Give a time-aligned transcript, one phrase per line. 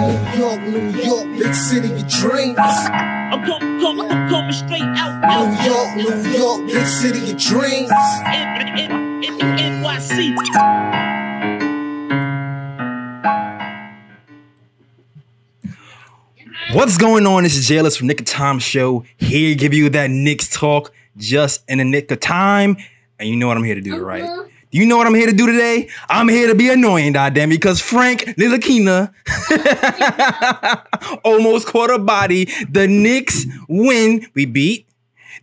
[0.00, 2.58] New York, New York, big city of dreams.
[2.58, 5.46] I'm coming, coming, I'm coming straight out, out.
[5.46, 7.90] New York, New York, big city of dreams.
[8.26, 10.34] N- N- N- N- NYC.
[16.72, 17.44] What's going on?
[17.44, 17.78] This is J.
[17.78, 19.04] Ellis from Nick of Time Show.
[19.16, 22.76] Here give you that Knicks talk just in the nick of time.
[23.20, 24.22] And you know what I'm here to do, right?
[24.22, 24.48] Uh-huh.
[24.74, 25.88] You know what I'm here to do today?
[26.08, 29.14] I'm here to be annoying, goddamn, because Frank Ntilikina
[31.24, 32.46] almost caught a body.
[32.68, 34.26] The Knicks win.
[34.34, 34.88] We beat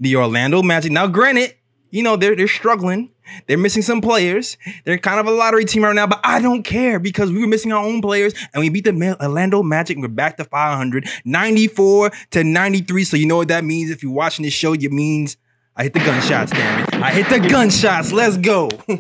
[0.02, 0.92] the Orlando Magic.
[0.92, 1.56] Now, granted,
[1.92, 3.10] you know, they're they're struggling.
[3.48, 4.58] They're missing some players.
[4.84, 7.48] They're kind of a lottery team right now, but I don't care because we were
[7.48, 9.98] missing our own players and we beat the Orlando Magic.
[9.98, 13.06] We're back to 500, 94 to 93.
[13.06, 13.92] So you know what that means?
[13.92, 15.38] If you're watching this show, it means
[15.78, 16.94] I hit the gunshots, damn it.
[16.96, 18.12] I hit the gunshots.
[18.12, 18.70] Let's go.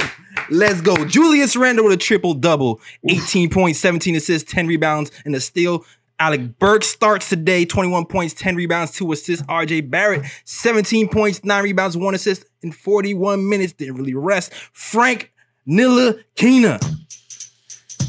[0.51, 1.05] Let's go.
[1.05, 5.85] Julius Randle with a triple double, 18 points, 17 assists, 10 rebounds, and a steal.
[6.19, 9.45] Alec Burks starts today, 21 points, 10 rebounds, 2 assists.
[9.45, 13.71] RJ Barrett, 17 points, 9 rebounds, 1 assist in 41 minutes.
[13.71, 14.53] Didn't really rest.
[14.73, 15.31] Frank
[15.65, 16.83] Ntilikina,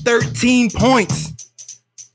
[0.04, 1.41] 13 points,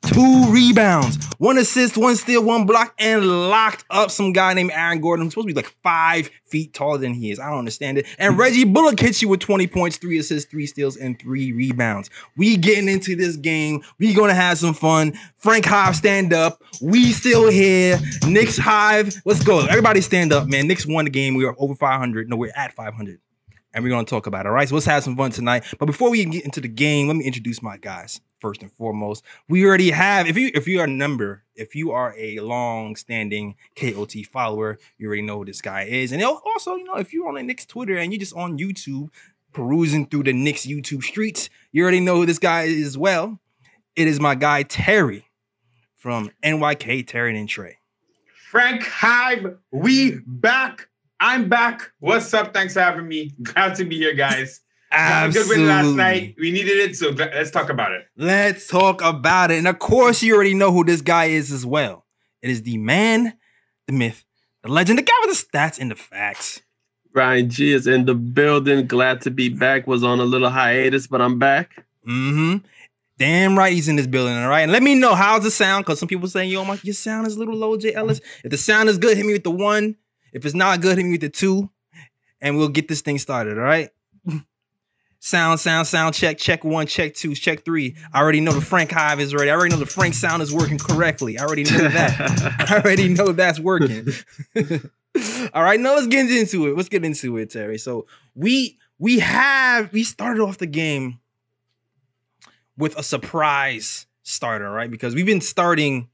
[0.04, 5.02] 2 rebounds, 1 assist, 1 steal, 1 block, and locked up some guy named Aaron
[5.02, 7.40] Gordon, who's supposed to be like 5 feet taller than he is.
[7.40, 8.06] I don't understand it.
[8.18, 8.40] And hmm.
[8.40, 12.10] Reggie Bullock hits you with 20 points, 3 assists, 3 steals, and 3 rebounds.
[12.36, 13.84] We getting into this game.
[14.00, 15.14] We gonna have some fun.
[15.38, 16.62] Frank Hive, stand up.
[16.82, 18.00] We still here.
[18.26, 19.66] Knicks Hive, let's go.
[19.66, 20.68] Everybody stand up, man.
[20.68, 21.36] Knicks won the game.
[21.36, 22.30] We are over 500.
[22.30, 23.20] No, we're at 500.
[23.74, 24.50] And we're gonna talk about it.
[24.50, 24.68] All right.
[24.68, 25.64] So let's have some fun tonight.
[25.78, 29.24] But before we get into the game, let me introduce my guys first and foremost.
[29.48, 33.56] We already have, if you if you are a number, if you are a long-standing
[33.76, 36.12] KOT follower, you already know who this guy is.
[36.12, 39.10] And also, you know, if you're on the Knicks Twitter and you're just on YouTube
[39.54, 43.40] perusing through the Knicks YouTube streets, you already know who this guy is as well.
[43.96, 45.26] It is my guy Terry
[45.96, 47.78] from NYK Terry and Trey.
[48.52, 50.88] Frank Hive, we back.
[51.20, 51.92] I'm back.
[52.00, 52.54] What's up?
[52.54, 53.34] Thanks for having me.
[53.42, 54.62] Glad to be here, guys.
[54.98, 56.36] Had a Good win last night.
[56.40, 58.08] We needed it, so let's talk about it.
[58.16, 59.58] Let's talk about it.
[59.58, 62.06] And of course, you already know who this guy is as well.
[62.42, 63.38] It is the man,
[63.86, 64.26] the myth,
[64.64, 66.62] the legend, the guy with the stats and the facts.
[67.14, 68.86] Ryan G is in the building.
[68.86, 69.88] Glad to be back.
[69.88, 71.86] Was on a little hiatus, but I'm back.
[72.08, 72.66] Mm-hmm.
[73.18, 74.62] Damn right he's in this building, all right?
[74.62, 77.26] And let me know how's the sound, because some people saying, yo, my your sound
[77.26, 77.96] is a little low, J.
[77.96, 78.22] Ellis.
[78.44, 79.96] If the sound is good, hit me with the one.
[80.32, 81.70] If it's not good, hit me with the two.
[82.40, 83.90] And we'll get this thing started, all right?
[85.20, 87.96] Sound, sound, sound, check, check one, check two, check three.
[88.14, 89.50] I already know the Frank Hive is ready.
[89.50, 91.40] I already know the Frank sound is working correctly.
[91.40, 92.70] I already know that.
[92.70, 94.08] I already know that's working.
[95.54, 96.78] All right, now let's get into it.
[96.78, 97.80] Let's get into it, Terry.
[97.80, 98.06] So
[98.36, 101.20] we we have we started off the game
[102.78, 104.90] with a surprise starter, right?
[104.90, 106.10] Because we've been starting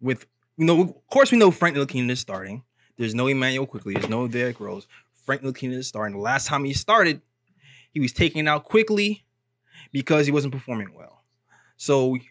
[0.00, 0.26] with
[0.56, 2.64] you know, of course we know Frank Ntilikina is starting.
[2.96, 3.94] There's no Immanuel Quickley.
[3.94, 4.88] There's no Derrick Rose.
[5.24, 6.16] Frank Ntilikina is starting.
[6.16, 7.22] The last time he started,
[7.90, 9.24] he was taken out quickly
[9.92, 11.22] because he wasn't performing well.
[11.76, 12.22] So, you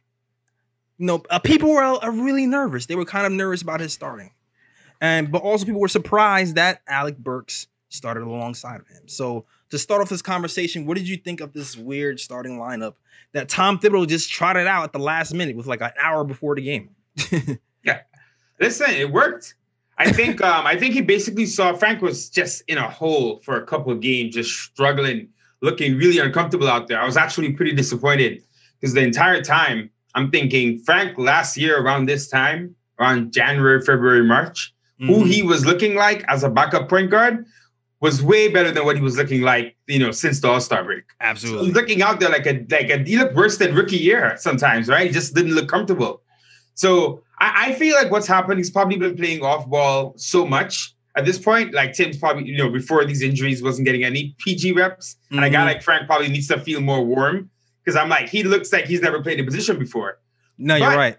[0.99, 2.85] know, uh, people were uh, really nervous.
[2.85, 4.31] They were kind of nervous about his starting,
[4.99, 9.07] and but also people were surprised that Alec Burks started alongside of him.
[9.07, 12.95] So, to start off this conversation, what did you think of this weird starting lineup
[13.33, 16.55] that Tom Thibodeau just trotted out at the last minute with like an hour before
[16.55, 16.89] the game?
[17.87, 18.01] Yeah,
[18.59, 19.55] listen, it worked.
[19.97, 23.55] I think um, I think he basically saw Frank was just in a hole for
[23.55, 25.29] a couple of games, just struggling,
[25.61, 26.99] looking really uncomfortable out there.
[27.01, 28.43] I was actually pretty disappointed
[28.79, 34.23] because the entire time I'm thinking Frank last year around this time, around January, February,
[34.23, 35.27] March, who Mhm.
[35.27, 37.45] he was looking like as a backup point guard
[37.99, 40.83] was way better than what he was looking like, you know, since the All Star
[40.83, 41.03] break.
[41.09, 41.71] So Absolutely.
[41.71, 45.07] looking out there like a like a he looked worse than rookie year sometimes, right?
[45.07, 46.21] He just didn't look comfortable.
[46.75, 50.93] So I, I feel like what's happened, he's probably been playing off ball so much
[51.17, 51.73] at this point.
[51.73, 55.17] Like Tim's probably, you know, before these injuries wasn't getting any PG reps.
[55.31, 55.65] And a guy Mhm.
[55.65, 57.49] like Frank probably needs to feel more warm.
[57.83, 60.19] Because I'm like, he looks like he's never played a position before.
[60.57, 61.17] No, you're right.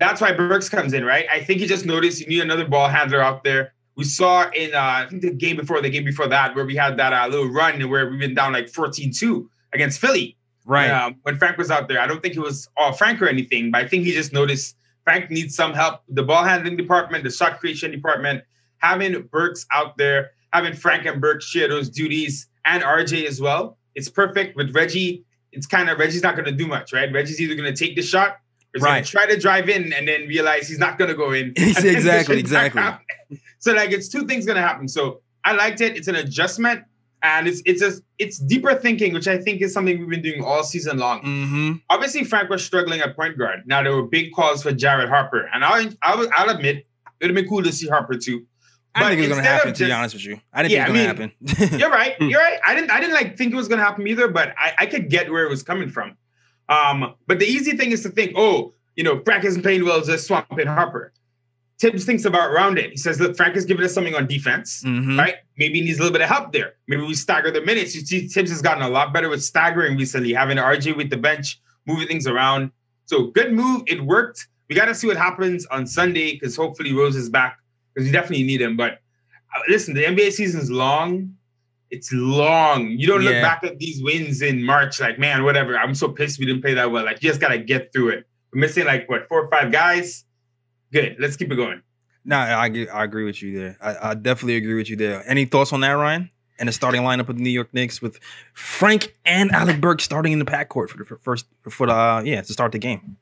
[0.00, 1.26] That's why Burks comes in, right?
[1.32, 3.72] I think he just noticed he need another ball handler out there.
[3.96, 6.76] We saw in uh, I think the game before, the game before that, where we
[6.76, 10.36] had that uh, little run where we've been down like 14-2 against Philly.
[10.64, 10.90] Right.
[10.90, 13.70] Um, when Frank was out there, I don't think it was all Frank or anything,
[13.70, 16.02] but I think he just noticed Frank needs some help.
[16.08, 18.44] The ball handling department, the shot creation department,
[18.78, 23.78] having Burks out there, having Frank and Burke share those duties, and RJ as well.
[23.94, 25.24] It's perfect with Reggie.
[25.52, 27.10] It's kind of Reggie's not going to do much, right?
[27.12, 28.38] Reggie's either going to take the shot
[28.76, 29.04] or Right.
[29.04, 31.54] to try to drive in and then realize he's not going to go in.
[31.56, 33.40] Exactly, And then the shot's exactly.
[33.58, 34.86] So like, it's two things going to happen.
[34.88, 35.96] So I liked it.
[35.96, 36.84] It's an adjustment.
[37.20, 40.44] And it's it's a, it's deeper thinking, which I think is something we've been doing
[40.44, 41.20] all season long.
[41.22, 41.72] Mm-hmm.
[41.90, 43.62] Obviously, Frank was struggling at point guard.
[43.66, 46.86] Now there were big calls for Jared Harper, and I'll I'll, I'll admit it
[47.22, 48.46] would have been cool to see Harper too.
[49.04, 49.74] I didn't think it was gonna happen.
[49.74, 51.78] To be honest with you, I didn't Yeah, think it was I gonna happen.
[51.80, 52.14] You're right.
[52.18, 52.28] Hmm.
[52.28, 52.58] You're right.
[52.66, 55.08] I didn't I didn't like think it was gonna happen either, but I, I could
[55.10, 56.16] get where it was coming from.
[56.68, 60.00] Um, but the easy thing is to think, oh, you know, Frank isn't playing well,
[60.02, 61.12] just swamp in Harper.
[61.80, 62.90] Thibs thinks about around it.
[62.90, 65.16] He says, look, Frank is giving us something on defense, Mhm.
[65.16, 65.36] right?
[65.56, 66.72] Maybe he needs a little bit of help there.
[66.88, 67.94] Maybe we stagger the minutes.
[67.94, 71.16] You see, Thibs has gotten a lot better with staggering recently, having RJ with the
[71.16, 72.72] bench, moving things around.
[73.06, 73.84] So good move.
[73.86, 74.48] It worked.
[74.68, 77.58] We got to see what happens on Sunday because hopefully Rose is back
[77.98, 78.76] because we definitely need him.
[78.76, 78.92] But
[79.56, 81.34] uh, listen, the NBA season's long.
[81.90, 82.90] It's long.
[82.90, 85.76] You don't look back at these wins in March like, man, whatever.
[85.76, 87.04] I'm so pissed we didn't play that well.
[87.04, 88.26] Like, you just gotta get through it.
[88.52, 90.24] We're missing like what four or five guys.
[90.92, 91.16] Good.
[91.18, 91.82] Let's keep it going.
[92.24, 93.76] No, I agree- I agree with you there.
[93.80, 95.22] I, I definitely agree with you there.
[95.26, 96.30] Any thoughts on that, Ryan?
[96.60, 98.18] And the starting lineup of the New York Knicks with
[98.52, 102.22] Frank and Alec Burke starting in the backcourt for the for first for the uh,
[102.24, 103.16] yeah to start the game.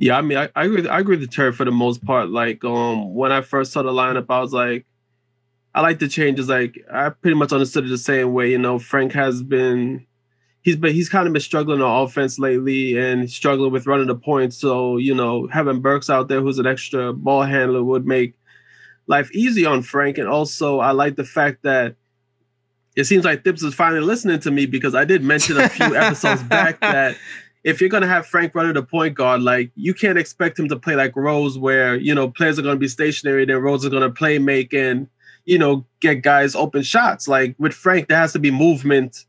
[0.00, 0.88] Yeah, I mean, I, I agree.
[0.88, 2.30] I agree with Terry for the most part.
[2.30, 4.86] Like, um, when I first saw the lineup, I was like,
[5.74, 6.48] I like the changes.
[6.48, 8.50] Like, I pretty much understood it the same way.
[8.50, 10.06] You know, Frank has been,
[10.62, 14.14] he's been, he's kind of been struggling on offense lately and struggling with running the
[14.14, 14.56] points.
[14.56, 18.38] So, you know, having Burks out there, who's an extra ball handler, would make
[19.06, 20.16] life easy on Frank.
[20.16, 21.96] And also, I like the fact that
[22.96, 25.94] it seems like Thibs is finally listening to me because I did mention a few
[25.94, 27.18] episodes back that
[27.62, 30.76] if you're gonna have Frank running the point guard, like you can't expect him to
[30.76, 34.10] play like Rose, where you know players are gonna be stationary, then Rose is gonna
[34.10, 35.08] play make and
[35.44, 37.28] you know get guys open shots.
[37.28, 39.26] Like with Frank, there has to be movement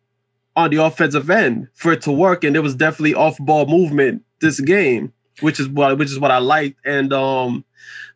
[0.56, 4.24] on the offensive end for it to work, and there was definitely off ball movement
[4.40, 5.12] this game,
[5.42, 6.80] which is what which is what I liked.
[6.86, 7.66] And um,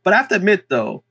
[0.03, 1.03] but I have to admit though,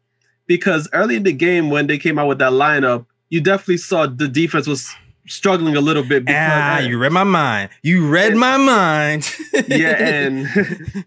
[0.47, 4.07] because early in the game when they came out with that lineup, you definitely saw
[4.07, 4.95] the defense was
[5.27, 6.25] struggling a little bit.
[6.25, 7.71] Because, Ah, you read my mind.
[7.83, 9.31] You read my mind.
[9.69, 10.47] yeah, and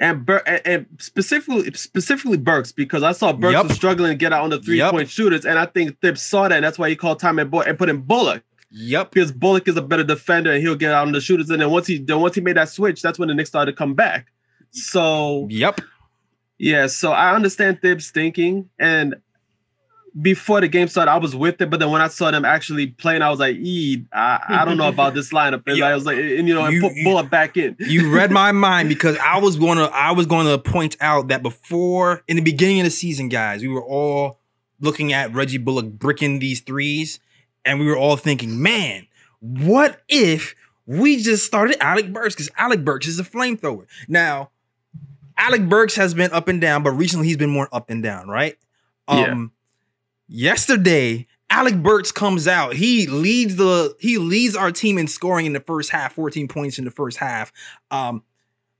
[0.00, 3.66] and, Bur- and and specifically specifically Burks because I saw Burks Yup.
[3.68, 6.48] was struggling to get out on the three point shooters, and I think Thibs saw
[6.48, 9.10] that, and that's why he called time and Boy and put in Bullock yep.
[9.12, 11.70] because Bullock is a better defender and he'll get out on the shooters, and then
[11.70, 13.94] once he then once he made that switch, that's when the Knicks started to come
[13.94, 14.26] back.
[14.72, 15.80] So Yep.
[16.58, 19.16] yeah, so I understand Thibs thinking, and
[20.20, 22.88] before the game started, I was with it, but then when I saw them actually
[22.88, 25.86] playing, I was like, "E, I, I don't know about this lineup." And Yeah.
[25.88, 27.76] I was like, and you know, and You- put Bullock back in.
[27.78, 31.28] You read my mind because I was going to I was going to point out
[31.28, 34.38] that before in the beginning of the season, guys, we were all
[34.80, 37.18] looking at Reggie Bullock bricking these threes,
[37.64, 39.06] and we were all thinking, man,
[39.40, 40.54] what if
[40.84, 42.34] we just started Alec Burks?
[42.34, 43.86] Because Alec Burks is a flamethrower.
[44.08, 44.50] Now,
[45.38, 48.28] Alec Burks has been up and down, but recently he's been more up and down,
[48.28, 48.58] right?
[49.08, 49.32] Yeah.
[49.32, 49.52] Um,
[50.32, 52.74] yesterday, Alec Burks comes out.
[52.74, 56.78] He leads the he leads our team in scoring in the first half, 14 points
[56.78, 57.52] in the first half.
[57.90, 58.22] Um,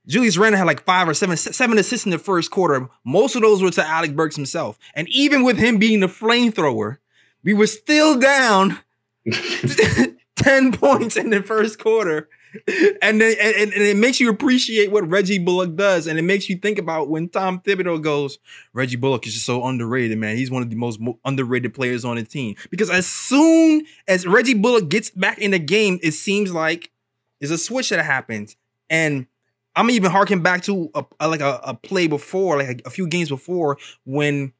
[0.05, 2.89] Julius Randle had like five or seven, seven assists in the first quarter.
[3.05, 4.77] Most of those were to Alec Burks himself.
[4.95, 6.97] And even with him being the flamethrower,
[7.43, 8.79] we were still down
[10.35, 12.27] 10 points in the first quarter.
[13.01, 16.07] And and- and it makes you appreciate what Reggie Bullock does.
[16.07, 18.37] And it makes you think about when Tom Thibodeau goes,
[18.73, 20.37] Reggie Bullock is just so underrated, man.
[20.37, 22.55] He's one of the most underrated players on the team.
[22.69, 26.91] Because as soon as Reggie Bullock gets back in the game, it seems like
[27.39, 28.55] there's a switch that happens.
[28.89, 29.25] And
[29.75, 32.91] I'm even harking back to a, a- like a, a play before, like a, a
[32.91, 34.53] few games before, when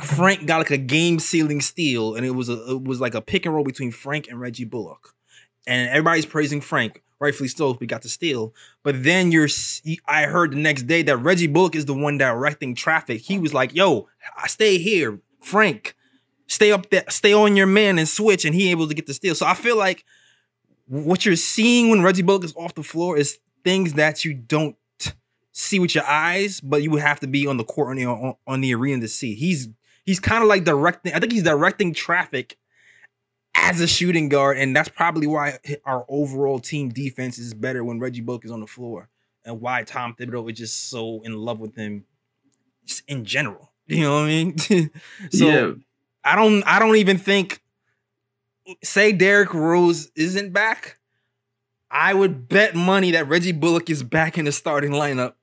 [0.00, 3.20] Frank got like a game sealing steal, and it was a it was like a
[3.20, 5.14] pick and roll between Frank and Reggie Bullock,
[5.66, 7.76] and everybody's praising Frank, rightfully so.
[7.80, 9.48] We got the steal, but then you're
[10.06, 13.22] I heard the next day that Reggie Bullock is the one directing traffic.
[13.22, 15.96] He was like, "Yo, I stay here, Frank,
[16.46, 19.14] stay up there, stay on your man and switch," and he able to get the
[19.14, 19.34] steal.
[19.34, 20.04] So I feel like
[20.86, 24.76] what you're seeing when Reggie Bullock is off the floor is things that you don't
[25.52, 28.04] see with your eyes, but you would have to be on the court on the,
[28.04, 29.34] on, on the arena to see.
[29.34, 29.68] He's
[30.04, 31.14] he's kind of like directing.
[31.14, 32.58] I think he's directing traffic
[33.54, 37.98] as a shooting guard, and that's probably why our overall team defense is better when
[37.98, 39.08] Reggie Bullock is on the floor,
[39.44, 42.04] and why Tom Thibodeau is just so in love with him,
[42.84, 43.70] just in general.
[43.86, 44.58] You know what I mean?
[45.30, 45.72] so yeah,
[46.24, 47.60] I don't I don't even think
[48.82, 50.98] say Derrick Rose isn't back.
[51.90, 55.34] I would bet money that Reggie Bullock is back in the starting lineup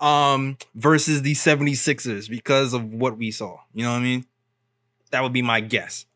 [0.04, 3.58] um versus the 76ers because of what we saw.
[3.72, 4.26] You know what I mean?
[5.12, 6.06] That would be my guess.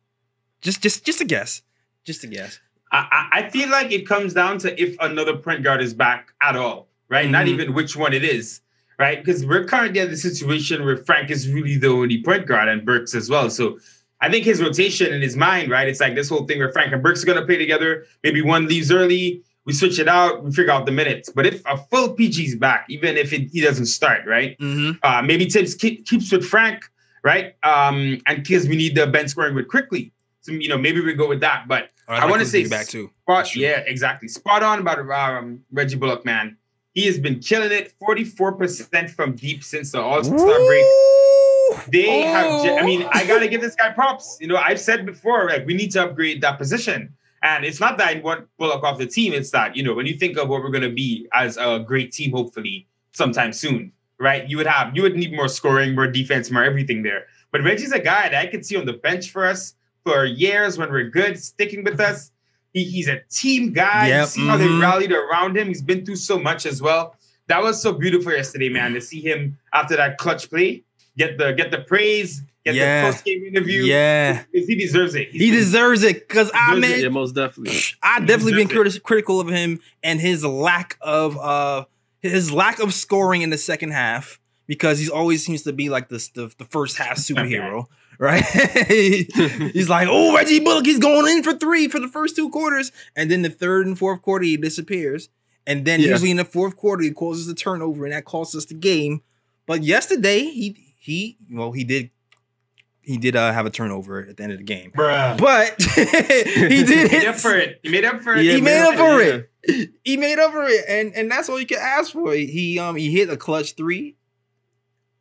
[0.62, 1.62] Just just just a guess.
[2.04, 2.58] Just a guess.
[2.92, 6.32] I, I I feel like it comes down to if another point guard is back
[6.42, 7.28] at all, right?
[7.28, 7.48] Not Mhm.
[7.50, 8.60] even which one it is,
[8.98, 9.22] right?
[9.24, 12.84] Because we're currently at the situation where Frank is really the only point guard and
[12.84, 13.48] Burks as well.
[13.50, 13.78] So
[14.20, 15.88] I think his rotation in his mind, right?
[15.88, 18.04] It's like this whole thing where Frank and Burks are gonna play together.
[18.22, 21.30] Maybe one leaves early, we switch it out, we figure out the minutes.
[21.34, 24.58] But if a full PG's back, even if it, he doesn't start, right?
[24.58, 24.98] Mm-hmm.
[25.02, 26.82] Uh, maybe Thibs keep, keeps with Frank,
[27.22, 27.54] right?
[27.62, 30.12] Um, and because we need the bench scoring with Quickley.
[30.42, 31.66] So you know, maybe we go with that.
[31.68, 33.10] But I want to say back too.
[33.22, 34.28] Spot, yeah, exactly.
[34.28, 36.56] Spot on about um, Reggie Bullock, man.
[36.92, 37.92] He has been killing it.
[38.00, 40.84] Forty-four percent from deep since the All Star break.
[41.88, 42.64] They have.
[42.64, 44.38] ge- I mean, I gotta give this guy props.
[44.40, 47.14] You know, I've said before, like we need to upgrade that position.
[47.42, 49.32] And it's not that I want Bullock off the team.
[49.32, 52.12] It's that you know when you think of what we're gonna be as a great
[52.12, 54.48] team, hopefully sometime soon, right?
[54.48, 57.26] You would have you would need more scoring, more defense, more everything there.
[57.52, 60.78] But Reggie's a guy that I could see on the bench for us for years
[60.78, 62.30] when we're good, sticking with us.
[62.72, 64.06] He, he's a team guy.
[64.06, 64.80] You Yep, see how they mhm.
[64.80, 65.68] rallied around him.
[65.68, 67.16] He's been through so much as well.
[67.48, 70.84] That was so beautiful yesterday, man, to see him after that clutch play
[71.18, 73.06] get the get the praise, get Yeah.
[73.06, 73.82] the post game interview.
[73.82, 75.30] Yeah, Because he deserves it.
[75.32, 77.76] He's he been- deserves it because I Deserves it, mean, Yeah, most definitely.
[78.02, 81.86] I definitely been deserves criti- critical of him and his lack of uh
[82.20, 84.38] his lack of scoring in the second half
[84.68, 87.86] because he's always seems to be like this the, the first half superhero,
[88.20, 88.44] right?
[89.72, 92.92] he's like, oh Reggie Bullock, he's going in for three for the first two quarters,
[93.16, 95.28] and then the third and fourth quarter he disappears,
[95.66, 96.08] and then Yeah.
[96.10, 99.22] usually in the fourth quarter he causes a turnover and that costs us the game.
[99.66, 102.10] But yesterday he he well he did
[103.02, 105.36] he did uh, have a turnover at the end of the game, Bruh.
[105.38, 105.80] but
[106.68, 107.80] he did He made up for it.
[107.82, 108.44] He made up for it.
[108.44, 109.40] Yeah, he made up for yeah.
[109.64, 109.90] it.
[110.04, 112.32] He made up for it, and and that's all you can ask for.
[112.34, 114.16] He um he hit a clutch three.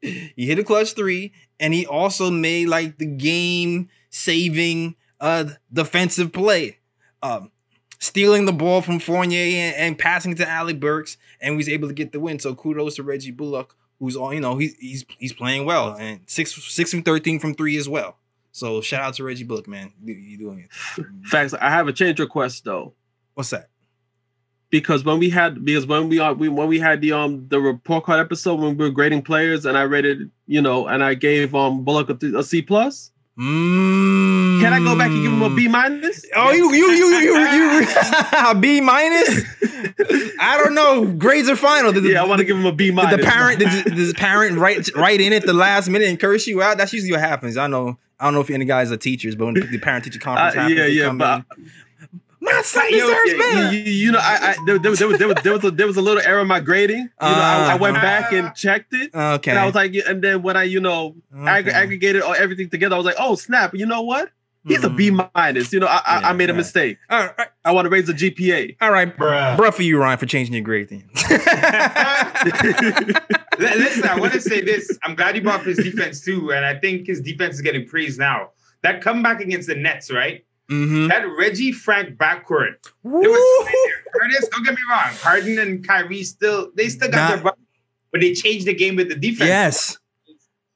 [0.01, 6.31] He hit a clutch three, and he also made like the game saving uh defensive
[6.31, 6.77] play,
[7.21, 7.51] um
[7.99, 11.93] stealing the ball from Fournier and, and passing to Alec Burks, and was able to
[11.93, 12.39] get the win.
[12.39, 16.21] So kudos to Reggie Bullock, who's all you know he's he's he's playing well, and
[16.25, 18.17] six six from thirteen from three as well.
[18.51, 19.93] So shout out to Reggie Bullock, man.
[20.03, 21.05] You, you doing it?
[21.27, 21.53] Facts.
[21.53, 22.93] I have a change request though.
[23.35, 23.69] What's that?
[24.69, 27.59] Because when we had because when we are we when we had the um the
[27.59, 31.13] report card episode when we were grading players and I rated you know and I
[31.15, 33.11] gave um Bullock a, th- a C plus.
[33.38, 34.59] Mm.
[34.61, 36.25] Can I go back and give him a B minus?
[36.35, 39.43] Oh, you you you you you, B minus?
[40.41, 41.05] I don't know.
[41.05, 41.93] Grades are final.
[41.93, 43.15] Did Yeah, I want to give him a B did minus.
[43.17, 46.19] the parent did the, did the parent write write in at the last minute and
[46.19, 46.77] curse you out?
[46.77, 47.55] That's usually what happens.
[47.57, 47.97] I know.
[48.19, 50.55] I don't know if any guys are teachers, but when the parent teacher Uh, conference
[50.55, 51.71] happens, yeah, yeah, but in,
[52.41, 53.74] my son you, know, deserves you, better.
[53.75, 55.72] you- you know, I, I there, there, was- there, was- there was there was a,
[55.72, 56.98] there was a little error in my grading.
[57.00, 59.51] You know, I, I went Uh, back and checked it, okay.
[59.51, 62.96] and I was like, and then when I you know ag- aggregated all everything together,
[62.96, 63.74] I was like, oh snap!
[63.75, 64.29] You know what?
[64.67, 65.29] He's a B Mm.
[65.34, 65.72] minus.
[65.74, 66.58] You know, I, I, Yeah, I made a right.
[66.58, 66.98] mistake.
[67.10, 68.75] All right, I want to raise the GPA.
[68.81, 69.55] all right, Bruh.
[69.58, 71.10] bruh for you, Ryan, for changing your grade then.
[73.60, 74.98] Listen, I want to say this.
[75.03, 77.86] I'm glad you brought up his defense too, and I think his defense is getting
[77.88, 78.50] praised now.
[78.81, 80.46] That comeback against the Nets, right?
[80.69, 81.07] Mm-hmm.
[81.07, 82.75] That Reggie Frank backcourt.
[83.03, 85.13] Curtis, don't get me wrong.
[85.21, 87.35] Harden and Kyrie still they still got Nah.
[87.35, 87.57] their butt,
[88.11, 89.47] but they changed the game with the defense.
[89.47, 89.97] Yes.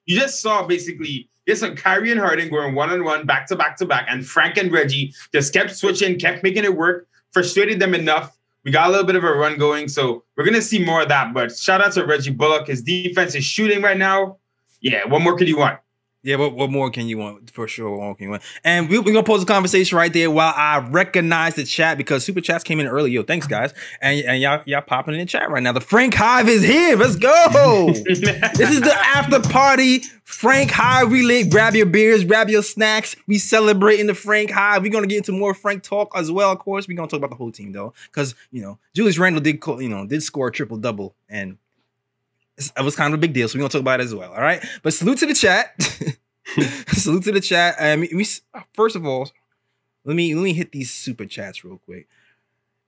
[0.06, 3.56] You just saw basically just like Kyrie and Harden going one on one, back to
[3.56, 7.80] back to back, and Frank and Reggie just kept switching, kept making it work, frustrated
[7.80, 8.38] them enough.
[8.64, 11.10] We got a little bit of a run going, so we're gonna see more of
[11.10, 11.34] that.
[11.34, 12.68] But shout out to Reggie Bullock.
[12.68, 14.38] His defense is shooting right now.
[14.82, 15.80] Yeah, what more could you want?
[16.26, 17.52] Yeah, what, what more can you want?
[17.52, 18.44] For sure, what more can you want?
[18.64, 22.24] And we, we're gonna pose a conversation right there while I recognize the chat because
[22.24, 23.12] super chats came in early.
[23.12, 25.74] Yo, thanks guys, and and y'all y'all popping in the chat right now.
[25.74, 26.96] The Frank Hive is here.
[26.96, 27.92] Let's go.
[28.06, 28.22] this
[28.72, 30.04] is the after party.
[30.24, 31.44] Frank Hive relay.
[31.44, 33.18] Grab your beers, grab your snacks.
[33.28, 34.82] We celebrating the Frank Hive.
[34.82, 36.54] We're gonna get into more Frank talk as well.
[36.54, 39.42] Of course, we're gonna talk about the whole team though, because you know Julius Randle
[39.42, 41.58] did you know did score a triple double and
[42.58, 43.48] it was kind of a big deal.
[43.48, 44.32] So we're gonna talk about it as well.
[44.32, 44.64] All right.
[44.82, 45.74] But salute to the chat.
[46.90, 47.76] salute to the chat.
[47.80, 48.26] Um, we,
[48.74, 49.30] first of all,
[50.06, 52.08] let me let me hit these super chats real quick.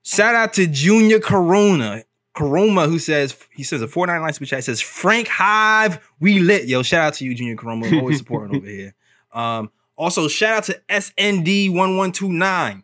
[0.03, 2.03] Shout out to Junior Corona.
[2.35, 6.65] Coroma, who says he says a 499 super chat says Frank Hive, we lit.
[6.67, 7.91] Yo, shout out to you, Junior Coroma.
[7.97, 8.93] Always supporting over here.
[9.31, 12.83] Um, also shout out to SND1129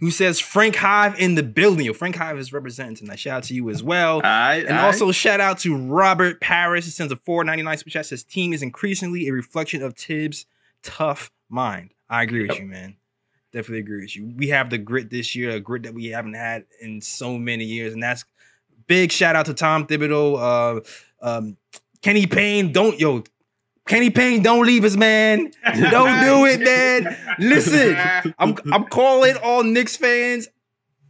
[0.00, 1.86] who says Frank Hive in the building.
[1.86, 3.18] Yo, Frank Hive is representing tonight.
[3.18, 4.20] Shout out to you as well.
[4.20, 6.84] Right, And also shout out to Robert Paris.
[6.84, 8.06] He sends a 499 super chat.
[8.06, 10.46] Says team is increasingly a reflection of Thibs'
[10.82, 11.92] tough mind.
[12.08, 12.96] I agree with you, man.
[13.52, 14.32] Definitely agree with you.
[14.36, 17.64] We have the grit this year, a grit that we haven't had in so many
[17.64, 18.24] years, and that's
[18.86, 20.82] big shout out to Tom Thibodeau,
[21.22, 21.56] uh, um,
[22.02, 22.72] Kenny Payne.
[22.72, 23.24] Don't yo,
[23.88, 25.50] Kenny Payne, don't leave us, man.
[25.64, 27.16] Don't do it, man.
[27.38, 27.96] Listen,
[28.38, 30.48] I'm I'm calling all Knicks fans.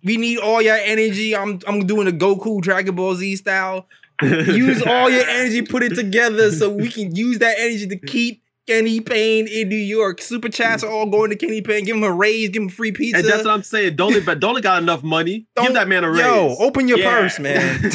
[0.05, 1.37] We need all your energy.
[1.37, 3.87] I'm I'm doing a Goku Dragon Ball Z style.
[4.23, 8.43] Use all your energy, put it together so we can use that energy to keep
[8.67, 10.21] Kenny Payne in New York.
[10.21, 11.85] Super chats are all going to Kenny Payne.
[11.85, 12.51] Give him a raise.
[12.51, 13.19] Give him free pizza.
[13.19, 13.97] And that's what I'm saying.
[13.97, 15.47] Dolly, but Dolly got enough money.
[15.57, 16.21] Don't- Give that man a raise.
[16.21, 17.11] Yo, open your Yeah.
[17.21, 17.91] purse, man.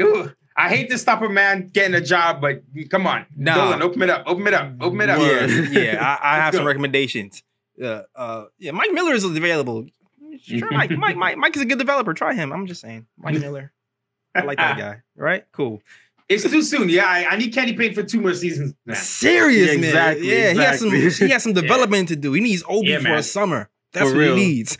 [0.00, 3.54] Ooh, I hate to stop a man getting a job, but come on, Nah.
[3.54, 5.20] Dolan, open it up, open it up, open it up.
[5.20, 5.46] yeah,
[5.80, 6.18] yeah.
[6.20, 7.42] I, I have some recommendations.
[7.82, 9.86] Uh, uh, yeah, Mike Miller is available.
[10.42, 12.12] Sure, Mike, Mike, Mike, Mike is a good developer.
[12.12, 12.52] Try him.
[12.52, 13.72] I'm just saying, Mike Miller.
[14.34, 15.02] I like that guy.
[15.16, 15.44] Right?
[15.52, 15.80] Cool.
[16.28, 16.88] It's too soon.
[16.90, 18.96] Yeah, I, I need Kenny Payne for two more seasons, man.
[18.96, 19.84] Serious, Yeah, man.
[19.84, 20.90] exactly, Yeah, he has some.
[20.90, 22.32] He has some development to do.
[22.34, 23.18] He needs Obi Yeah, for man.
[23.18, 23.70] a summer.
[23.94, 24.36] That's For what real.
[24.36, 24.76] he needs.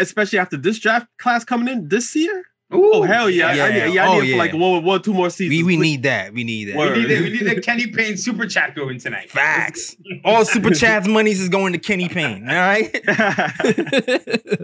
[0.00, 2.44] Especially after this draft class coming in this year.
[2.74, 3.46] Ooh, Oh hell yeah!
[3.46, 3.86] I- I, Yeah.
[3.86, 4.58] yeah, I Oh, need it for like yeah.
[4.58, 5.50] one, one, two more seasons.
[5.56, 6.34] we we need that.
[6.34, 6.76] We need that.
[6.76, 6.96] Word.
[6.98, 9.30] We need, a, we need a Kenny Payne super chat going tonight.
[9.30, 9.96] Facts.
[10.24, 12.46] All super chats monies is going to Kenny Payne.
[12.48, 12.92] All right.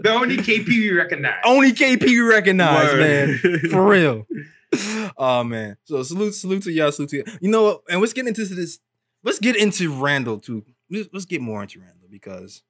[0.05, 1.35] The only KP we recognize.
[1.43, 2.99] Only KP we recognize, Word.
[3.41, 3.59] man.
[3.71, 4.27] For real.
[5.17, 5.77] Oh man.
[5.85, 7.37] So salute, salute to y'all, salute to y'all.
[7.41, 7.81] You know what?
[7.89, 8.79] And let's get into this.
[9.23, 10.63] Let's get into Randle too.
[10.91, 12.61] Let's, let's get more into Randle because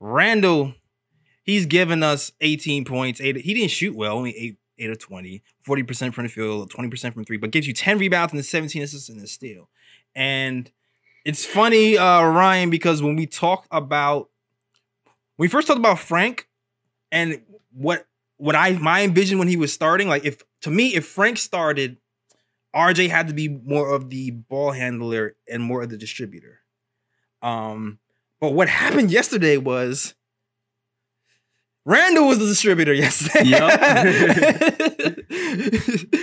[0.00, 0.74] Randle,
[1.44, 3.20] he's given us 18 points.
[3.20, 7.14] Eight, he didn't shoot well, only eight, eight of 20, 40% from the field, 20%
[7.14, 9.68] from three, but gives you 10 rebounds and the 17 assists and a steal.
[10.14, 10.70] And
[11.24, 14.28] it's funny, uh, Ryan, because when we talk about
[15.36, 16.48] when we first talked about Frank
[17.10, 21.06] and what what I my envision when he was starting, like if to me, if
[21.06, 21.96] Frank started,
[22.74, 26.60] RJ had to be more of the ball handler and more of the distributor.
[27.42, 27.98] Um,
[28.40, 30.14] but what happened yesterday was
[31.86, 33.50] Randle was the distributor yesterday.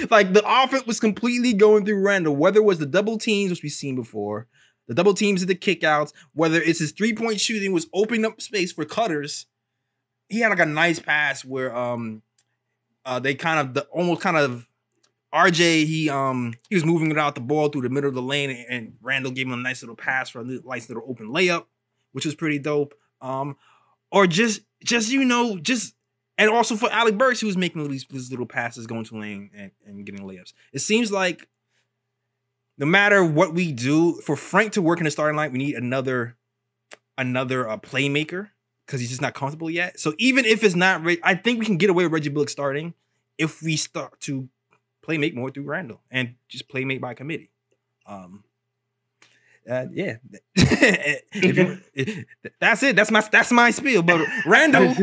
[0.10, 3.62] like the offense was completely going through Randle, whether it was the double teams, which
[3.62, 4.48] we've seen before,
[4.88, 8.42] the double teams and the kickouts, whether it's his three point shooting was opening up
[8.42, 9.46] space for cutters.
[10.30, 12.24] He had like a nice pass where um
[13.06, 14.68] uh they kind of the almost kind of
[15.34, 18.22] RJ he um he was moving it out the ball through the middle of the
[18.22, 21.28] lane and, and Randle gave him a nice little pass for a nice little open
[21.28, 21.66] layup,
[22.14, 22.96] which was pretty dope.
[23.22, 23.58] Um
[24.12, 25.96] or just just you know just
[26.38, 29.52] and also for Alec Burks, who was making these, these little passes going to lane
[29.56, 30.54] and, and getting layups.
[30.74, 31.48] It seems like
[32.78, 35.76] no matter what we do, for Frank to work in the starting line, we need
[35.76, 36.36] another
[37.18, 38.50] another uh, playmaker
[38.86, 40.00] because he's just not comfortable yet.
[40.00, 42.96] So even if it's not, I think we can get away with Reggie Bullock starting
[43.38, 44.50] if we start to
[45.04, 47.52] play make more through Randle and just play make by committee.
[48.06, 48.44] Um,
[49.70, 50.18] uh, yeah,
[51.34, 51.78] you-
[52.60, 52.96] that's it.
[52.96, 54.02] That's my that's my spiel.
[54.04, 54.88] But Randle,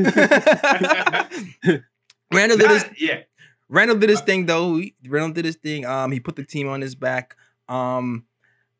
[2.32, 3.20] Randle did his yeah.
[3.68, 4.76] Randle did his thing though.
[4.76, 5.84] He- Randle did his thing.
[5.86, 7.36] Um, he put the team on his back.
[7.68, 8.24] Um,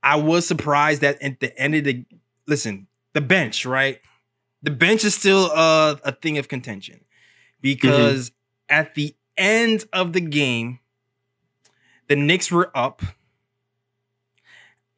[0.02, 2.04] I was surprised that at the end of the
[2.46, 4.00] listen, the bench, right?
[4.62, 7.04] The bench is still a, a thing of contention
[7.60, 8.32] because
[8.68, 10.80] at the end of the game,
[12.08, 13.02] the Knicks were up,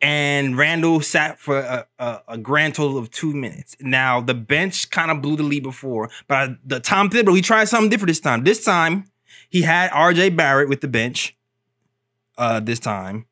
[0.00, 3.76] and Randle sat for a, a, a grand total of two minutes.
[3.80, 7.66] Now the bench kind of blew the lead before, but the Tom Thibodeau he tried
[7.66, 8.44] something different this time.
[8.44, 9.04] This time
[9.48, 10.30] he had R.J.
[10.30, 11.36] Barrett with the bench.
[12.38, 13.26] Uh, this time,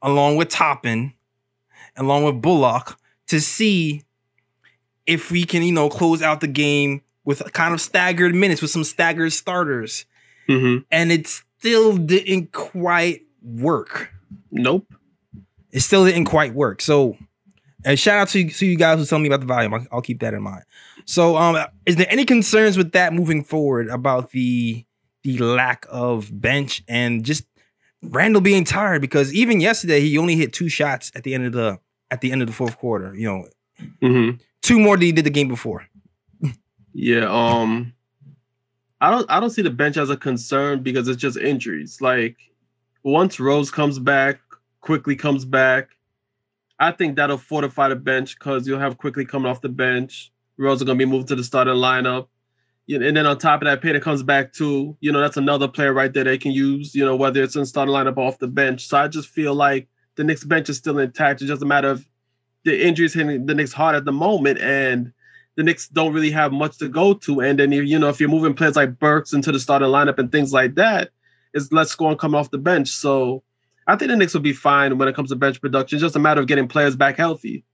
[0.00, 1.12] along with Toppin,
[1.94, 4.02] along with Bullock, to see
[5.04, 8.70] if we can, you know, close out the game with kind of staggered minutes with
[8.70, 10.06] some staggered starters.
[10.48, 10.84] Mhm.
[10.90, 14.10] And it still didn't quite work.
[14.50, 14.86] Nope.
[15.76, 16.80] It still didn't quite work.
[16.80, 17.18] So,
[17.84, 19.74] and shout out to, to you guys who tell me about the volume.
[19.74, 20.62] I'll, I'll keep that in mind.
[21.04, 24.86] So, um, is there any concerns with that moving forward about the
[25.22, 27.44] the lack of bench and just
[28.02, 29.02] Randle being tired?
[29.02, 31.78] Because even yesterday he only hit two shots at the end of the
[32.10, 33.14] at the end of the fourth quarter.
[33.14, 33.48] You know,
[34.00, 34.30] hmm
[34.62, 35.86] two more than he did the game before.
[36.94, 37.26] Yeah.
[37.30, 37.92] Um.
[39.02, 39.30] I don't.
[39.30, 42.00] I don't see the bench as a concern because it's just injuries.
[42.00, 42.38] Like
[43.02, 44.40] once Rose comes back,
[44.86, 45.90] Quickley comes back.
[46.78, 50.32] I think that'll fortify the bench because you'll have Quickley coming off the bench.
[50.58, 52.28] Rose are gonna be moved to the starting lineup.
[52.88, 54.96] And then on top of that, Payton comes back too.
[55.00, 56.94] You know, that's another player right there they can use.
[56.94, 58.86] You know, whether it's in starting lineup or off the bench.
[58.86, 61.42] So I just feel like the Knicks bench is still intact.
[61.42, 62.06] It's just a matter of
[62.64, 65.12] the injuries hitting the Knicks hard at the moment, and
[65.56, 67.40] the Knicks don't really have much to go to.
[67.40, 70.20] And then you, you know, if you're moving players like Burks into the starting lineup
[70.20, 71.10] and things like that,
[71.54, 72.90] it's less scoring coming off the bench.
[72.90, 73.42] So
[73.86, 75.96] I think the Knicks will be fine when it comes to bench production.
[75.96, 77.64] It's just a matter of getting players back healthy.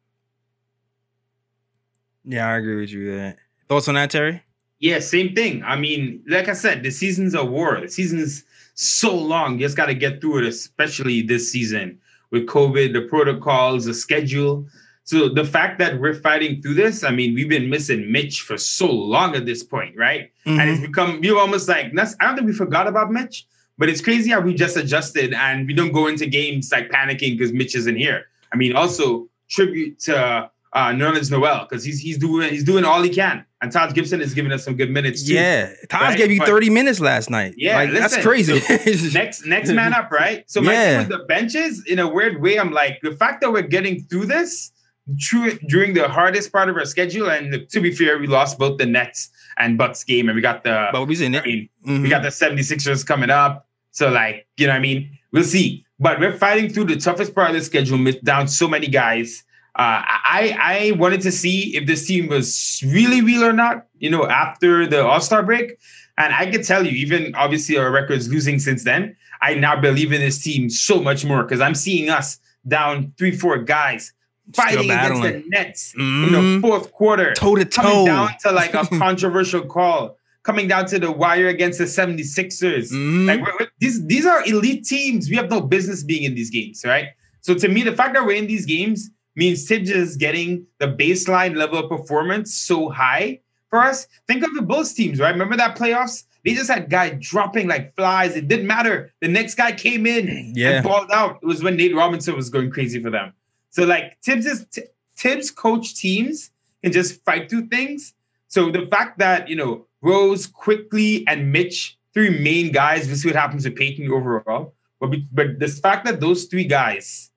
[2.25, 3.37] Yeah, I agree with you there.
[3.69, 4.43] Thoughts on that, Terry?
[4.79, 5.63] Yeah, same thing.
[5.65, 7.81] I mean, like I said, the season's a war.
[7.81, 8.45] The season's
[8.75, 9.55] so long.
[9.55, 11.99] You just got to get through it, especially this season
[12.31, 14.67] with COVID, the protocols, the schedule.
[15.05, 18.57] So the fact that we're fighting through this, I mean, we've been missing Mitch for
[18.57, 20.31] so long at this point, right?
[20.45, 20.71] And Mm-hmm.
[20.73, 21.91] it's become you almost like I
[22.25, 23.47] don't think we forgot about Mitch,
[23.79, 27.37] but it's crazy how we just adjusted and we don't go into games like panicking
[27.39, 28.27] because Mitch isn't here.
[28.53, 33.03] I mean, also tribute to uh, Nerlens Noel because he's he's doing he's doing all
[33.03, 35.35] he can, and Taj Gibson is giving us some good minutes too.
[35.35, 36.17] Yeah, Todd Right?
[36.19, 37.55] gave you But- 30 minutes last night.
[37.59, 38.23] Yeah, like, that's listen,
[38.61, 39.11] crazy.
[39.13, 40.45] next next man up, right?
[40.51, 40.99] So my Yeah.
[41.03, 44.01] thing with the benches, in a weird way, I'm like the fact that we're getting
[44.05, 44.72] through this
[45.19, 48.79] true during the hardest part of our schedule, and to be fair, we lost both
[48.79, 52.03] the Nets and Bucks game, and we got the but we in I mean, Mhm.
[52.03, 53.67] we got the 76ers coming up.
[53.91, 55.11] So, like, you know what I mean?
[55.33, 55.85] We'll see.
[55.99, 59.45] But we're fighting through the toughest part of the schedule, down so many guys.
[59.75, 64.11] Uh, I I wanted to see if this team was really real or not, you
[64.11, 65.79] know, after the All Star break.
[66.19, 69.17] And I can tell you, even obviously our record's losing since then.
[69.41, 72.39] I now believe in this team so much more because I'm seeing us
[72.69, 74.13] down three, four guys
[74.55, 75.45] fighting against the.
[75.49, 76.61] Nets in Mhm.
[76.61, 78.07] the fourth quarter toe to coming toe.
[78.07, 82.91] down to like a controversial call, coming down to the wire against the 76ers.
[82.93, 83.27] Mhm.
[83.27, 85.29] Like we're, we're- these these are elite teams.
[85.31, 87.07] We have no business being in these games, right?
[87.41, 90.87] So to me, the fact that we're in these games means Thibs is getting the
[90.89, 94.07] baseline level of performance so high for us.
[94.29, 95.31] Think of the Bulls teams, right?
[95.33, 96.25] Remember that playoffs?
[96.45, 98.37] They just had guys dropping like flies.
[98.37, 99.13] It didn't matter.
[99.21, 100.71] The next guy came in Yeah.
[100.73, 101.39] and balled out.
[101.43, 103.33] It was when Nate Robinson was going crazy for them.
[103.73, 104.83] So like Thibs is T-
[105.17, 106.51] Thibs coach teams
[106.83, 108.15] and just fight through things.
[108.49, 113.07] So the fact that you know Rose, Quickley, and Mitch, three main guys.
[113.09, 114.75] We'll see what happens with Payton overall.
[115.01, 117.31] But be- but the fact that those three guys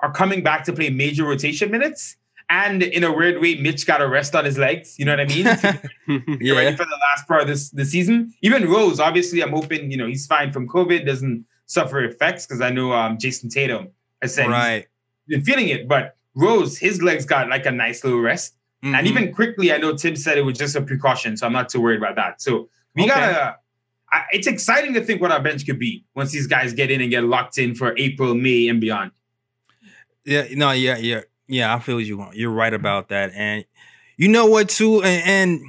[0.00, 2.16] are coming back to play major rotation minutes,
[2.48, 4.98] and in a weird way, Mitch got a rest on his legs.
[4.98, 5.44] You know what I mean?
[6.38, 8.32] Get ready for the last part of this the season.
[8.42, 12.60] Even Rose, obviously, I'm hoping you know he's fine from COVID, doesn't suffer effects because
[12.60, 13.88] I know um, Jayson Tatum.
[14.22, 14.86] I said Right.
[15.28, 18.54] Been feeling it, but Rose, his legs got like a nice little rest.
[18.82, 19.06] And Mhm.
[19.06, 21.80] even Quickley, I know Tim said it was just a precaution, so I'm not too
[21.80, 22.42] worried about that.
[22.42, 23.10] So we Okay.
[23.14, 23.56] gotta.
[24.12, 27.00] I, it's exciting to think what our bench could be once these guys get in
[27.00, 29.12] and get locked in for April, May, and beyond.
[30.24, 31.74] Yeah, no, yeah, yeah, yeah.
[31.74, 32.26] I feel you.
[32.32, 33.64] You're right about that, and
[34.16, 35.60] you know what too, and, and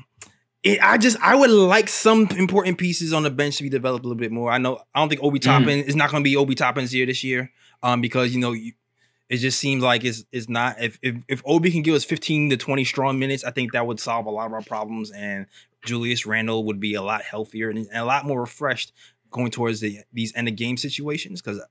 [0.64, 4.06] it, I just I would like some important pieces on the bench to be developed
[4.06, 4.52] a little bit more.
[4.52, 7.06] I know I don't think Obi Toppin is not going to be Obi Toppin's year
[7.06, 8.74] this year, um, because you know you,
[9.34, 12.52] it just seems like it's it's not if if if Obi can give us 15
[12.52, 15.48] to 20 strong minutes, I think that would solve a lot of our problems, and
[15.86, 18.94] Julius Randle would be a lot healthier and, and a lot more refreshed
[19.32, 21.62] going towards the these end of game situations because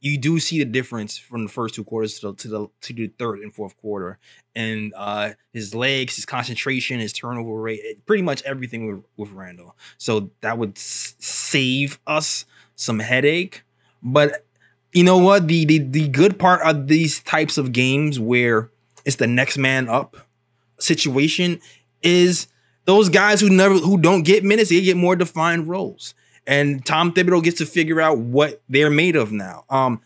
[0.00, 2.92] you do see the difference from the first two quarters to the to the to
[2.92, 4.18] the third and fourth quarter,
[4.54, 9.76] and uh his legs, his concentration, his turnover rate, pretty much everything with, with Randle.
[9.98, 13.64] So that would s- save us some headache.
[14.00, 14.44] But
[14.92, 15.48] you know what?
[15.48, 18.70] The, the the good part of these types of games where
[19.04, 20.16] it's the next man up
[20.78, 21.60] situation
[22.02, 22.46] is
[22.84, 26.14] those guys who never who don't get minutes, they get more defined roles
[26.48, 29.64] and Tom Thibodeau gets to figure out what they're made of now.
[29.68, 30.00] Um,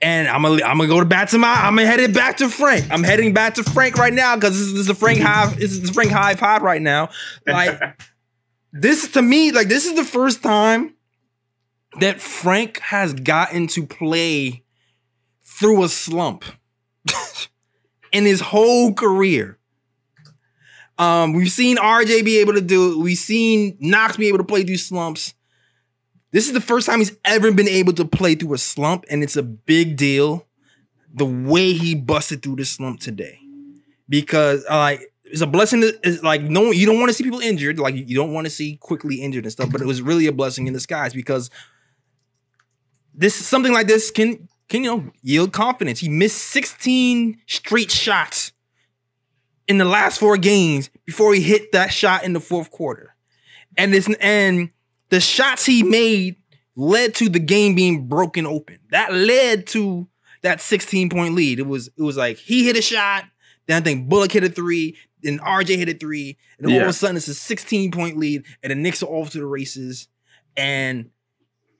[0.00, 2.38] and I'm gonna I'm gonna go to back to my I'm gonna head it back
[2.38, 2.86] to Frank.
[2.90, 5.58] I'm heading back to Frank right now because this is, this is the Frank Hive.
[5.58, 7.10] This is the Frank Hive pod right now.
[7.46, 8.00] Like
[8.72, 10.94] this to me, like this is the first time
[11.98, 14.62] that Frank has gotten to play
[15.42, 16.44] through a slump
[18.12, 19.58] in his whole career.
[20.98, 22.98] Um, we've seen RJ be able to do it.
[22.98, 25.34] We've seen Knox be able to play through slumps.
[26.30, 29.22] This is the first time he's ever been able to play through a slump, and
[29.22, 30.46] it's a big deal.
[31.12, 33.40] The way he busted through this slump today,
[34.08, 35.90] because uh, like it's a blessing.
[36.22, 37.80] Like no, you don't want to see people injured.
[37.80, 39.72] Like you don't want to see Quickley injured and stuff.
[39.72, 41.50] But it was really a blessing in disguise because
[43.14, 46.00] this something like this can can you know yield confidence.
[46.00, 48.52] He missed 16 straight shots
[49.68, 53.14] in the last four games before he hit that shot in the fourth quarter.
[53.76, 54.70] And this and
[55.10, 56.36] the shots he made
[56.76, 58.78] led to the game being broken open.
[58.90, 60.08] That led to
[60.42, 61.58] that 16 point lead.
[61.58, 63.24] It was it was like he hit a shot,
[63.66, 66.82] then I think Bullock hit a three, then RJ hit a three, and then all
[66.82, 69.46] of a sudden it's a 16 point lead, and the Knicks are off to the
[69.46, 70.08] races,
[70.56, 71.10] and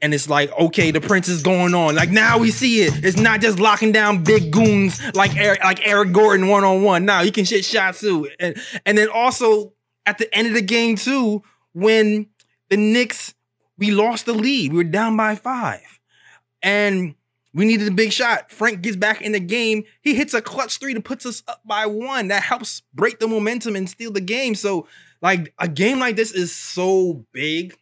[0.02, 1.94] and it's like okay, the Prince is going on.
[1.94, 3.04] Like now we see it.
[3.04, 7.04] It's not just locking down big goons like Eric, like Eric Gordon one on one.
[7.04, 9.72] Now he can shit shots too, and and then also
[10.06, 12.26] at the end of the game too, when
[12.68, 13.34] the Knicks
[13.78, 16.00] we lost the lead, we were down by five,
[16.62, 17.14] and
[17.52, 18.50] we needed a big shot.
[18.52, 19.84] Frank gets back in the game.
[20.02, 22.28] He hits a clutch three to puts us up by one.
[22.28, 24.54] That helps break the momentum and steal the game.
[24.54, 24.86] So,
[25.20, 27.74] like a game like this is so big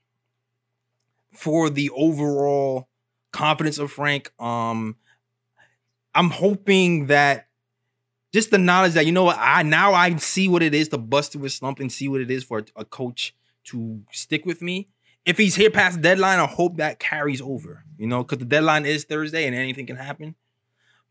[1.39, 2.89] for the overall
[3.33, 4.33] confidence of Frank.
[4.41, 4.97] Um,
[6.15, 7.47] I'm hoping that
[8.33, 10.99] just the knowledge that you know what I now I see what it is to
[10.99, 14.61] bust through a slump and see what it is for a coach to stick with
[14.61, 14.89] me.
[15.25, 17.85] If he's here past deadline, I hope that carries over.
[17.99, 20.35] You know, because the deadline is Thursday and anything can happen.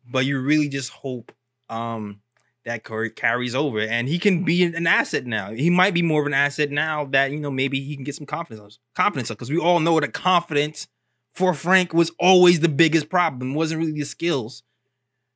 [0.10, 1.32] But you really just hope
[1.70, 2.22] um,
[2.68, 2.84] that
[3.16, 5.54] carries over, and he can be an asset now.
[5.54, 8.16] He might be more of an asset now that you know maybe he can get
[8.16, 10.88] some confidence, confidence because we all know that confidence
[11.34, 13.52] for Frank was always the biggest problem.
[13.52, 14.64] It wasn't really the skills.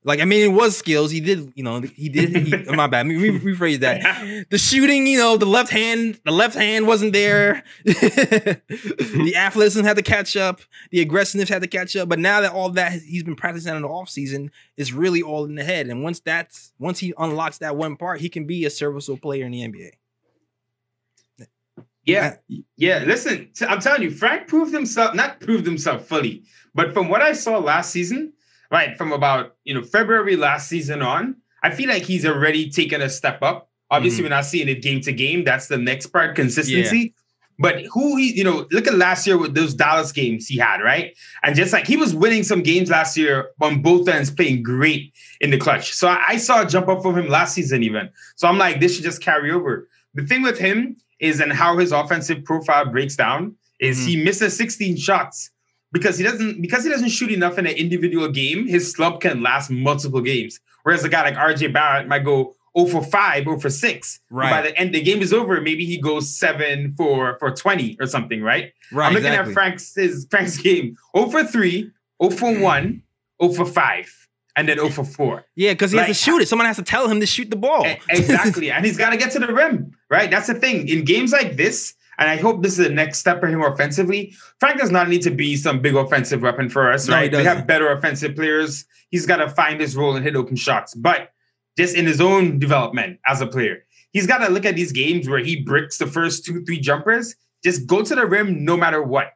[0.04, 1.12] Like I mean, it was skills.
[1.12, 2.36] He did, you know, he did.
[2.36, 3.08] He, my bad.
[3.08, 4.48] Let me rephrase that.
[4.50, 7.64] The shooting, you know, the left hand, the left hand wasn't there.
[7.86, 10.62] the athleticism had to catch up.
[10.90, 12.10] The aggressiveness had to catch up.
[12.10, 15.46] But now that all that he's been practicing in the off season is really all
[15.46, 15.88] in the head.
[15.88, 19.46] And once that's once he unlocks that one part, he can be a serviceable player
[19.46, 19.92] in the NBA.
[22.04, 22.38] Yeah,
[22.76, 23.04] yeah.
[23.06, 27.34] Listen, I'm telling you, Frank proved himself, not proved himself fully, but from what I
[27.34, 28.34] saw last season,
[28.72, 33.02] right, from about you know February last season on, I feel like he's already taken
[33.02, 33.70] a step up.
[33.90, 34.26] Obviously, Mhm.
[34.26, 35.44] we're not seeing it game to game.
[35.44, 37.14] That's the next part, consistency.
[37.60, 40.78] But who he, you know, look at last year with those Dallas games he had,
[40.82, 41.16] right?
[41.44, 45.14] And just like he was winning some games last year on both ends, playing great
[45.42, 45.94] in the clutch.
[45.94, 48.10] So I, I saw a jump up from him last season, even.
[48.36, 49.88] So I'm like, this should just carry over.
[50.16, 54.08] The thing with him is, and how his offensive profile breaks down, is Mhm.
[54.08, 55.52] he misses 16 shots
[55.92, 58.68] because he doesn't because he doesn't shoot enough in an individual game.
[58.68, 60.60] His slump can last multiple games.
[60.84, 64.20] Whereas a guy like RJ Barrett might go 0 for 5, 0 for 6.
[64.30, 64.50] Right.
[64.50, 65.60] By the end, the game is over.
[65.62, 68.74] Maybe he goes 7 for, for 20 or something, right?
[68.92, 69.08] Right.
[69.08, 69.52] I'm looking exactly.
[69.52, 70.96] at Frank's his Frank's game.
[71.16, 71.92] 0 for 3,
[72.24, 72.62] 0 for hmm.
[72.62, 73.04] 1,
[73.44, 75.46] 0 for 5, and then 0 for 4.
[75.56, 76.48] Yeah, because he has Like- to shoot it.
[76.48, 77.86] Someone has to tell him to shoot the ball.
[78.10, 78.72] Exactly.
[78.72, 80.32] and he's got to get to the rim, right?
[80.32, 80.88] That's the thing.
[80.88, 84.36] In games like this, and I hope this is the next step for him offensively.
[84.60, 87.32] Frank does not need to be some big offensive weapon for us, No, right?
[87.36, 88.86] we have better offensive players.
[89.10, 90.94] He's got to find his role and hit open shots.
[90.94, 91.32] But
[91.80, 95.28] just in his own development as a player, he's got to look at these games
[95.28, 97.36] where he bricks the first two, three jumpers.
[97.64, 99.32] Just go to the rim no matter what.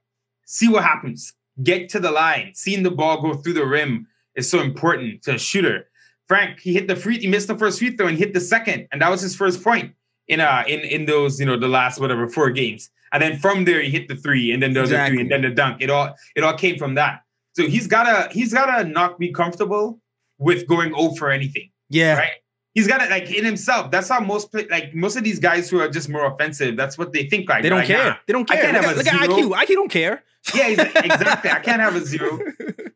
[0.46, 1.34] See what happens.
[1.64, 2.52] Get to the line.
[2.54, 5.88] Seeing the ball go through the rim is so important to a shooter.
[6.28, 8.88] Frank, he hit the free, he missed the first free throw and hit the second,
[8.92, 9.94] and that was his first point
[10.28, 12.90] in uh in in those you know the last whatever four games.
[13.12, 15.16] And then from there he hit the three, and then the other Exactly.
[15.18, 15.82] three, and then the dunk.
[15.82, 17.22] It all it all came from that.
[17.56, 20.02] So he's gotta he's gotta not be comfortable
[20.38, 22.18] with going over anything, yeah.
[22.18, 22.32] right?
[22.74, 23.90] He's gotta like in himself.
[23.92, 26.76] That's how most play like most of these guys who are just more offensive.
[26.76, 27.64] That's what they think like.
[27.64, 28.10] They don't Like, care.
[28.10, 28.16] nah.
[28.28, 28.58] They don't care.
[28.58, 29.50] I can't Look, have at, a look at zero.
[29.50, 29.64] IQ.
[29.64, 30.24] IQ don't care.
[30.54, 31.52] Yeah, he's exactly.
[31.52, 32.38] I can't have a zero.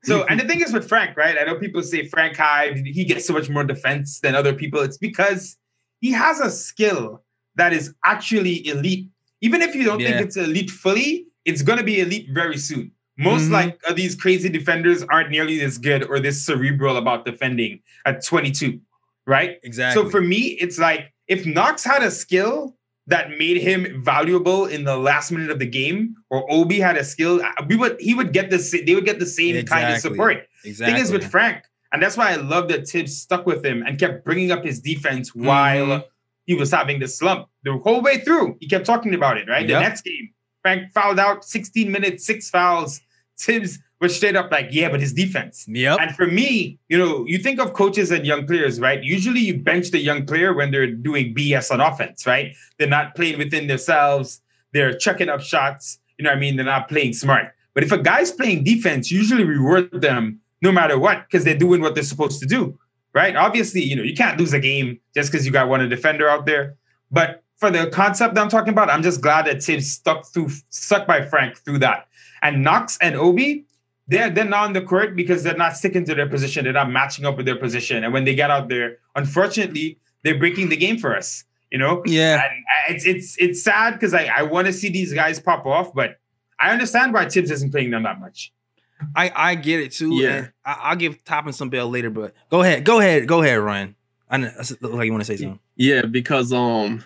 [0.04, 1.38] So, and the thing is with Frank, right?
[1.40, 4.82] I know people say Frank Hive, he gets so much more defense than other people.
[4.82, 5.56] It's because
[6.02, 7.24] he has a skill
[7.56, 9.08] that is actually elite.
[9.42, 10.10] Even if you don't Yeah.
[10.12, 12.92] think it's elite fully, it's going to be elite very soon.
[13.18, 13.52] Most Mhm.
[13.52, 18.24] like uh, these crazy defenders aren't nearly as good or this cerebral about defending at
[18.24, 18.80] 22,
[19.28, 19.58] right?
[19.64, 20.02] Exactly.
[20.04, 24.84] So for me, it's like if Knox had a skill that made him valuable in
[24.86, 28.32] the last minute of the game, or Obi had a skill, we would he would
[28.32, 30.48] get the they would get the same kind of support.
[30.64, 30.94] exactly.
[30.94, 34.00] Thing is with Frank, and that's why I love that Thibs stuck with him and
[34.00, 36.04] kept bringing up his defense while Mhm.
[36.46, 38.58] he was having the slump the whole way through.
[38.60, 39.68] He kept talking about it, right?
[39.68, 39.78] Yep.
[39.78, 40.30] The next game,
[40.62, 43.02] Frank fouled out 16 minutes, six fouls.
[43.40, 45.66] Thibs was straight up like, yeah, but his defense.
[45.68, 45.98] Yep.
[46.02, 49.04] And for me, you know, you think of coaches and young players, right?
[49.04, 52.54] Usually you bench the young player when they're doing BS on offense, right?
[52.78, 54.42] They're not playing within themselves.
[54.74, 56.00] They're chucking up shots.
[56.18, 56.56] You know what I mean?
[56.56, 57.54] They're not playing smart.
[57.74, 61.82] But if a guy's playing defense, usually reward them no matter what because they're doing
[61.82, 62.78] what they're supposed to do,
[63.14, 63.36] right?
[63.36, 66.46] Obviously, you know, you can't lose a game just because you got one defender out
[66.46, 66.76] there.
[67.12, 70.50] But for the concept that I'm talking about, I'm just glad that Thibs stuck through,
[70.70, 72.08] stuck by Frank through that.
[72.42, 73.66] And Knox and Obi,
[74.08, 76.64] they're they're not on the court because they're not sticking to their position.
[76.64, 78.04] They're not matching up with their position.
[78.04, 81.44] And when they get out there, unfortunately, they're breaking the game for us.
[81.72, 82.34] You know, yeah.
[82.34, 85.68] and uh, it's it's it's sad because I I want to see these guys pop
[85.68, 86.18] off, but
[86.60, 88.52] I understand why Thibs isn't playing them that much.
[89.16, 90.14] I I get it too.
[90.16, 90.48] Yeah.
[90.66, 92.84] I, I'll give Toppin some bail later, but go ahead.
[92.84, 93.28] Go ahead.
[93.28, 93.96] Go ahead, Ryan.
[94.30, 95.60] I know, look like you want to say something.
[95.76, 97.04] Yeah, because um,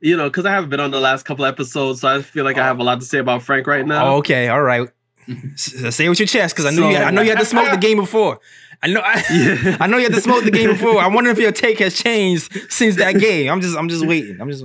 [0.00, 2.56] you know, because I haven't been on the last couple episodes, so I feel like
[2.56, 4.14] I have a lot to say about Frank right now.
[4.14, 4.48] Oh, okay.
[4.48, 4.88] All right.
[5.56, 6.96] Say it with your chest because I know So- you.
[7.04, 8.40] I know you had to smoke the game before.
[8.82, 9.00] I know.
[9.04, 9.76] I, Yeah.
[9.80, 10.98] I know you had to smoke the game before.
[11.00, 13.50] I wonder if your take has changed since that game.
[13.50, 13.76] I'm just.
[13.76, 14.40] I'm just waiting.
[14.40, 14.64] I'm just.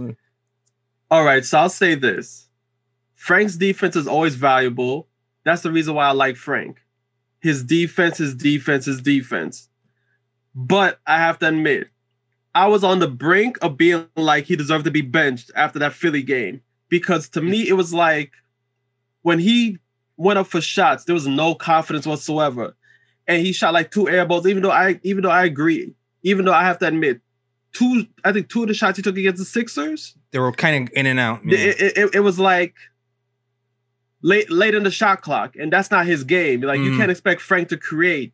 [1.11, 2.47] All right, so I'll say this.
[3.15, 5.07] Frank's defense is always valuable.
[5.45, 6.77] That's the reason why I like Frank.
[7.39, 9.69] His defense, his defense, his defense.
[10.55, 11.89] But I have to admit,
[12.55, 15.93] I was on the brink of being like he deserved to be benched after that
[15.93, 16.61] Philly game.
[16.89, 18.31] Because to me, it was like
[19.23, 19.79] when he
[20.15, 22.75] went up for shots, there was no confidence whatsoever.
[23.27, 26.45] And he shot like two air balls, even though I even though I agree, even
[26.45, 27.19] though I have to admit,
[27.71, 30.87] two I think two of the shots he took against the Sixers, They were kind
[30.87, 31.41] of in and out.
[31.45, 32.75] it, it- it was like
[34.23, 36.61] late late in the shot clock, and that's not his game.
[36.61, 36.97] Like you Mhm.
[36.97, 38.33] can't expect Frank to create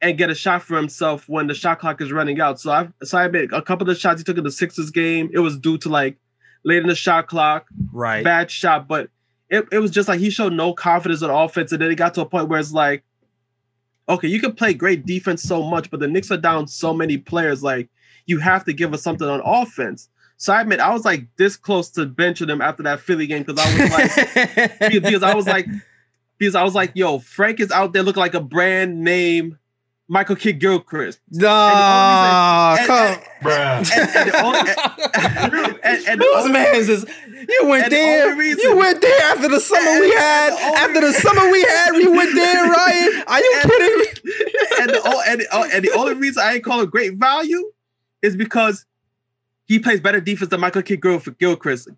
[0.00, 2.60] and get a shot for himself when the shot clock is running out.
[2.60, 4.90] So I so I admit a couple of the shots he took in the Sixers
[4.90, 6.18] game, it was due to like
[6.64, 8.22] late in the shot clock, Right.
[8.22, 9.08] bad shot, but
[9.50, 12.14] it, it was just like he showed no confidence on offense, and then it got
[12.14, 13.02] to a point where it's like,
[14.08, 17.18] okay, you can play great defense so much, but the Knicks are down so many
[17.18, 17.88] players, like
[18.26, 20.08] you have to give us something on offense.
[20.42, 23.44] So I admit I was like this close to benching him after that Philly game
[23.44, 24.10] because I was like
[24.80, 25.68] because because I was like,
[26.36, 29.56] because I was like, yo, Frank is out there looking like a brand name
[30.08, 31.20] Michael Kidd Gilchrist.
[31.30, 33.18] Nah, come.
[33.40, 33.84] Bruh.
[35.12, 37.06] The the man's is
[37.48, 38.34] you went and the there?
[38.36, 40.50] reason- you went there after the summer And- we had.
[40.50, 43.22] the only after the summer we had, we went there, Ryan.
[43.28, 44.06] Are you And- kidding me?
[44.80, 47.70] and, the, and, the, oh, and the only reason I ain't call it great value
[48.22, 48.84] is because
[49.72, 51.88] he plays better defense than Michael Kidd Gil- Gilchrist.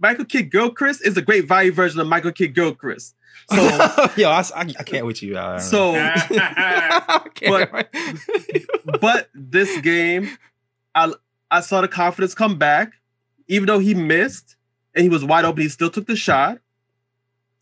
[0.00, 3.14] Michael Kidd Gilchrist is a great value version of Michael Kidd Gilchrist.
[3.50, 3.56] So,
[4.16, 5.38] Yo, I, I, I can't with you.
[5.38, 7.88] I, so, I can't.
[9.00, 10.28] but this game,
[10.94, 11.14] I
[11.50, 12.92] I saw the confidence come back,
[13.48, 14.56] even though he missed
[14.94, 15.62] and he was wide open.
[15.62, 16.58] He still took the shot.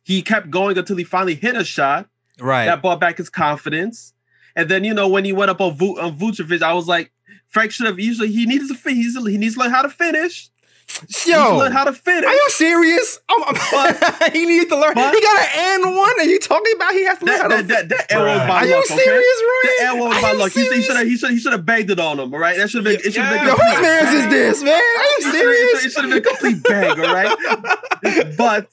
[0.02, 2.08] He kept going until he finally hit a shot.
[2.40, 2.64] right.
[2.64, 4.14] That brought back his confidence.
[4.56, 7.12] And then you know when he went up on, Vu- on Vucevic, I was like,
[7.50, 9.88] Frank should have usually he needs to fin- he's, he needs to learn how to
[9.88, 10.48] finish.
[10.88, 12.24] He needs to Yo, learn how to finish.
[12.26, 13.20] are you serious?
[13.28, 14.94] I'm, I'm- he needs to learn.
[14.94, 15.48] but- he got an
[15.84, 16.20] N one.
[16.20, 17.66] Are you talking about he has to learn how that, to?
[17.68, 18.48] that, that, that L was Bruh.
[18.48, 18.68] my are luck.
[18.68, 19.04] you okay?
[19.04, 19.86] serious, The Ryan?
[19.98, 20.52] L was Are my luck.
[20.52, 22.32] He, he should have he should he should have banged it on him.
[22.34, 23.38] All right, that should have been it should have Yeah.
[23.38, 23.74] been Yo, complete.
[23.74, 24.74] whose man's is this, man?
[24.74, 25.84] Are you serious?
[25.84, 27.00] It should have been a complete bang.
[27.00, 28.68] All right, but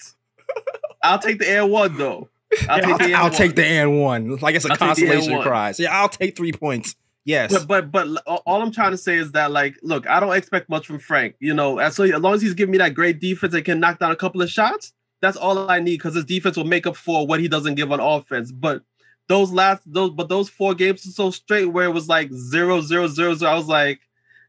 [1.03, 2.29] I'll take the N one though.
[2.69, 3.31] I'll take the I'll, air I'll one.
[3.33, 4.35] take the and one.
[4.37, 5.79] Like it's a I'll take the and consolation prize.
[5.79, 6.95] Yeah, I'll take three points.
[7.27, 7.65] Yes.
[7.65, 10.69] But but but all I'm trying to say is that like, look, I don't expect
[10.69, 11.35] much from Frank.
[11.41, 13.81] You know, as so as long as he's giving me that great defense and can
[13.81, 16.87] knock down a couple of shots, that's all I need because his defense will make
[16.87, 18.53] up for what he doesn't give on offense.
[18.53, 18.81] But
[19.27, 22.79] those last those but those four games are so straight where it was like zero
[22.79, 23.51] zero zero zero.
[23.51, 23.99] I was like,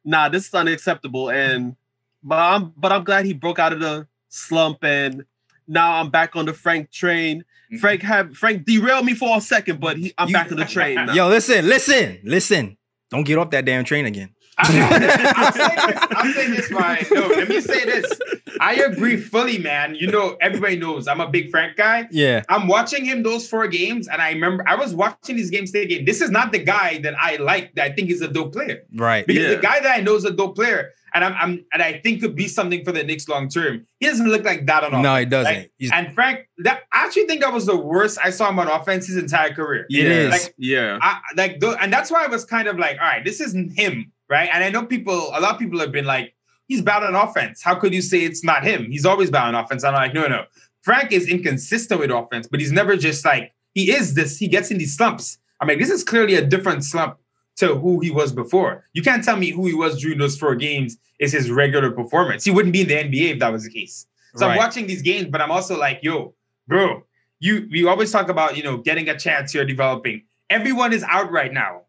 [0.05, 1.31] nah, this is unacceptable.
[1.33, 1.75] And
[2.23, 5.25] but I'm but I'm glad he broke out of the slump and
[5.67, 7.45] now I'm back on the Frank train.
[7.71, 7.79] Mm-hmm.
[7.79, 10.65] Frank have Frank derailed me for a second, but he, I'm You- back on the
[10.65, 10.95] train.
[11.07, 11.13] Now.
[11.13, 12.77] Yo, listen, listen, listen.
[13.11, 14.31] Don't get off that damn train again.
[14.59, 15.97] I'll say this.
[16.11, 17.07] I'll say this, Ryan.
[17.13, 18.21] No, let me say this.
[18.61, 19.95] I agree fully, man.
[19.95, 22.09] You know, everybody knows I'm a big Frank guy.
[22.11, 22.43] Yeah.
[22.49, 26.05] I'm watching him those four games, and I remember I was watching these games thinking,
[26.05, 28.83] this is not the guy that I like, that I think is a dope player.
[28.95, 29.27] Right.
[29.27, 29.55] Because Yeah.
[29.55, 32.21] the guy that I know is a dope player, and I'm, I'm and I think
[32.21, 33.87] could be something for the Knicks long term.
[34.01, 35.19] He doesn't look like that on No, offense.
[35.21, 35.55] he doesn't.
[35.55, 38.59] Like, He's- and Frank, that I actually think that was the worst I saw him
[38.59, 39.87] on offense his entire career.
[39.89, 40.31] It is.
[40.31, 40.99] Like, yeah.
[41.01, 43.73] I, like tho- and that's why I was kind of like, all right, this isn't
[43.79, 44.49] him, right?
[44.53, 46.35] And I know people, a lot of people have been like,
[46.67, 47.63] he's bad on offense.
[47.63, 48.91] How could you say it's not him?
[48.91, 49.85] He's always bad on offense.
[49.85, 50.45] I'm like, no, no.
[50.83, 54.39] Frank is inconsistent with offense, but he's never just like he is this.
[54.39, 55.39] He gets in these slumps.
[55.61, 57.19] I'm like, this is clearly a different slump
[57.57, 58.85] to who he was before.
[58.93, 62.45] You can't tell me who he was during those four games is his regular performance.
[62.45, 64.07] He wouldn't be in the NBA if that was the case.
[64.37, 66.35] So I'm watching these games, but I'm also like, yo,
[66.69, 67.03] bro,
[67.41, 70.23] you we always talk about, you know, getting a chance here developing.
[70.49, 71.83] Everyone is out right now.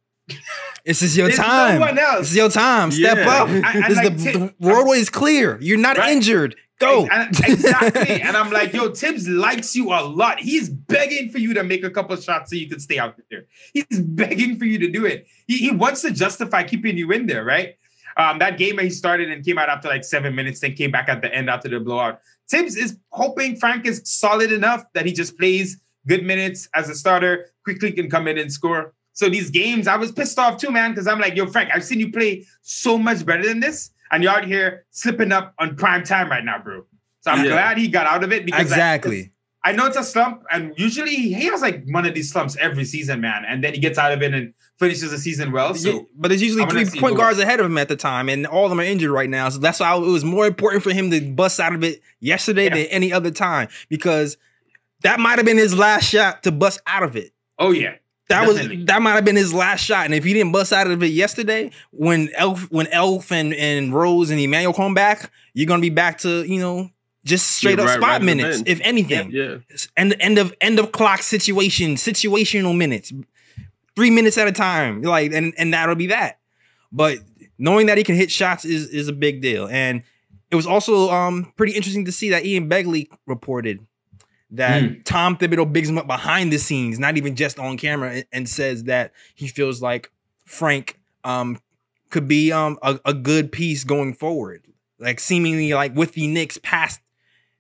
[0.86, 1.96] This is your There's time.
[1.96, 2.20] no.
[2.20, 2.92] This is your time.
[2.92, 3.30] Step Yeah.
[3.30, 3.50] up.
[3.50, 5.58] And- and This is like, the, the roadway is clear.
[5.62, 6.12] You're not Right.
[6.14, 6.56] injured.
[6.80, 7.06] Go.
[7.08, 8.22] And- exactly.
[8.28, 10.40] and I'm like, yo, Thibs likes you a lot.
[10.40, 13.46] He's begging for you to make a couple shots so you can stay out there.
[13.74, 15.28] He's begging for you to do it.
[15.48, 17.76] He, he wants to justify keeping you in there, right?
[18.18, 20.92] Um, that game where he started and came out after like seven minutes, then came
[20.92, 22.20] back at the end after the blowout.
[22.50, 26.96] Thibs is hoping Frank is solid enough that he just plays good minutes as a
[26.96, 28.94] starter, Quickley can come in and score.
[29.20, 31.84] So these games, I was pissed off too, man, because I'm like, yo, Frank, I've
[31.84, 35.76] seen you play so much better than this, and you're out here slipping up on
[35.76, 36.86] prime time right now, bro.
[37.20, 37.52] So I'm Yeah.
[37.52, 39.34] glad he got out of it because exactly.
[39.62, 42.86] I know it's a slump, and usually he has like one of these slumps every
[42.86, 43.44] season, man.
[43.46, 45.76] And then he gets out of it and finishes the season well.
[45.76, 48.48] So Yeah, but there's usually three point guards ahead of him at the time, and
[48.48, 49.50] all of them are injured right now.
[49.50, 52.68] So that's why it was more important for him to bust out of it yesterday
[52.68, 52.76] Yeah.
[52.76, 54.38] than any other time because
[55.02, 57.34] that might have been his last shot to bust out of it.
[57.62, 57.96] oh yeah,
[58.30, 58.78] That Definitely.
[58.78, 61.02] was that might have been his last shot, and if he didn't bust out of
[61.02, 65.82] it yesterday, when Elf, when Elf and, and Rose and Immanuel come back, you're gonna
[65.82, 66.92] be back to you know
[67.26, 69.32] just straight Yeah, up right- spot right minutes, if anything.
[69.32, 69.58] Yeah.
[69.98, 73.12] End end of end of clock situation, situational minutes,
[73.96, 76.38] three minutes at a time, like and and that'll be that.
[76.92, 77.18] But
[77.58, 80.04] knowing that he can hit shots is is a big deal, and
[80.52, 83.80] it was also um pretty interesting to see that Ian Begley reported
[84.52, 88.26] that Tom Thibodeau bigs him up behind the scenes, not even just on camera, and,
[88.32, 90.12] and says that he feels like
[90.46, 91.60] Frank um
[92.10, 94.66] could be um a, a good piece going forward,
[95.00, 97.00] like seemingly like with the Knicks past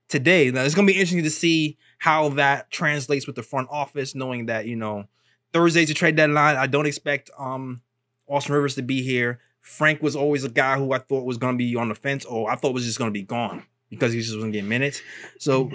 [0.07, 0.49] today.
[0.51, 4.47] Now it's gonna be interesting to see how that translates with the front office, knowing
[4.47, 5.05] that you know
[5.53, 6.55] Thursday's a trade deadline.
[6.55, 7.81] I don't expect um
[8.27, 9.39] Austin Rivers to be here.
[9.61, 12.25] Frank was always a guy who I thought was going to be on the fence,
[12.25, 15.01] or I thought was just going to be gone because he just wasn't getting minutes.
[15.37, 15.71] So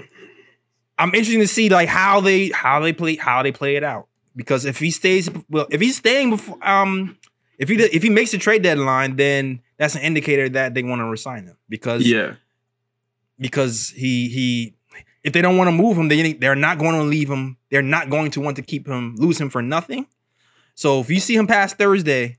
[0.98, 4.08] I'm interested to see like how they how they play how they play it out.
[4.36, 7.16] Because if he stays, well, if he's staying before, um,
[7.58, 11.00] if he if he makes the trade deadline, then that's an indicator that they want
[11.00, 11.56] to resign him.
[11.68, 12.34] Because Yeah.
[13.38, 14.74] because he he
[15.22, 17.56] if they don't want to move him, they they're not going to leave him.
[17.70, 20.06] They're not going to want to keep him, lose him for nothing.
[20.74, 22.38] So if you see him past Thursday,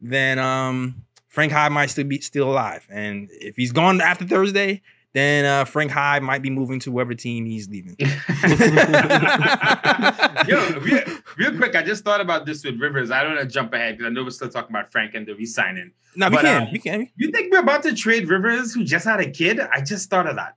[0.00, 2.86] then um Frank Hive might still be still alive.
[2.90, 4.82] And if he's gone after Thursday,
[5.16, 7.96] then uh Frank Hive might be moving to whatever team he's leaving.
[10.46, 11.02] Yo, real,
[11.36, 13.10] real quick, I just thought about this with Rivers.
[13.10, 15.26] I don't want to jump ahead because I know we're still talking about Frank and
[15.26, 15.92] the re-signing.
[16.14, 16.62] No, we But, can.
[16.62, 17.08] um, we can.
[17.16, 19.60] You think we're about to trade Rivers, who just had a kid?
[19.60, 20.56] I just thought of that.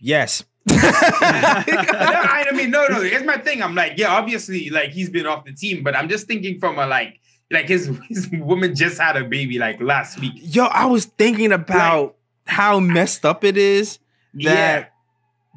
[0.00, 0.44] Yes.
[0.70, 3.00] no, I mean, no, no.
[3.02, 3.62] Here's my thing.
[3.62, 6.78] I'm like, yeah, obviously, like he's been off the team, but I'm just thinking from
[6.78, 7.20] a like,
[7.50, 10.32] like his his woman just had a baby like last week.
[10.36, 12.16] Yo, I was thinking about
[12.46, 13.98] how messed up it is
[14.34, 14.84] that Yeah.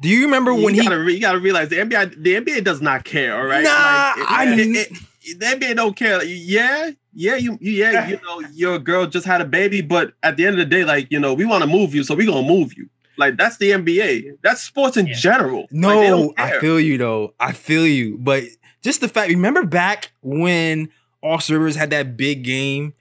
[0.00, 2.64] do you remember when you he gotta, re- you gotta realize the NBA, the NBA
[2.64, 3.36] does not care.
[3.36, 4.90] All right, Nah, Like, I it- kn- it-
[5.24, 6.18] it- the NBA don't care.
[6.18, 10.12] Like, yeah, yeah, you, you, yeah, you know, your girl just had a baby, but
[10.22, 12.14] at the end of the day, like you know, we want to move you, so
[12.14, 12.88] we are gonna move you.
[13.18, 14.38] Like that's the NBA.
[14.42, 15.14] That's sports in Yeah.
[15.14, 15.66] general.
[15.72, 17.34] No, don't I feel you though.
[17.40, 18.16] I feel you.
[18.18, 18.44] But
[18.82, 20.88] just the fact, remember back when
[21.22, 22.94] Austin Rivers had that big game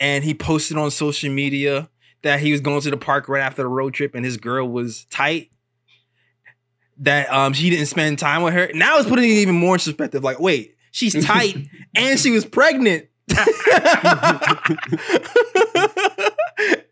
[0.00, 1.90] and he posted on social media
[2.22, 4.68] that he was going to the park right after the road trip and his girl
[4.68, 5.50] was tight.
[7.00, 8.70] That um she didn't spend time with her.
[8.74, 10.24] Now it's putting it even more in perspective.
[10.24, 13.08] Like, wait, she's tight and she was pregnant.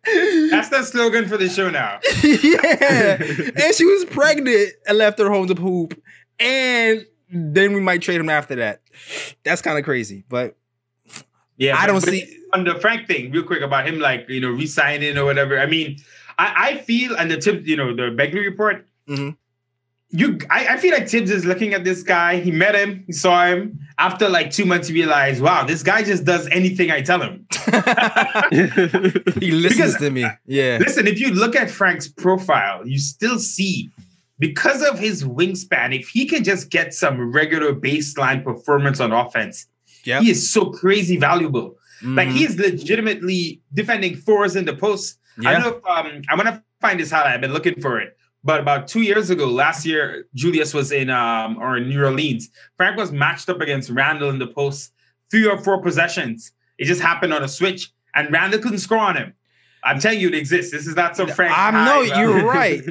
[0.07, 1.99] That's the slogan for the show now.
[2.23, 3.17] yeah.
[3.67, 6.01] And she was pregnant and left her home to poop.
[6.39, 8.83] And then we might trade him after that.
[9.45, 10.25] That's kind of crazy.
[10.29, 10.57] But
[11.59, 14.51] Yeah, I don't see on the Frank thing, real quick about him, like you know,
[14.51, 15.59] resigning or whatever.
[15.59, 15.97] I mean,
[16.39, 18.87] I, I feel and the tip, you know, the Begley report.
[19.09, 19.37] Mhm.
[20.11, 22.39] You, I, I feel like Thibs is looking at this guy.
[22.39, 23.81] He met him, he saw him.
[23.99, 27.45] After like two months, he realized, wow, this guy just does anything I tell him.
[28.51, 30.25] he listens Because- to me.
[30.47, 30.79] Yeah.
[30.81, 33.91] Listen, if you look at Frank's profile, you still see
[34.39, 39.67] because of his wingspan, if he can just get some regular baseline performance on offense,
[40.07, 40.23] Yep.
[40.23, 41.77] he is so crazy valuable.
[42.03, 42.33] Like Mhm.
[42.33, 45.19] he's legitimately defending fours in the post.
[45.45, 47.35] I don't know if um, I'm gonna find this highlight.
[47.35, 48.17] I've been looking for it.
[48.45, 52.49] But about two years ago, last year, Julius was in um or in New Orleans.
[52.77, 54.93] Frank was matched up against Randle in the post,
[55.31, 56.53] three or four possessions.
[56.79, 59.33] It just happened on a switch, and Randle couldn't score on him.
[59.83, 60.73] I'm telling you, it exists.
[60.73, 61.53] This is not some Frank.
[61.57, 62.83] I know you're right.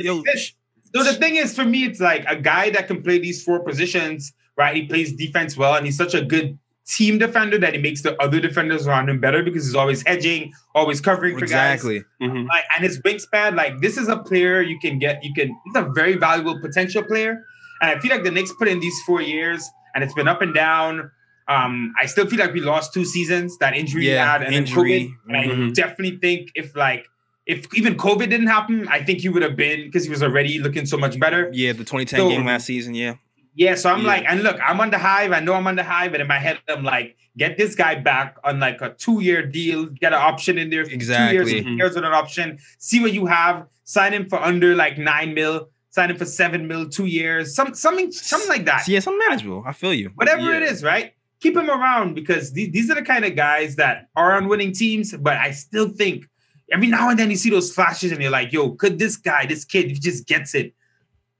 [0.95, 3.59] So the thing is, for me, it's like a guy that can play these four
[3.59, 4.75] positions, right?
[4.75, 6.57] He plays defense well, and he's such a good
[6.87, 10.53] team defender that he makes the other defenders around him better because he's always hedging,
[10.75, 11.75] always covering for guys.
[11.75, 12.03] exactly.
[12.21, 12.47] Mhm.
[12.47, 15.23] Like, and his wingspan, like this is a player you can get.
[15.23, 15.49] You can.
[15.65, 17.43] He's a very valuable potential player,
[17.81, 20.41] and I feel like the Knicks put in these four years, and it's been up
[20.41, 21.09] and down.
[21.47, 23.57] Um, I still feel like we lost two seasons.
[23.59, 25.15] That injury Yeah, had, and then injury.
[25.27, 25.27] COVID.
[25.27, 25.73] And I Mhm.
[25.73, 27.05] definitely think if like
[27.47, 30.57] if even COVID didn't happen, I think he would have been because he was already
[30.59, 31.49] looking so much better.
[31.53, 32.95] Yeah, the 2010 So- game last season.
[32.95, 33.15] Yeah.
[33.55, 34.07] Yeah, so I'm Yeah.
[34.07, 35.31] like, and look, I'm on the hive.
[35.31, 37.95] I know I'm on the hive, but in my head, I'm like, get this guy
[37.95, 41.35] back on like a two-year deal, get an option in there, for two Exactly.
[41.37, 42.59] years, three years with an option.
[42.79, 43.65] See what you have.
[43.85, 45.69] Sign him for under like nine mil.
[45.89, 48.85] Sign him for seven mil, two years, some something, something like that.
[48.87, 49.63] Yeah, some manageable.
[49.65, 50.11] I feel you.
[50.15, 50.57] Whatever Yeah.
[50.57, 51.13] it is, right?
[51.39, 54.73] Keep him around because these, these are the kind of guys that are on winning
[54.73, 55.15] teams.
[55.15, 56.25] But I still think
[56.73, 59.45] every now and then you see those flashes, and you're like, yo, could this guy,
[59.45, 60.73] this kid, if he just gets it,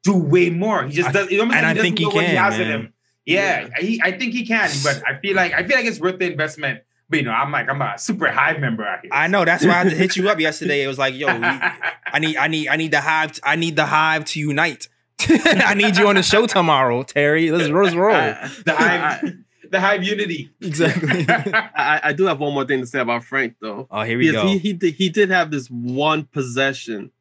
[0.06, 0.84] do way more?
[0.86, 1.28] He just does.
[1.30, 2.94] It almost and like I think doesn't he know what can, in him.
[3.26, 6.20] Yeah, He, I think he can, but I feel like I feel like it's worth
[6.20, 6.82] the investment.
[7.10, 9.10] But you know, I'm like I'm a super hive member out here.
[9.14, 9.46] I know.
[9.46, 10.84] That's why I had to hit you up yesterday.
[10.84, 13.40] It was like, yo, we, I need, I need, I need the hive.
[13.44, 14.88] I need the hive to unite.
[15.30, 17.52] I need you on the show tomorrow, Terry.
[17.52, 18.16] Let's, let's roll.
[18.16, 19.34] I, the hive,
[19.72, 20.52] the hive unity.
[20.62, 21.26] Exactly.
[21.30, 23.88] I, I do have one more thing to say about Frank though.
[23.90, 24.48] Oh, here we Because go.
[24.50, 27.12] he he did, he did have this one possession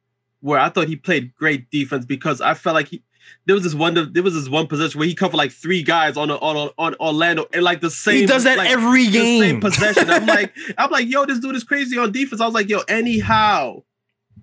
[0.45, 3.01] where I thought he played great defense because I felt like he
[3.47, 6.15] there was this one there was this one possession where he covered like three guys
[6.17, 9.39] on a, on on Orlando and like the same He does that like, every the
[9.39, 10.07] same possession.
[10.09, 12.41] I'm like I'm like yo this dude is crazy on defense.
[12.41, 13.81] I was like yo anyhow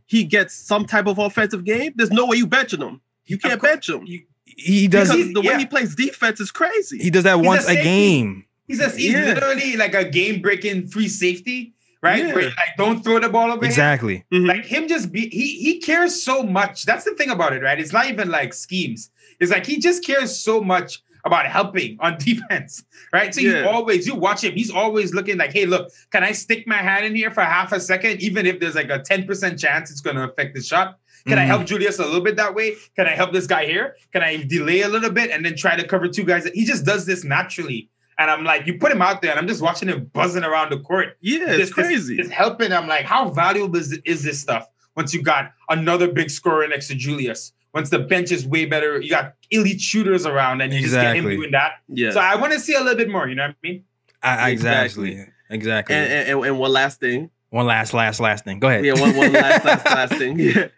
[0.07, 1.93] he gets some type of offensive game.
[1.95, 3.01] There's no way you benching him.
[3.27, 3.71] You can't course.
[3.73, 4.03] bench him.
[4.05, 5.11] You- he does.
[5.11, 5.59] Because the way yeah.
[5.59, 6.99] he plays defense is crazy.
[6.99, 7.83] He does that He's once a safety.
[7.85, 8.45] game.
[8.67, 9.25] He's a, he's Yeah.
[9.35, 11.73] literally like a game breaking free safety,
[12.03, 12.19] right?
[12.25, 12.35] Yeah.
[12.35, 13.71] Where you like don't throw the ball over him.
[13.71, 14.25] Exactly.
[14.33, 14.47] Mhm.
[14.47, 17.79] like him just be he he cares so much that's the thing about it right
[17.79, 22.19] it's not even like schemes it's like he just cares so much about helping on
[22.29, 22.83] defense,
[23.13, 23.33] right?
[23.33, 23.67] So you Yeah.
[23.69, 24.55] always you watch him.
[24.55, 27.71] He's always looking like, hey, look, can I stick my hand in here for half
[27.71, 30.61] a second, even if there's like a ten percent chance it's going to affect the
[30.63, 30.99] shot?
[31.29, 31.47] Can I Mhm.
[31.47, 32.75] help Julius a little bit that way?
[32.97, 33.95] Can I help this guy here?
[34.13, 36.45] Can I delay a little bit and then try to cover two guys?
[36.55, 37.89] He just does this naturally.
[38.19, 40.71] And I'm like, you put him out there, and I'm just watching him buzzing around
[40.71, 41.17] the court.
[41.21, 42.17] Yeah, it's Just- just- crazy.
[42.19, 42.73] It's helping.
[42.73, 44.67] I'm like, how valuable is, is this stuff?
[44.97, 49.01] Once you got another big scorer next to Julius, once the bench is way better,
[49.01, 51.33] you got elite shooters around, and you just get Exactly.
[51.35, 51.73] him doing that.
[51.89, 52.11] yeah.
[52.11, 53.27] So I want to see a little bit more.
[53.29, 53.85] You know what I mean?
[54.23, 55.13] I, I- Exactly.
[55.13, 55.33] exactly.
[55.51, 55.95] Exactly.
[55.97, 57.31] and, and, and, and one last thing.
[57.51, 58.59] one last, last, last thing.
[58.59, 58.85] Go ahead.
[58.85, 60.39] Yeah, one, one last, last, last thing.
[60.39, 60.69] Yeah.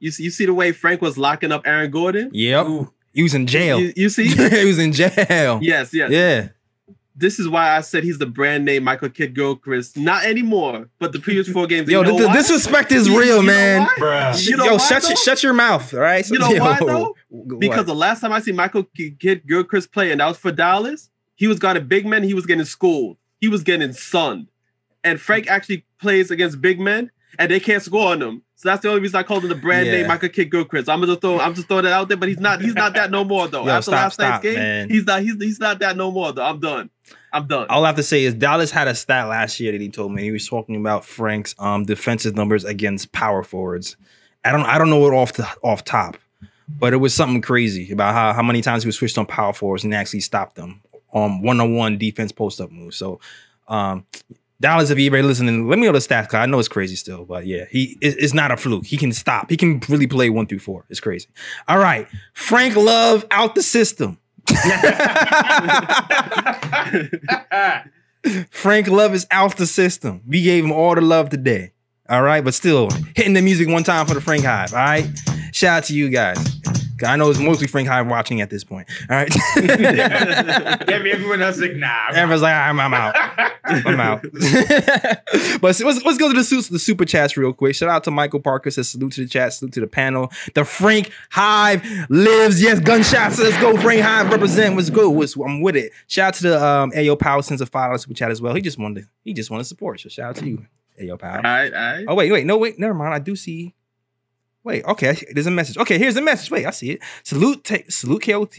[0.00, 2.28] You see, you see the way Frank was locking up Aaron Gordon?
[2.34, 2.66] Yep.
[3.14, 3.80] He was in jail.
[3.80, 4.26] You, you see?
[4.50, 5.60] he was in jail.
[5.62, 6.10] yes, yes.
[6.10, 6.48] Yeah.
[7.16, 9.96] This is why I said he's the brand name Michael Kidd Gilchrist.
[9.96, 11.88] Not anymore, but the previous four games.
[11.88, 13.88] Yo, you know the, the disrespect is You- real, you man.
[13.98, 14.34] why?
[14.36, 16.28] You know Yo, why, shut your, shut your mouth, all right?
[16.28, 17.14] You know Yo, why, though?
[17.28, 17.60] what?
[17.60, 20.50] Because the last time I see Michael K- Kidd Gilchrist play, and that was for
[20.50, 22.24] Dallas, he was guarding big men.
[22.24, 23.16] He was getting schooled.
[23.40, 24.48] He was getting sunned.
[25.04, 28.42] And Frank actually plays against big men, and they can't score on them.
[28.56, 29.92] So that's the only reason I called him the brand Yeah.
[29.96, 30.88] name Michael Kidd Gilchrist.
[30.88, 32.60] I'm just throw, I'm just throwing that out there, but he's not.
[32.62, 33.64] He's not that no more though.
[33.66, 34.88] Yo, After stop, last night's game, man.
[34.90, 35.22] he's not.
[35.22, 36.44] He's he's not that no more though.
[36.44, 36.90] I'm done.
[37.32, 37.66] I'm done.
[37.68, 40.12] all I have to say is Dallas had a stat last year that he told
[40.12, 40.22] me.
[40.22, 43.96] He was talking about Frank's um defensive numbers against power forwards.
[44.44, 46.16] I don't I don't know it off the off top,
[46.68, 49.52] but it was something crazy about how, how many times he was switched on power
[49.52, 50.80] forwards and actually stopped them
[51.12, 52.96] on one on one defense post up moves.
[52.96, 53.20] So
[53.68, 54.06] um
[54.60, 56.28] Dallas, if you ever listening, let me know the stats.
[56.28, 58.86] Cause I know it's crazy still, but yeah, he it- it's not a fluke.
[58.86, 59.50] He can stop.
[59.50, 60.84] He can really play one through four.
[60.88, 61.28] It's crazy.
[61.68, 64.18] All right, Frank Love out the system.
[68.50, 70.22] Frank Love is out the system.
[70.26, 71.72] We gave him all the love today.
[72.08, 74.72] All right, but still hitting the music one time for the Frank Hive.
[74.72, 75.06] All right,
[75.52, 76.38] shout out to you guys.
[77.04, 78.88] I know it's mostly Frank Hive watching at this point.
[79.10, 82.08] All right, Yeah, everyone else like, nah.
[82.12, 83.14] everyone's like, I'm, I'm out.
[83.64, 84.22] I'm out.
[85.60, 87.74] but let's, let's go to the, the super chats real quick.
[87.74, 88.70] Shout out to Michael Parker.
[88.70, 90.30] Says salute to the chat, salute to the panel.
[90.54, 92.62] The Frank Hive lives.
[92.62, 93.38] Yes, gunshots.
[93.38, 93.76] Let's go.
[93.80, 94.76] Frank Hive represent.
[94.76, 95.10] Let's go.
[95.10, 95.92] What's- I'm with it.
[96.06, 98.54] Shout out to the um, Ayo Power sends a five dollar super chat as well.
[98.54, 100.00] He just wanted to, he just wanted support.
[100.00, 100.66] So shout out to you,
[101.02, 101.36] Ayo Power.
[101.38, 102.04] all right, all right.
[102.08, 103.14] Oh wait, wait, no, wait, never mind.
[103.14, 103.74] I do see.
[104.64, 105.76] Wait, okay, I there's a message.
[105.76, 106.50] Okay, here's the message.
[106.50, 107.02] Wait, I see it.
[107.22, 108.56] Salute, ta- salute, KOT.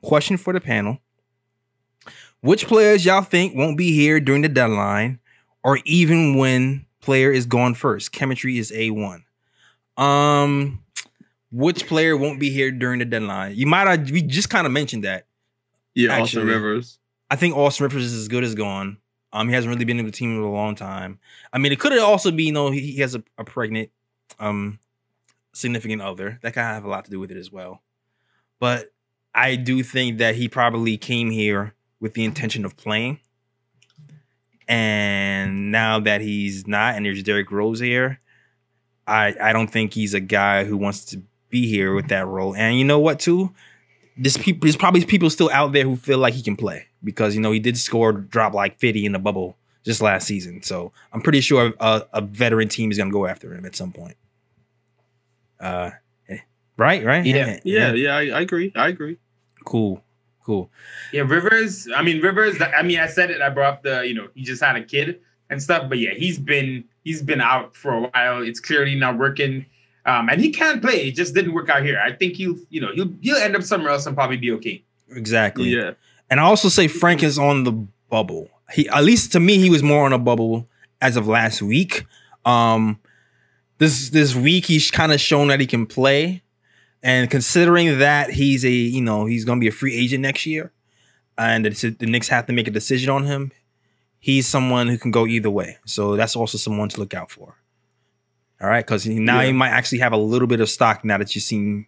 [0.00, 0.98] Question for the panel:
[2.40, 5.18] Which players y'all think won't be here during the deadline,
[5.64, 8.12] or even when player is gone first?
[8.12, 9.24] Chemistry is a one.
[9.96, 10.84] Um,
[11.50, 13.56] which player won't be here during the deadline?
[13.56, 14.10] You might have.
[14.10, 15.26] We just kind of mentioned that.
[15.94, 17.00] Yeah, Austin Rivers.
[17.30, 18.98] I think Austin Rivers is as good as gone.
[19.32, 21.18] Um, he hasn't really been in the team in a long time.
[21.52, 23.90] I mean, it could also be, you know, he, he has a, a pregnant,
[24.38, 24.78] um,
[25.52, 26.38] significant other.
[26.42, 27.82] That kind of have a lot to do with it as well.
[28.60, 28.92] But
[29.34, 33.20] I do think that he probably came here with the intention of playing.
[34.66, 38.20] And now that he's not, and there's Derrick Rose here,
[39.06, 42.54] I I don't think he's a guy who wants to be here with that role.
[42.54, 43.54] And you know what, too?
[44.16, 44.66] There's people.
[44.66, 47.52] There's probably people still out there who feel like he can play because you know
[47.52, 50.62] he did score drop like 50 in the bubble just last season.
[50.62, 53.92] So I'm pretty sure a, a veteran team is gonna go after him at some
[53.92, 54.16] point.
[55.60, 55.90] Uh,
[56.28, 56.38] eh,
[56.76, 57.58] right, right, Yeah.
[57.64, 58.72] Yeah, yeah, I, I agree.
[58.74, 59.18] I agree.
[59.64, 60.02] Cool,
[60.44, 60.70] cool.
[61.12, 61.88] Yeah, Rivers.
[61.94, 62.60] I mean, Rivers.
[62.60, 63.42] I mean, I said it.
[63.42, 65.88] I brought up the, you know, he just had a kid and stuff.
[65.88, 68.42] But yeah, he's been he's been out for a while.
[68.42, 69.66] It's clearly not working.
[70.06, 71.08] Um, and he can play.
[71.08, 72.00] It just didn't work out here.
[72.02, 74.82] I think he'll, you know, he'll he'll end up somewhere else and probably be okay.
[75.10, 75.68] Exactly.
[75.68, 75.92] Yeah.
[76.30, 77.72] And I also say Frank is on the
[78.08, 78.48] bubble.
[78.72, 80.66] He at least to me he was more on a bubble
[81.00, 82.06] as of last week.
[82.44, 83.00] Um
[83.78, 86.42] this this week he's kind of shown that he can play.
[87.02, 90.46] And considering that he's a, you know, he's going to be a free agent next
[90.46, 90.72] year
[91.36, 93.52] and the, the Knicks have to make a decision on him,
[94.18, 95.78] he's someone who can go either way.
[95.86, 97.54] So that's also someone to look out for.
[98.60, 99.46] All right, cuz now Yeah.
[99.46, 101.86] he might actually have a little bit of stock now that you've seen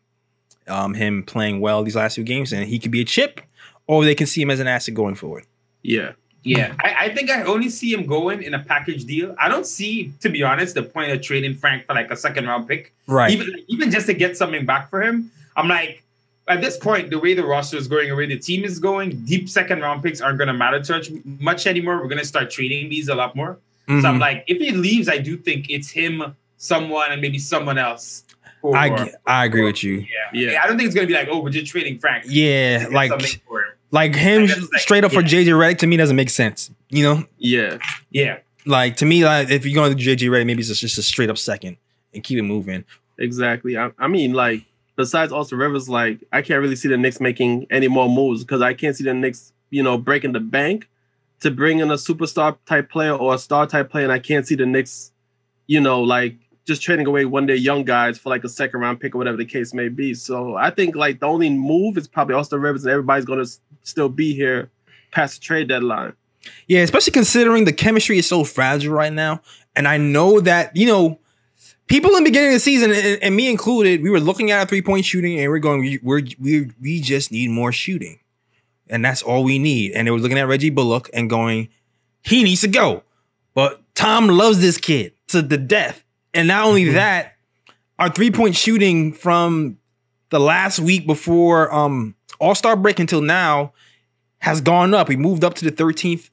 [0.68, 3.40] um, him playing well these last few games and he could be a chip
[3.88, 5.44] or they can see him as an asset going forward.
[5.82, 6.12] Yeah.
[6.42, 9.34] Yeah, I, I think I only see him going in a package deal.
[9.38, 12.46] I don't see, to be honest, the point of trading Frank for like a second
[12.46, 12.94] round pick.
[13.06, 13.30] Right.
[13.30, 15.30] Even even just to get something back for him.
[15.56, 16.02] I'm like,
[16.48, 19.22] at this point, the way the roster is going, the way the team is going,
[19.26, 21.96] deep second round picks aren't going to matter to much anymore.
[21.98, 23.58] We're going to start trading these a lot more.
[23.88, 24.20] So I'm Mhm.
[24.20, 28.22] like, if he leaves, I do think it's him, someone, and maybe someone else.
[28.60, 30.06] For- I agree with you.
[30.32, 30.50] yeah.
[30.52, 30.62] Yeah.
[30.62, 32.24] I don't think it's going to be like, oh, we're just trading Frank.
[32.28, 33.68] Yeah, like something for him.
[33.90, 35.22] like him like, straight up for.
[35.22, 36.70] JJ Redick to me doesn't make sense.
[36.90, 37.78] You know, Yeah.
[38.10, 38.38] Yeah.
[38.66, 41.02] like to me, like if you're going to JJ Redick, maybe it's just, just a
[41.02, 41.76] straight up second
[42.14, 42.84] and keep it moving.
[43.18, 43.76] Exactly.
[43.76, 44.64] I, I mean, like,
[44.96, 48.60] besides Austin Rivers, like I can't really see the Knicks making any more moves because
[48.62, 50.88] I can't see the Knicks, you know, breaking the bank
[51.40, 54.46] to bring in a superstar type player or a star type player, and I can't
[54.46, 55.10] see the Knicks,
[55.66, 56.34] you know, like
[56.66, 59.18] just trading away one of their young guys for like a second round pick or
[59.18, 60.14] whatever the case may be.
[60.14, 63.50] So I think like the only move is probably Austin Rivers, and everybody's going to
[63.82, 64.70] still be here
[65.10, 66.14] past the trade deadline.
[66.66, 69.42] Yeah, especially considering the chemistry is so fragile right now.
[69.76, 71.18] And I know that, you know,
[71.86, 74.68] people in the beginning of the season, and, and me included, we were looking at
[74.68, 78.20] three point shooting and we're going, we, we're, we, we just need more shooting.
[78.88, 79.92] And that's all we need.
[79.92, 81.68] And they were looking at Reggie Bullock and going,
[82.22, 83.02] he needs to go.
[83.54, 86.04] But Tom loves this kid to the death.
[86.34, 87.34] And not only that,
[87.98, 89.78] our three point shooting from
[90.30, 93.72] the last week before um All Star break until now
[94.38, 95.08] has gone up.
[95.08, 96.30] We moved up to the 13th,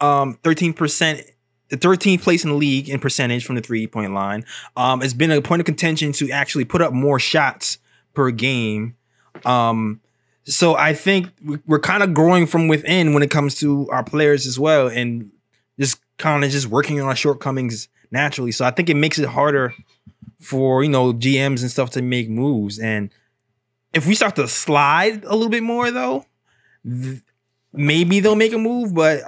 [0.00, 1.20] um, 13%,
[1.68, 4.44] the 13th place in the league in percentage from the three point line.
[4.76, 7.78] Um, it's been a point of contention to actually put up more shots
[8.14, 8.94] per game.
[9.44, 10.00] Um,
[10.44, 14.04] so I think we- we're kind of growing from within when it comes to our
[14.04, 15.30] players as well, and
[15.78, 18.52] just kind of just working on our shortcomings naturally.
[18.52, 19.74] So I think it makes it harder
[20.40, 22.78] for you know GMs and stuff to make moves.
[22.78, 23.10] And
[23.92, 26.24] if we start to slide a little bit more, though,
[26.84, 27.20] th-
[27.72, 28.94] maybe they'll make a move.
[28.94, 29.22] But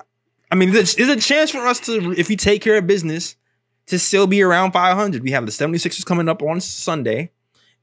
[0.51, 3.37] I mean, there's, there's a chance for us to, if we take care of business,
[3.87, 5.22] to still be around 500.
[5.22, 7.30] We have the 76ers coming up on Sunday,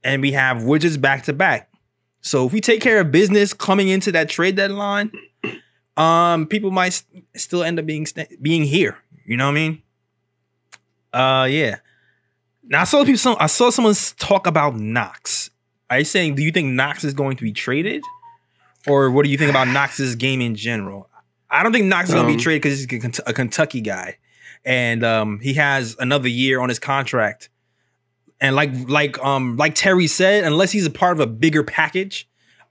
[0.02, 1.68] and we have Wizards back to back.
[2.22, 5.10] So if we take care of business coming into that trade deadline,
[5.96, 8.96] um, people might s- still end up being st- being here.
[9.26, 9.82] You know what I mean?
[11.12, 11.76] Uh, yeah.
[12.64, 13.18] Now I saw people.
[13.18, 15.50] Some, I saw someone talk about Knox.
[15.88, 16.36] Are you saying?
[16.36, 18.02] Do you think Knox is going to be traded,
[18.86, 21.08] or what do you think about Knox's game in general?
[21.50, 23.80] I don't think Knox is going to Um, be traded because he's a a Kentucky
[23.80, 24.18] guy,
[24.64, 27.48] and um, he has another year on his contract.
[28.40, 32.28] And like like um like Terry said, unless he's a part of a bigger package,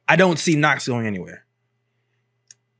[0.07, 1.45] I don't see Knox going anywhere.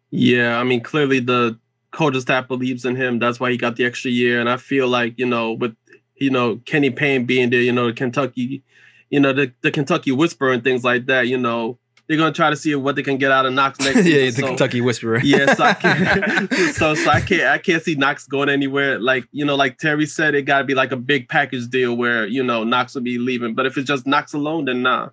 [0.09, 1.59] Yeah, I mean, clearly the
[1.91, 3.19] coaching staff believes in him.
[3.19, 4.39] That's why he got the extra year.
[4.39, 5.75] And I feel like, you know, with,
[6.15, 8.63] you know, Kenny Payne being there, you know, the Kentucky,
[9.09, 12.35] you know, the, the Kentucky Whisper and things like that, you know, they're going to
[12.35, 14.81] try to see what they can get out of Knox next yeah, the So- Kentucky
[14.81, 15.19] Whisperer.
[15.23, 18.99] yeah, so I can't, so so I can't I can't see Knox going anywhere.
[18.99, 21.95] Like you know, like Terry said, it got to be like a big package deal
[21.95, 23.53] where you know Knox will be leaving.
[23.53, 25.09] But if it's just Knox alone, then nah.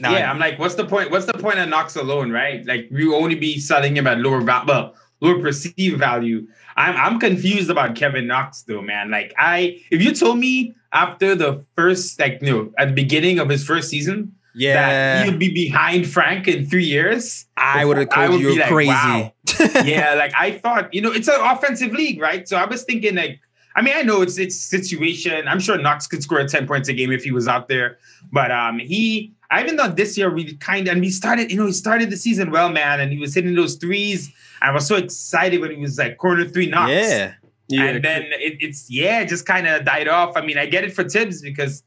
[0.00, 1.10] Nah, yeah, I'm like, what's the point?
[1.12, 2.66] What's the point of Knox alone, right?
[2.66, 6.46] Like, we only be selling him at lower value, well, lower perceived value.
[6.76, 9.10] I'm I'm confused about Kevin Knox though, man.
[9.10, 13.38] Like, I if you told me after the first, like, you know, at the beginning
[13.38, 15.24] of his first season, yeah, that yeah.
[15.24, 18.68] he would be behind Frank in three years, I would have called would you like,
[18.68, 18.90] crazy.
[18.90, 19.32] wow.
[19.84, 22.48] yeah, like I thought, you know, it's an offensive league, right?
[22.48, 23.40] So I was thinking, like,
[23.74, 25.46] I mean, I know it's it's situation.
[25.46, 27.98] I'm sure Knox could score 10 points a game if he was out there,
[28.32, 31.58] but um, he, I even thought this year we kind of, and we started, you
[31.58, 34.32] know, he started the season well, man, and he was hitting those threes.
[34.62, 36.90] I was so excited when he was like corner three knocks.
[36.92, 37.34] Yeah.
[37.68, 40.36] Yeah, And then it, it's yeah, it just kind of died off.
[40.36, 41.82] I mean, I get it for Thibs because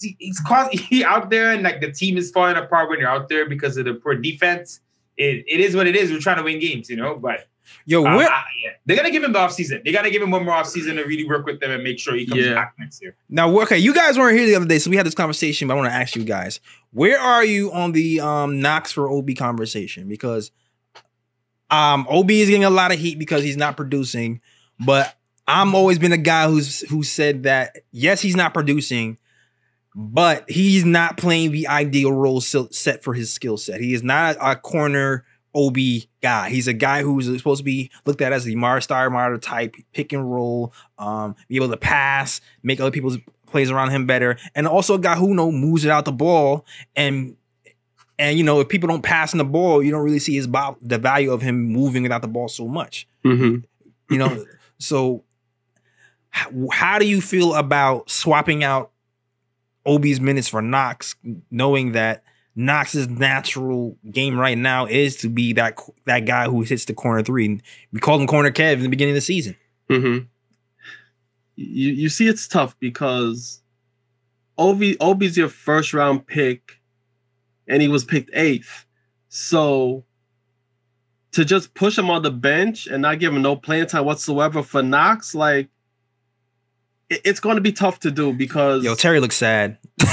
[0.00, 3.28] he's caught he out there and like the team is falling apart when you're out
[3.28, 4.80] there because of the poor defense.
[5.16, 6.12] It, it is what it is.
[6.12, 7.16] We're trying to win games, you know.
[7.16, 7.48] But
[7.86, 8.70] Yo, where I- yeah.
[8.84, 9.82] they're gonna give him the offseason.
[9.84, 12.14] They gotta give him one more offseason to really work with them and make sure
[12.14, 12.54] he comes Yeah.
[12.54, 13.16] back next year.
[13.28, 15.74] now okay, you guys weren't here the other day, so we had this conversation, but
[15.74, 16.60] I want to ask you guys,
[16.92, 20.06] where are you on the um Knox for OB conversation?
[20.06, 20.52] Because
[21.70, 24.40] um Obi is getting a lot of heat because he's not producing,
[24.78, 29.18] but I'm always been a guy who's who said that yes, he's not producing,
[29.94, 33.80] but he's not playing the ideal role set for his skill set.
[33.80, 35.76] He is not a corner OB
[36.20, 36.50] guy.
[36.50, 40.12] He's a guy who's supposed to be looked at as the Mara Starmar type, pick
[40.12, 44.66] and roll, um, be able to pass, make other people's plays around him better, and
[44.66, 47.36] also a guy who you know moves it out the ball and.
[48.18, 50.46] And you know, if people don't pass in the ball, you don't really see his
[50.46, 53.06] bo- the value of him moving without the ball so much.
[53.24, 53.64] Mhm.
[54.10, 54.44] you know
[54.78, 55.24] so
[56.30, 58.90] how, how do you feel about swapping out
[59.84, 61.14] Obi's minutes for knox
[61.50, 62.22] knowing that
[62.54, 67.22] knox's natural game right now is to be that that guy who hits the corner
[67.22, 67.60] three?
[67.92, 69.56] We called him corner kev in the beginning of the season.
[69.90, 70.18] Hmm
[71.56, 73.60] You you see, it's tough because
[74.58, 76.75] Obi Obi's your first round pick,
[77.68, 78.86] and he was picked eighth.
[79.28, 80.04] So
[81.32, 84.62] to just push him on the bench and not give him no playing time whatsoever
[84.62, 85.68] for Knox, like
[87.10, 89.78] it- it's going to be tough to do because yo terry looks sad.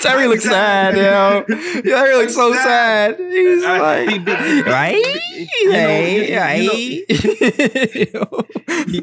[0.00, 1.44] Terry looks sad yo.
[1.82, 3.16] Terry looks so sad.
[3.18, 4.96] He's like be- be- right?
[5.60, 6.60] you know, you- right?
[6.62, 7.04] you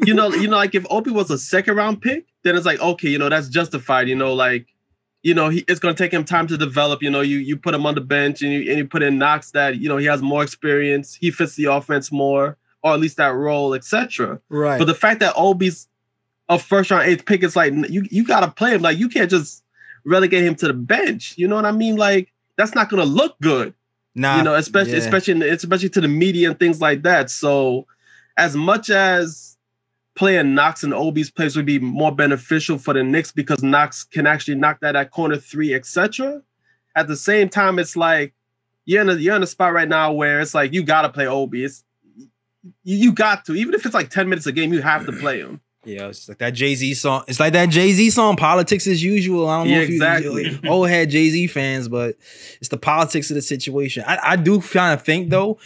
[0.06, 2.80] you know, you know, like if Obi was a second round pick, then it's like
[2.80, 4.08] okay, you know, that's justified.
[4.08, 4.66] You know, like
[5.26, 7.02] you know, he, it's going to take him time to develop.
[7.02, 9.18] You know, you you put him on the bench and you and you put in
[9.18, 13.00] Knox that you know he has more experience, he fits the offense more, or at
[13.00, 14.40] least that role, etc.
[14.48, 14.78] Right.
[14.78, 15.88] But the fact that Obi's
[16.48, 18.82] a first round eighth pick, it's like you you got to play him.
[18.82, 19.64] Like you can't just
[20.04, 21.34] relegate him to the bench.
[21.36, 21.96] You know what I mean?
[21.96, 23.74] Like that's not going to look good.
[24.14, 24.98] nah, you know, especially yeah.
[24.98, 27.32] especially the, especially to the media and things like that.
[27.32, 27.88] So,
[28.36, 29.55] as much as
[30.16, 34.26] playing Knox and Obi's place would be more beneficial for the Knicks because Knox can
[34.26, 36.42] actually knock that at corner three, etc.
[36.96, 38.34] At the same time, it's like
[38.84, 41.26] you're in a you're in a spot right now where it's like you gotta play
[41.26, 41.64] Obi.
[41.64, 41.84] It's
[42.82, 45.38] you, got to, even if it's like 10 minutes a game, you have to play
[45.38, 45.60] him.
[45.84, 47.22] Yeah, it's like that Jay Z song.
[47.28, 49.94] It's like that Jay Z song, "Politics as Usual." I don't know Yeah, if you
[49.94, 50.50] exactly.
[50.50, 52.16] like, old head Jay Z fans, but
[52.58, 54.02] it's the politics of the situation.
[54.04, 55.58] I, I do kind of think though,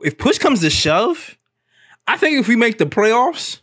[0.00, 1.36] if push comes to shove,
[2.06, 3.62] I think if we make the playoffs,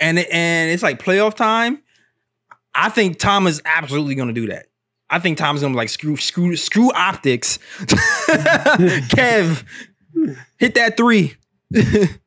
[0.00, 1.82] and it, and it's like playoff time,
[2.74, 4.66] I think Tom is absolutely going to do that.
[5.10, 7.58] I think Tom's going to like screw screw screw optics.
[9.10, 9.64] Kev,
[10.58, 11.34] hit that three.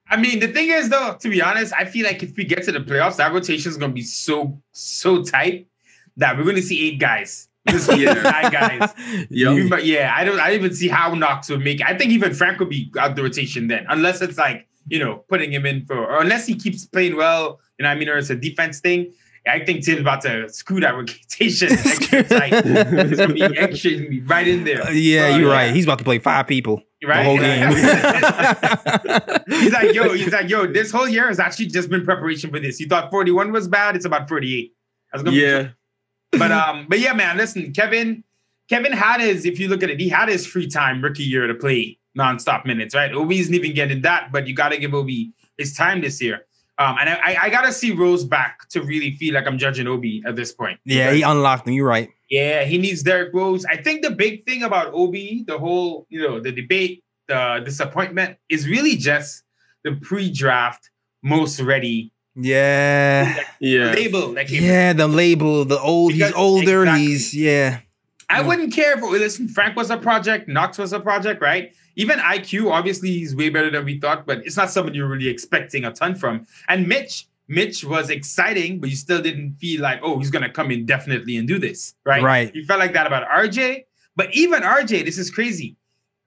[0.09, 2.63] I mean, the thing is, though, to be honest, I feel like if we get
[2.63, 5.67] to the playoffs, that rotation is going to be so so tight
[6.17, 7.47] that we're going to see eight guys.
[7.65, 8.93] This year, nine guys.
[9.29, 9.53] Yeah.
[9.53, 10.39] We yeah, I don't.
[10.39, 11.79] I don't even see how Knox would make.
[11.79, 11.87] it.
[11.87, 15.23] I think even Frank would be out the rotation then, unless it's like you know
[15.29, 17.59] putting him in for, or unless he keeps playing well.
[17.79, 19.11] You know, what I mean, or it's a defense thing.
[19.45, 22.53] I think Tim's about to screw that rotation extra tight.
[22.53, 24.83] It's gonna be extra, gonna be right in there.
[24.83, 25.53] Uh, yeah, you're yeah.
[25.55, 25.75] right.
[25.75, 27.17] He's about to play five people Right?
[27.17, 27.69] the whole game.
[29.59, 32.59] he's like, yo, he's like, yo, this whole year has actually just been preparation for
[32.59, 32.79] this.
[32.79, 34.73] You thought 41 was bad, it's about 48.
[35.11, 35.69] That's gonna be Yeah.
[36.31, 38.23] but um, but yeah, man, listen, Kevin,
[38.69, 41.47] Kevin had his, if you look at it, he had his free time rookie year
[41.47, 43.11] to play nonstop minutes, right?
[43.13, 46.45] Obi isn't even getting that, but you gotta give Obi his time this year.
[46.79, 49.87] Um, and I, I- I gotta see Rose back to really feel like I'm judging
[49.87, 50.79] Obi at this point.
[50.85, 51.73] yeah, he unlocked him.
[51.73, 52.09] You're right.
[52.29, 53.63] Yeah, he needs Derrick Rose.
[53.65, 58.37] I think the big thing about Obi, the whole, you know, the debate, the disappointment
[58.49, 59.43] is really just
[59.83, 60.89] the pre-draft
[61.21, 63.91] most ready Yeah, Yeah.
[63.93, 64.63] label that came.
[64.63, 64.93] yeah.
[64.93, 66.13] The label, the old.
[66.13, 66.81] Because- he's older.
[66.83, 67.05] exactly.
[67.05, 67.79] He's yeah.
[68.29, 71.71] I wouldn't care if listen, Frank was a project, Knox was a project, right?
[71.95, 75.27] Even IQ, obviously he's way better than we thought, but it's not someone you're really
[75.27, 76.45] expecting a ton from.
[76.67, 80.71] And Mitch, Mitch was exciting, but you still didn't feel like, oh, he's gonna come
[80.71, 82.23] in definitely and do this, right?
[82.23, 82.55] Right.
[82.55, 83.85] You felt like that about RJ,
[84.15, 85.75] but even RJ, this is crazy.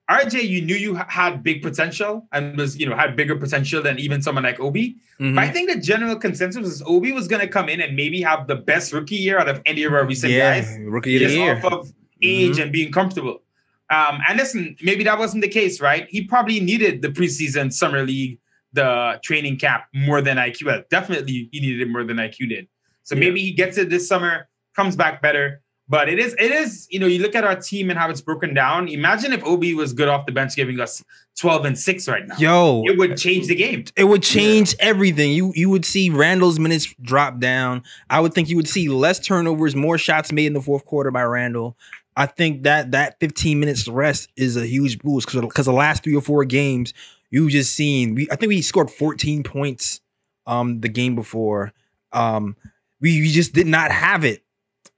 [0.09, 3.99] RJ, you knew you had big potential and was, you know, had bigger potential than
[3.99, 4.97] even someone like Obi.
[5.19, 5.35] Mhm.
[5.35, 8.47] But I think the general consensus is Obi was gonna come in and maybe have
[8.47, 11.37] the best rookie year out of any of our recent yeah, guys rookie of the
[11.37, 11.57] year.
[11.57, 11.93] off of
[12.23, 13.43] age and being comfortable.
[13.91, 16.07] Um, and listen, maybe that wasn't the case, right?
[16.09, 18.39] He probably needed the preseason summer league,
[18.73, 20.65] the training camp more than IQ.
[20.67, 22.69] Well, definitely he needed it more than IQ did.
[23.05, 23.21] So Yeah.
[23.21, 25.63] maybe he gets it this summer, comes back better.
[25.89, 28.21] But it is, it is, you know, you look at our team and how it's
[28.21, 28.89] broken down.
[28.89, 31.01] Imagine if Obi was good off the bench, giving us
[31.39, 32.35] 12 and 6 right now.
[32.39, 33.85] Yo, It would change the game.
[33.95, 35.31] it would change everything.
[35.31, 37.85] You you would see Randle's minutes drop down.
[38.11, 41.13] I would think you would see less turnovers, more shots made in the fourth quarter
[41.13, 41.77] by Randle.
[42.17, 46.03] I think that that 15 minutes rest is a huge boost because because the last
[46.03, 46.95] three or four games
[47.31, 48.15] you just seen.
[48.15, 50.01] We I think we scored 14 points
[50.47, 51.73] um the game before.
[52.13, 52.57] Um
[53.01, 54.43] we, we just did not have it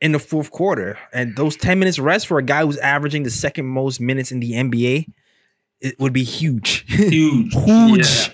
[0.00, 0.96] in the fourth quarter.
[1.12, 4.38] And those 10 minutes rest for a guy who's averaging the second most minutes in
[4.38, 5.06] the NBA,
[5.80, 6.84] it would be huge.
[6.88, 7.52] Huge.
[7.64, 8.30] huge.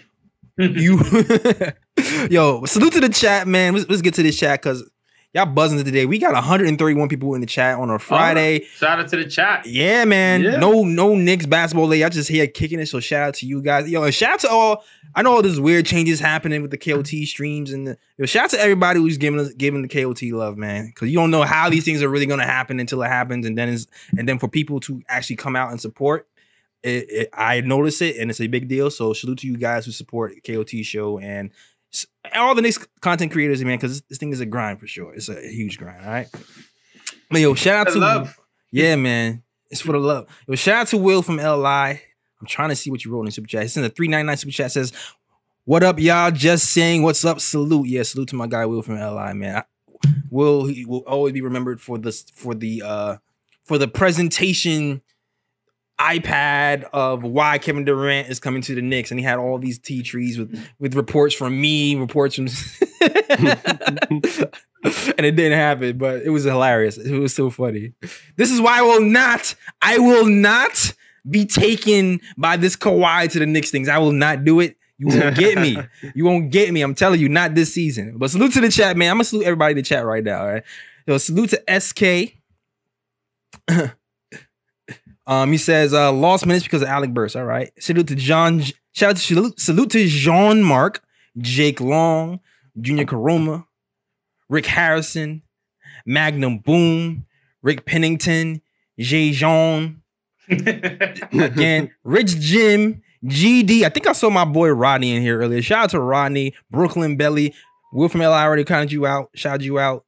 [0.58, 0.98] You
[2.30, 3.74] yo, salute to the chat, man.
[3.74, 4.88] Let's, let's get to this chat because
[5.34, 6.06] y'all buzzing today.
[6.06, 8.64] We got 131 people in the chat on a Friday.
[8.76, 9.66] Shout out to the chat.
[9.66, 10.42] Yeah, man.
[10.42, 10.56] Yeah.
[10.56, 12.04] No, no Knicks basketball day.
[12.04, 12.86] I just here kicking it.
[12.86, 13.90] So shout out to you guys.
[13.90, 14.84] Yo, and shout out to all.
[15.14, 18.44] I know all these weird changes happening with the KOT streams and the, yo, shout
[18.44, 20.86] out to everybody who's giving us giving the KOT love, man.
[20.86, 23.58] Because you don't know how these things are really gonna happen until it happens, and
[23.58, 26.28] then is and then for people to actually come out and support.
[26.82, 28.90] It, it, I notice it, and it's a big deal.
[28.90, 31.50] So salute to you guys who support KOT show and
[32.34, 33.76] all the next content creators, man.
[33.76, 35.14] Because this, thing is a grind for sure.
[35.14, 36.04] It's a huge grind.
[36.04, 36.28] All right.
[37.30, 38.38] But yo, shout out to love.
[38.70, 39.42] yeah, man.
[39.70, 40.28] It's for the love.
[40.46, 42.00] Yo, shout out to Will from LI.
[42.40, 43.64] I'm trying to see what you wrote in the super chat.
[43.64, 44.92] It's in the 399 super chat says,
[45.64, 46.30] What up, y'all?
[46.30, 47.40] Just saying what's up.
[47.40, 47.88] Salute.
[47.88, 49.56] Yeah, salute to my guy Will from LI, man.
[49.56, 49.64] I,
[50.30, 53.16] Will he will always be remembered for this for the uh
[53.64, 55.00] for the presentation
[56.00, 59.78] iPad of why Kevin Durant is coming to the Knicks, and he had all these
[59.78, 62.46] tea trees with with reports from me, reports from,
[63.00, 64.20] and
[65.26, 66.98] it didn't happen, but it was hilarious.
[66.98, 67.92] It was so funny.
[68.36, 70.94] This is why I will not, I will not
[71.28, 73.88] be taken by this Kawhi to the Knicks things.
[73.88, 74.76] I will not do it.
[74.98, 75.76] You won't get me.
[76.14, 76.82] You won't get me.
[76.82, 78.18] I'm telling you, not this season.
[78.18, 79.10] But salute to the chat, man.
[79.10, 80.40] I'm gonna salute everybody in the chat right now.
[80.40, 80.62] All right.
[81.06, 82.34] Yo, salute to SK.
[85.26, 87.36] um, he says uh lost minutes because of Alec Burks.
[87.36, 87.70] All right.
[87.78, 88.62] Salute to John.
[88.92, 91.02] Shout out to salute, salute to Jean Mark,
[91.38, 92.40] Jake Long,
[92.80, 93.66] Junior Karoma,
[94.48, 95.42] Rick Harrison,
[96.06, 97.26] Magnum Boom,
[97.62, 98.62] Rick Pennington,
[98.98, 100.02] Jay Jean,
[100.48, 103.82] again, Rich Jim, GD.
[103.82, 105.62] I think I saw my boy Rodney in here earlier.
[105.62, 107.54] Shout out to Rodney, Brooklyn Belly,
[107.94, 110.04] Will from LI already counted you out, shouted you out.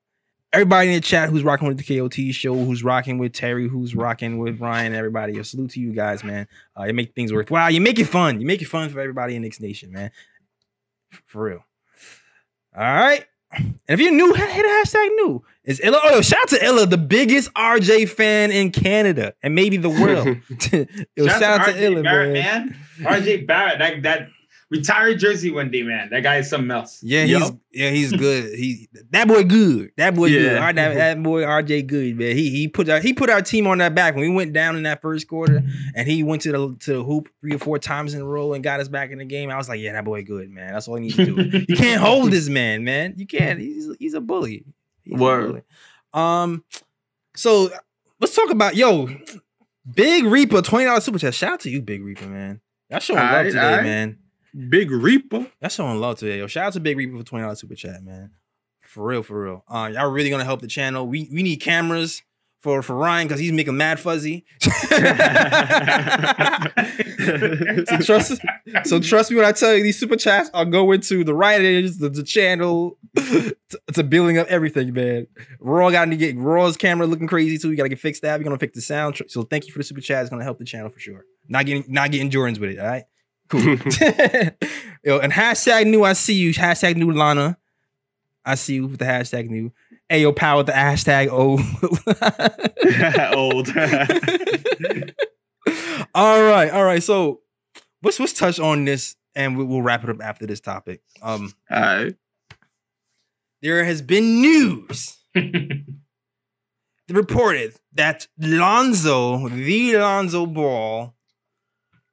[0.56, 3.94] Everybody in the chat who's rocking with the KOT show, who's rocking with Terry, who's
[3.94, 5.38] rocking with Ryan, everybody.
[5.38, 6.48] A salute to you guys, man.
[6.74, 7.30] Uh, you make things.
[7.30, 8.40] Wow, you make it fun.
[8.40, 10.10] You make it fun for everybody in Knicks Nation, man.
[11.26, 11.64] For real.
[12.74, 13.26] All right.
[13.52, 15.44] And if you're new, hit the hashtag new.
[15.64, 16.00] Is Illa?
[16.02, 19.90] Oh, yo, shout out to Illa, the biggest RJ fan in Canada and maybe the
[19.90, 20.26] world.
[21.16, 22.76] yo, shout, out to, RJ Illa, Barrett, man.
[22.98, 23.12] man.
[23.12, 24.28] RJ Barrett, that that
[24.70, 26.08] retired jersey one day, man.
[26.10, 27.00] That guy is something else.
[27.02, 28.54] Yeah, he's yeah, he's good.
[28.54, 29.90] He that boy good.
[29.96, 30.52] That boy good.
[30.52, 30.58] Yeah.
[30.64, 32.36] Our- that, that boy RJ good, man.
[32.36, 34.76] He he put our, he put our team on that back when we went down
[34.76, 35.62] in that first quarter,
[35.94, 38.52] and he went to the to the hoop three or four times in a row
[38.54, 39.50] and got us back in the game.
[39.50, 40.72] I was like, yeah, that boy good, man.
[40.72, 41.64] That's all he needs to do.
[41.68, 43.14] you can't hold this man, man.
[43.16, 43.60] You can't.
[43.60, 44.64] He's he's a bully.
[45.04, 45.46] He's a Word.
[45.48, 45.62] bully.
[46.12, 46.64] Um,
[47.36, 47.70] so
[48.20, 49.08] let's talk about yo,
[49.94, 51.34] Big Reaper twenty dollars super chat.
[51.34, 52.60] Shout out to you, Big Reaper, man.
[52.90, 53.82] Y'all showing love Aight, today, aight.
[53.82, 54.18] man.
[54.68, 55.46] Big Reaper.
[55.60, 56.46] That's showing love today, yo.
[56.46, 58.30] Shout out to Big Reaper for twenty dollars super chat, man.
[58.82, 59.64] For real, for real.
[59.68, 61.06] Uh, y'all really gonna help the channel.
[61.06, 62.22] We we need cameras
[62.66, 64.44] for for Ryan because he's making mad fuzzy.
[64.60, 64.68] so
[68.00, 68.40] trust
[68.84, 71.60] so trust me when I tell you these super chats are going to the right
[71.60, 73.56] edges, the, the channel, to,
[73.92, 75.26] to building up everything, man.
[75.60, 77.68] Raw got to get Raw's camera looking crazy too.
[77.68, 78.40] We gotta get fixed that.
[78.40, 79.20] We're gonna fix the sound.
[79.28, 80.22] So thank you for the super chat.
[80.22, 81.24] It's gonna help the channel for sure.
[81.48, 82.78] Not getting not getting Jordans with it.
[82.78, 83.04] All right.
[83.48, 83.62] Cool.
[85.04, 86.52] Yo, and hashtag new, I see you.
[86.52, 87.56] Hashtag new Lana.
[88.44, 89.72] I see you with the hashtag new.
[90.08, 91.58] Hey, yo, power with the hashtag O.
[93.36, 93.68] Old.
[96.14, 97.02] all right, all right.
[97.02, 97.40] So
[98.04, 101.02] let's let's touch on this and we, we'll wrap it up after this topic.
[101.22, 102.14] Um, All right.
[103.62, 105.16] there has been news
[107.08, 111.14] reported that Lonzo, the Lonzo Ball,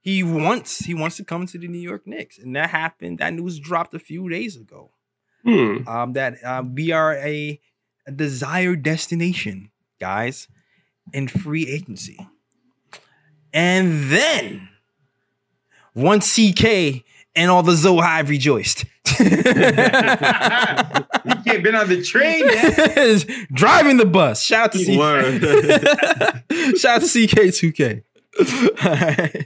[0.03, 3.19] he wants he wants to come to the New York Knicks, and that happened.
[3.19, 4.91] That news dropped a few days ago.
[5.43, 5.87] Hmm.
[5.87, 7.59] um, that uh, we are a,
[8.07, 10.47] a desired destination, guys,
[11.11, 12.17] in free agency.
[13.53, 14.69] And then,
[15.93, 17.03] once CK
[17.35, 18.85] and all the Zohive rejoiced.
[19.19, 19.25] you
[21.43, 23.19] can't been on the train, man.
[23.53, 24.41] Driving the bus.
[24.41, 24.87] Shout out to CK.
[26.79, 29.43] Shout out to CK2K.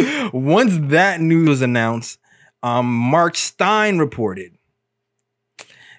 [0.32, 2.18] Once that news was announced,
[2.62, 4.52] um, Marc Stein reported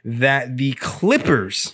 [0.03, 1.73] that the Clippers,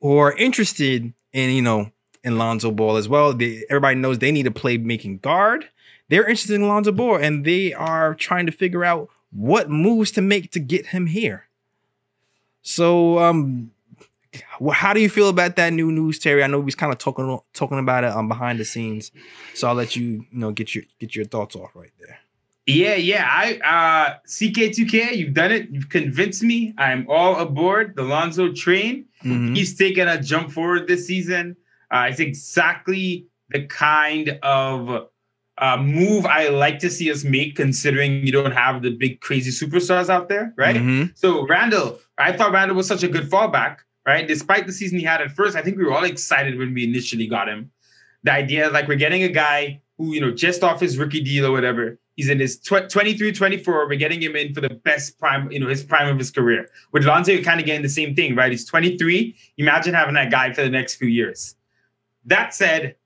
[0.00, 1.90] who are interested in, you know,
[2.24, 5.68] in Lonzo Ball as well, they, everybody knows they need a playmaking guard.
[6.08, 10.20] They're interested in Lonzo Ball, and they are trying to figure out what moves to
[10.20, 11.46] make to get him here.
[12.62, 13.72] So, um,
[14.72, 16.42] how do you feel about that new news, Terry?
[16.42, 19.10] I know we was kind of talking talking about it um, behind the scenes,
[19.54, 22.18] so I'll let you you know get your get your thoughts off right there.
[22.66, 23.26] Yeah, yeah.
[23.28, 25.68] I uh CK2K, you've done it.
[25.70, 26.74] You've convinced me.
[26.78, 29.06] I'm all aboard the Lonzo train.
[29.24, 29.56] Mhm.
[29.56, 31.56] He's taken a jump forward this season.
[31.90, 35.08] Uh, it's exactly the kind of
[35.58, 39.50] uh, move I like to see us make, considering you don't have the big crazy
[39.50, 40.76] superstars out there, right?
[40.76, 41.12] Mhm.
[41.16, 44.26] So Randle, I thought Randle was such a good fallback, right?
[44.26, 46.84] Despite the season he had at first, I think we were all excited when we
[46.84, 47.70] initially got him.
[48.24, 51.46] The idea like we're getting a guy who, you know, just off his rookie deal
[51.46, 53.88] or whatever, he's in his tw- 23, 24.
[53.88, 56.68] We're getting him in for the best prime, you know, his prime of his career.
[56.92, 58.50] With Lonzo, you're kind of getting the same thing, right?
[58.50, 59.36] He's 23.
[59.58, 61.56] Imagine having that guy for the next few years.
[62.24, 62.96] That said,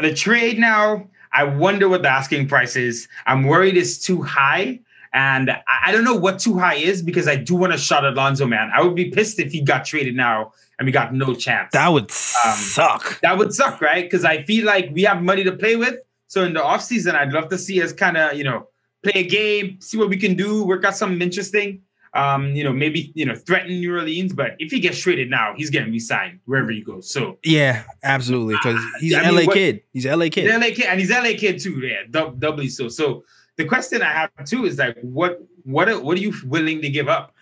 [0.00, 3.08] the trade now, I wonder what the asking price is.
[3.26, 4.80] I'm worried it's too high.
[5.14, 8.14] And I, I don't know what too high is because I do want shot at
[8.14, 8.70] Lonzo, man.
[8.74, 11.70] I would be pissed if he got traded now and we got no chance.
[11.72, 13.20] That would suck.
[13.20, 14.04] that would suck, right?
[14.04, 15.96] Because I feel like we have money to play with.
[16.28, 18.68] So in the offseason, I'd love to see us kind of, you know,
[19.02, 21.82] play a game, see what we can do, work out something interesting.
[22.14, 24.32] Um, you know, maybe, you know, threaten New Orleans.
[24.34, 27.10] But if he gets traded now, he's getting re-signed wherever he goes.
[27.10, 28.54] So Yeah, absolutely.
[28.54, 29.82] Because he's I an mean, LA what- kid.
[29.92, 30.48] He's an LA He's kid.
[30.60, 31.80] LA kid, and he's LA kid too.
[31.80, 32.88] Yeah, doubly so.
[32.88, 33.24] So
[33.56, 36.88] the question I have too is like, what, what, are, what are you willing to
[36.90, 37.34] give up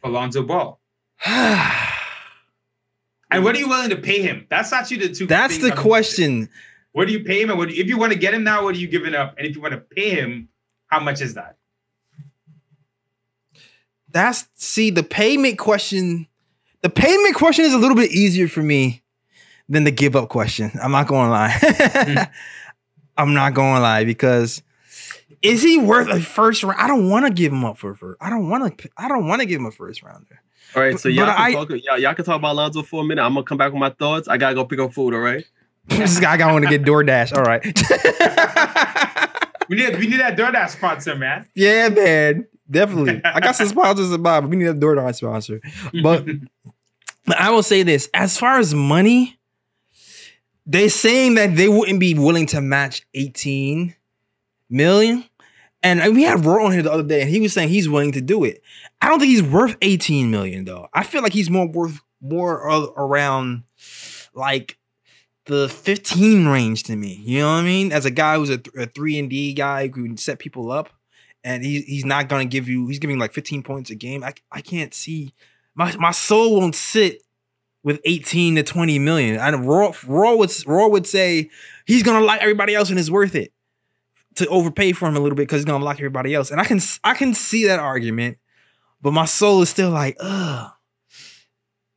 [0.00, 0.78] for Lonzo Ball,
[1.26, 1.72] and
[3.30, 4.46] what are you willing to pay him?
[4.50, 5.26] That's actually the two.
[5.26, 6.48] That's the I'm- question.
[6.92, 8.64] What do you pay him, and what if you want to get him now?
[8.64, 9.34] What are you giving up?
[9.36, 10.48] And if you want to pay him,
[10.86, 11.56] how much is that?
[14.10, 16.26] That's see the payment question.
[16.80, 19.02] the payment question is a little bit easier for me
[19.68, 20.70] than the give up question.
[20.82, 22.28] I'm not going to lie.
[23.18, 23.22] Hmm.
[23.22, 24.62] I'm not going to lie because
[25.42, 26.80] is he worth a first round?
[26.80, 28.18] I don't want to give him up for first.
[28.20, 28.88] I don't want to.
[28.96, 30.40] I don't want to give him a first rounder.
[30.74, 32.82] All right, so But- y'all but can, I- talk, y'all, y'all can talk about Lonzo
[32.82, 33.22] for a minute.
[33.22, 34.28] I'm gonna come back with my thoughts.
[34.28, 35.14] I gotta go pick up food.
[35.14, 35.44] All right.
[35.88, 37.36] this guy got want to get DoorDash.
[37.36, 37.62] All right.
[39.68, 41.44] We need we need that DoorDash sponsor, man.
[41.56, 42.46] yeah, man.
[42.70, 43.20] Definitely.
[43.24, 45.60] I got some sponsors in mind, but we need a DoorDash sponsor.
[46.04, 46.24] But
[47.26, 49.36] But I will say this: as far as money,
[50.66, 53.92] they're saying that they wouldn't be willing to match 18
[54.68, 55.24] million.
[55.82, 58.12] And we had Roy on here the other day, and he was saying he's willing
[58.12, 58.62] to do it.
[59.00, 60.88] I don't think he's worth 18 million though.
[60.92, 63.64] I feel like he's more worth more around
[64.34, 64.78] like
[65.44, 67.20] the 15 range to me.
[67.22, 67.92] You know what I mean?
[67.92, 70.72] As a guy who's a, th- a three and D guy who can set people
[70.72, 70.90] up,
[71.44, 72.88] and he, he's not gonna give you.
[72.88, 74.24] He's giving like 15 points a game.
[74.24, 75.34] I I can't see
[75.74, 77.22] my my soul won't sit
[77.84, 79.38] with 18 to 20 million.
[79.38, 81.50] I Raw, Raw would Raw would say
[81.86, 83.52] he's gonna like everybody else and it's worth it
[84.36, 86.50] to overpay for him a little bit because he's gonna lock everybody else.
[86.50, 88.38] And I can I can see that argument,
[89.02, 90.70] but my soul is still like, ugh,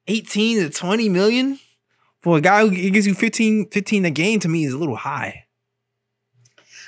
[0.08, 1.60] 18 to 20 million
[2.22, 4.96] for a guy who gives you 15, 15 a game to me is a little
[4.96, 5.46] high.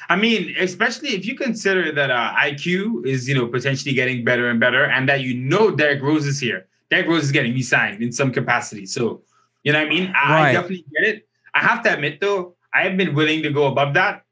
[0.09, 4.49] I mean, especially if you consider that uh, IQ is, you know, potentially getting better
[4.49, 6.67] and better, and that you know Derrick Rose is here.
[6.89, 8.85] Derrick Rose is getting re-signed in some capacity.
[8.85, 9.21] So,
[9.63, 10.13] you know what I mean?
[10.13, 11.29] I, I definitely get it.
[11.53, 14.25] I have to admit, though, I have been willing to go above that.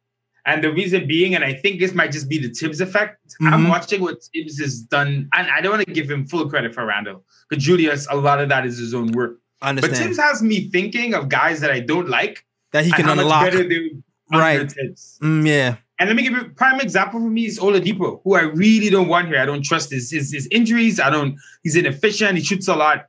[0.50, 3.18] And the reason being, and I think this might just be the Thibs effect.
[3.41, 3.70] I'm Mhm.
[3.70, 6.84] watching what Thibs has done, and I don't want to give him full credit for
[6.86, 9.34] Randle, because Julius, a lot of that is his own work.
[9.62, 12.91] I But understand Thibs has me thinking of guys that I don't like that he
[12.91, 13.43] can unlock.
[13.43, 13.91] much better they
[14.32, 14.72] under Right.
[14.72, 15.20] Thibs.
[15.22, 15.76] Mm, yeah.
[16.00, 18.89] And let me give you a prime example for me is Oladipo, who I really
[18.89, 19.38] don't want here.
[19.39, 20.97] I don't trust his, his, his injuries.
[21.00, 22.38] I don't, he's inefficient.
[22.38, 23.06] He shoots a lot.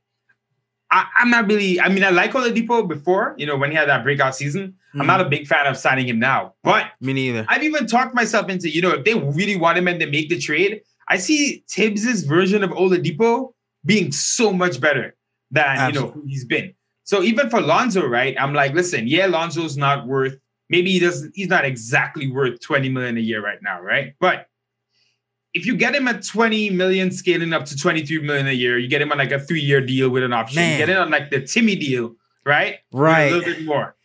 [0.90, 3.88] I, I'm not really, I mean, I like Oladipo before, you know, when he had
[3.88, 4.74] that breakout season.
[4.98, 5.30] I'm not a mm-hmm.
[5.30, 6.54] big fan of signing him now.
[6.64, 7.46] But Me neither.
[7.48, 10.28] I've even talked myself into, you know, if they really want him and they make
[10.28, 13.52] the trade, I see Thibs's version of Oladipo
[13.84, 15.14] being so much better
[15.52, 16.74] than, you know, who he's been.
[17.04, 18.36] So even for Lonzo, right?
[18.38, 20.36] I'm like, listen, yeah, Lonzo's not worth,
[20.68, 24.14] maybe he doesn't, he's not exactly worth 20 million a year right now, right?
[24.20, 24.46] But
[25.52, 28.88] if you get him at 20 million, scaling up to 23 million a year, you
[28.88, 30.56] get him on like a three-year deal with an option.
[30.56, 30.72] Man.
[30.72, 32.78] You get it on like the Timmy deal, right?
[32.92, 33.32] With Right.
[33.32, 33.96] A little bit more.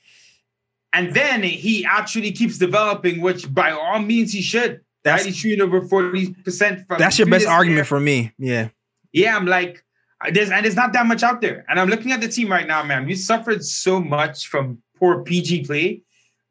[0.93, 4.81] And then he actually keeps developing, which by all means he should.
[5.03, 5.27] That's right?
[5.27, 7.85] He's shooting over 40% from that's your best argument year.
[7.85, 8.31] for me.
[8.39, 8.69] Yeah.
[9.11, 9.83] Yeah, I'm like,
[10.31, 11.65] there's and there's not that much out there.
[11.69, 13.05] And I'm looking at the team right now, man.
[13.05, 16.01] We suffered so much from poor PG play.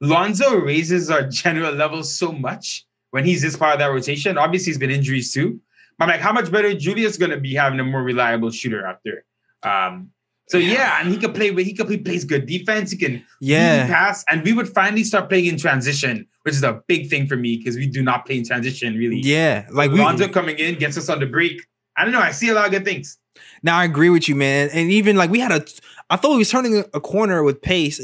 [0.01, 4.37] Lonzo raises our general level so much when he's this part of that rotation.
[4.37, 5.61] Obviously, he's been injuries too.
[5.97, 8.99] But I'm like, how much better Julius gonna be having a more reliable shooter out
[9.05, 9.25] there?
[9.62, 10.11] Um,
[10.49, 12.91] so yeah, and he could play he could play plays good defense.
[12.91, 13.87] He can Yeah.
[13.87, 17.37] pass, and we would finally start playing in transition, which is a big thing for
[17.37, 19.21] me because we do not play in transition really.
[19.21, 19.67] Yeah.
[19.71, 21.62] Like we Lonzo coming in gets us on the break.
[21.97, 22.21] I don't know.
[22.21, 23.17] I see a lot of good things.
[23.62, 24.69] Now I agree with you, man.
[24.73, 25.65] And even like we had a,
[26.11, 28.01] I thought we was turning a- a corner with pace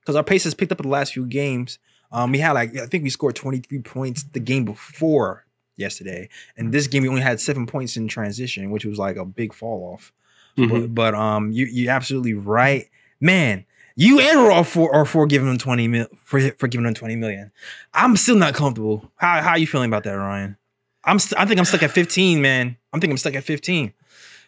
[0.00, 1.78] because our pace has picked up in the last few games.
[2.12, 5.44] Um, we had like I think we scored 23 points the game before
[5.76, 9.24] yesterday, and this game we only had seven points in transition, which was like a
[9.24, 10.12] big fall off.
[10.58, 10.68] Mhm.
[10.68, 12.88] But, but um, you you absolutely right,
[13.20, 13.64] man.
[13.94, 16.94] You and Raw are for are for giving them 20 mil for for giving them
[16.94, 17.50] 20 million.
[17.94, 19.10] I'm still not comfortable.
[19.16, 20.56] How how are you feeling about that, Ryan?
[21.04, 22.76] I'm st- I think I'm stuck at 15, man.
[22.92, 23.92] I'm thinking I'm stuck at 15.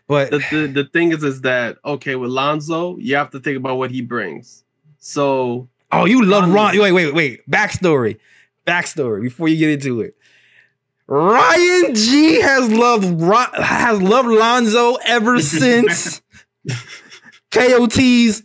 [0.07, 3.57] But the, the the thing is is that okay with Lonzo, you have to think
[3.57, 4.63] about what he brings.
[4.99, 6.79] So Oh, you love Ron.
[6.79, 7.49] Wait, wait, wait.
[7.51, 8.19] Backstory.
[8.67, 10.17] Backstory before you get into it.
[11.07, 16.23] Ryan G has loved Ron, has loved Lonzo ever since
[17.51, 18.43] KOT's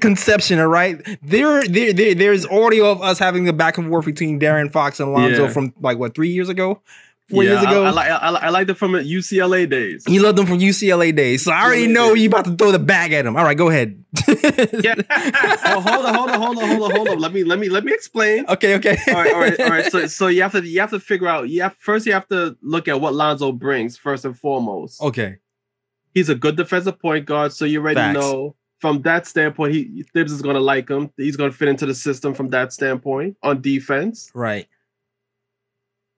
[0.00, 1.00] conception, all right?
[1.22, 5.00] There, there, there, there's audio of us having the back and forth between De'Aaron Fox
[5.00, 5.48] and Lonzo Yeah.
[5.50, 6.80] from like what three years ago?
[7.28, 7.84] Four yeah, years ago?
[7.84, 10.04] I, I, like I, I like it from UCLA days.
[10.06, 11.44] he loved them from UCLA days.
[11.44, 13.36] So I already know you about to throw the bag at him.
[13.36, 14.02] All right, go ahead.
[14.82, 14.94] Yeah.
[15.66, 17.18] oh, hold on, hold on, hold on, hold on, hold on.
[17.18, 18.46] Let me let me let me explain.
[18.48, 18.98] okay, okay.
[19.08, 19.90] all right, all right, all right.
[19.90, 21.48] So, so you have to you have to figure out.
[21.48, 25.00] Yeah, first you have to look at what Lonzo brings first and foremost.
[25.02, 25.36] okay.
[26.14, 28.18] He's a good defensive point guard, so you already Facts.
[28.18, 29.74] know from that standpoint.
[29.74, 31.10] He Thibs is going to like him.
[31.16, 34.30] He's going to fit into the system from that standpoint on defense.
[34.34, 34.66] Right.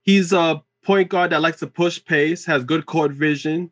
[0.03, 3.71] He's a point guard that likes to push pace, has good court vision.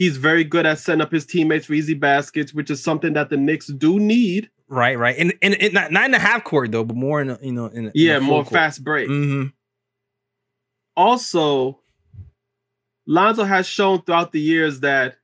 [0.00, 3.28] He's very good at setting up his teammates for easy baskets, which is something that
[3.28, 4.48] the Knicks do need.
[4.66, 7.28] Right, right, and and, and not, not in the half court though, but more in
[7.28, 9.10] a, you know in a, Yeah, more fast break.
[9.10, 9.48] Mm-hmm.
[10.96, 11.80] also,
[13.06, 15.16] Lonzo has shown throughout the years that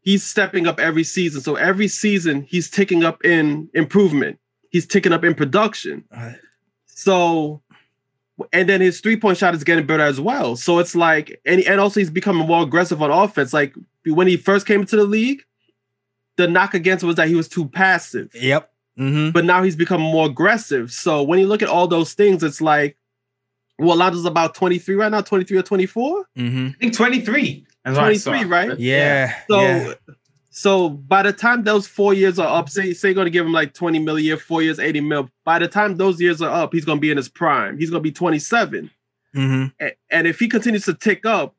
[0.00, 1.40] he's stepping up every season.
[1.40, 4.38] So every season he's ticking up in improvement.
[4.70, 6.04] He's ticking up in production.
[6.10, 6.32] Uh,
[6.86, 7.62] So,
[8.52, 10.56] and then his three point shot is getting better as well.
[10.56, 13.52] So it's like, and, and also he's becoming more aggressive on offense.
[13.52, 13.74] Like
[14.06, 15.42] when he first came into the league,
[16.36, 18.30] the knock against was that he was too passive.
[18.34, 18.70] Yep.
[18.98, 19.30] Mm-hmm.
[19.30, 20.92] But now he's becoming more aggressive.
[20.92, 22.96] So when you look at all those things, it's like,
[23.78, 26.24] well, Lonzo's about 23 right now, 23 or 24?
[26.36, 26.66] Mm-hmm.
[26.68, 27.66] I think 23.
[27.84, 28.30] That's what I saw.
[28.30, 28.78] 23, right?
[28.78, 29.34] Yeah.
[29.48, 29.94] So yeah.
[30.54, 33.52] So by the time those four years are up, say say you're gonna give him
[33.52, 35.30] like 20 mil a year, four years, 80 mil.
[35.44, 37.78] By the time those years are up, he's gonna be in his prime.
[37.78, 38.90] He's gonna be 27.
[39.34, 39.64] Mm-hmm.
[39.84, 41.54] A- And if he continues to tick up,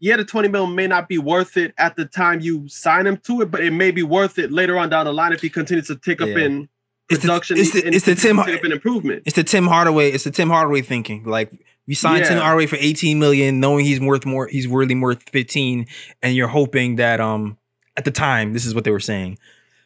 [0.00, 3.16] yeah, the 20 mil may not be worth it at the time you sign him
[3.18, 5.48] to it, but it may be worth it later on down the line if he
[5.48, 6.38] continues to tick up Yeah.
[6.38, 6.68] in
[7.08, 7.56] It's the, production.
[7.58, 9.22] it's the, it's the Tim tick up in improvement.
[9.24, 11.24] it's the Tim Hardaway it's the Tim Hardaway thinking.
[11.24, 11.52] Like
[11.86, 12.42] we signed Tim Yeah.
[12.42, 15.86] Hardaway for 18 million, knowing he's worth more, he's really worth 15,
[16.22, 17.56] and you're hoping that um
[17.96, 19.38] at the time, this is what they were saying.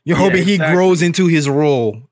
[0.05, 2.03] You're Yeah, hoping he grows into his role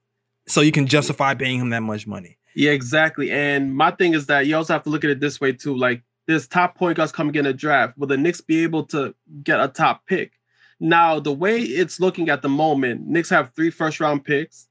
[0.46, 2.36] so you can justify paying him that much money.
[2.54, 3.30] Yeah, exactly.
[3.30, 5.76] And my thing is that you also have to look at it this way too.
[5.76, 7.96] Like there's top point guards coming in a draft.
[7.96, 10.32] Will the Knicks be able to get a top pick?
[10.80, 14.68] Now, the way it's looking at the moment, Knicks have three first round picks.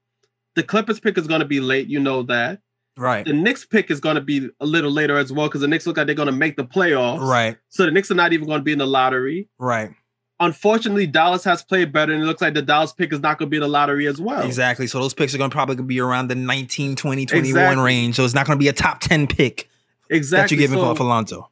[0.55, 2.61] The Clippers pick is going to be late, you know that.
[2.97, 3.25] Right.
[3.25, 5.85] The Knicks pick is going to be a little later as well because the Knicks
[5.85, 7.19] look like they're going to make the playoffs.
[7.19, 7.57] Right.
[7.69, 9.49] So the Knicks are not even going to be in the lottery.
[9.59, 9.91] Right.
[10.39, 13.47] Unfortunately, Dallas has played better, and it looks like the Dallas pick is not going
[13.47, 14.45] to be in the lottery as well.
[14.45, 14.85] Exactly.
[14.85, 17.83] So those picks are going to probably be around the 19, 20, 21 Exactly.
[17.83, 18.15] range.
[18.17, 19.67] So it's not going to be a top 10 pick
[20.09, 20.55] Exactly.
[20.57, 21.49] that you're giving So- for Alonso.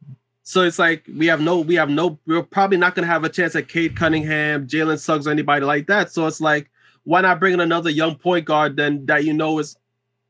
[0.47, 3.29] So it's like we have no, we have no, we're probably not gonna have a
[3.29, 6.11] chance at Cade Cunningham, Jalen Suggs, or anybody like that.
[6.11, 6.69] So it's like,
[7.03, 9.75] why not bring in another young point guard then that you know is,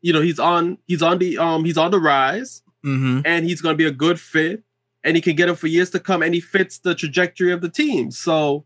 [0.02, 3.24] you know, he's on, he's on the, um, he's on the rise, Mm-hmm.
[3.26, 4.64] and he's gonna be a good fit,
[5.06, 7.62] and he can get him for years to come, and he fits the trajectory of
[7.62, 8.12] the team.
[8.12, 8.66] So,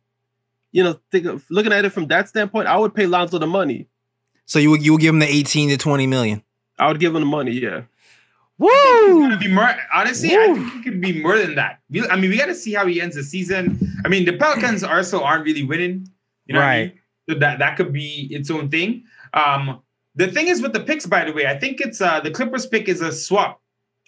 [0.72, 3.46] you know, think of, looking at it from that standpoint, I would pay Lonzo the
[3.48, 3.88] money.
[4.46, 6.42] So you would you would give him the 18 to 20 million.
[6.80, 7.52] I would give him the money.
[7.52, 7.82] Yeah.
[8.58, 9.38] Woo!
[9.38, 11.80] Be more honestly, I think it could be more than that.
[11.90, 13.80] We- I mean, we got to see how he ends the season.
[14.04, 16.08] I mean, the Pelicans also aren't really winning.
[16.46, 16.88] You know what I Right.
[16.94, 17.00] mean?
[17.30, 19.04] So that that could be its own thing.
[19.34, 19.80] Um,
[20.16, 22.66] the thing is with the picks, by the way, I think it's uh the Clippers
[22.66, 23.62] pick is a swap.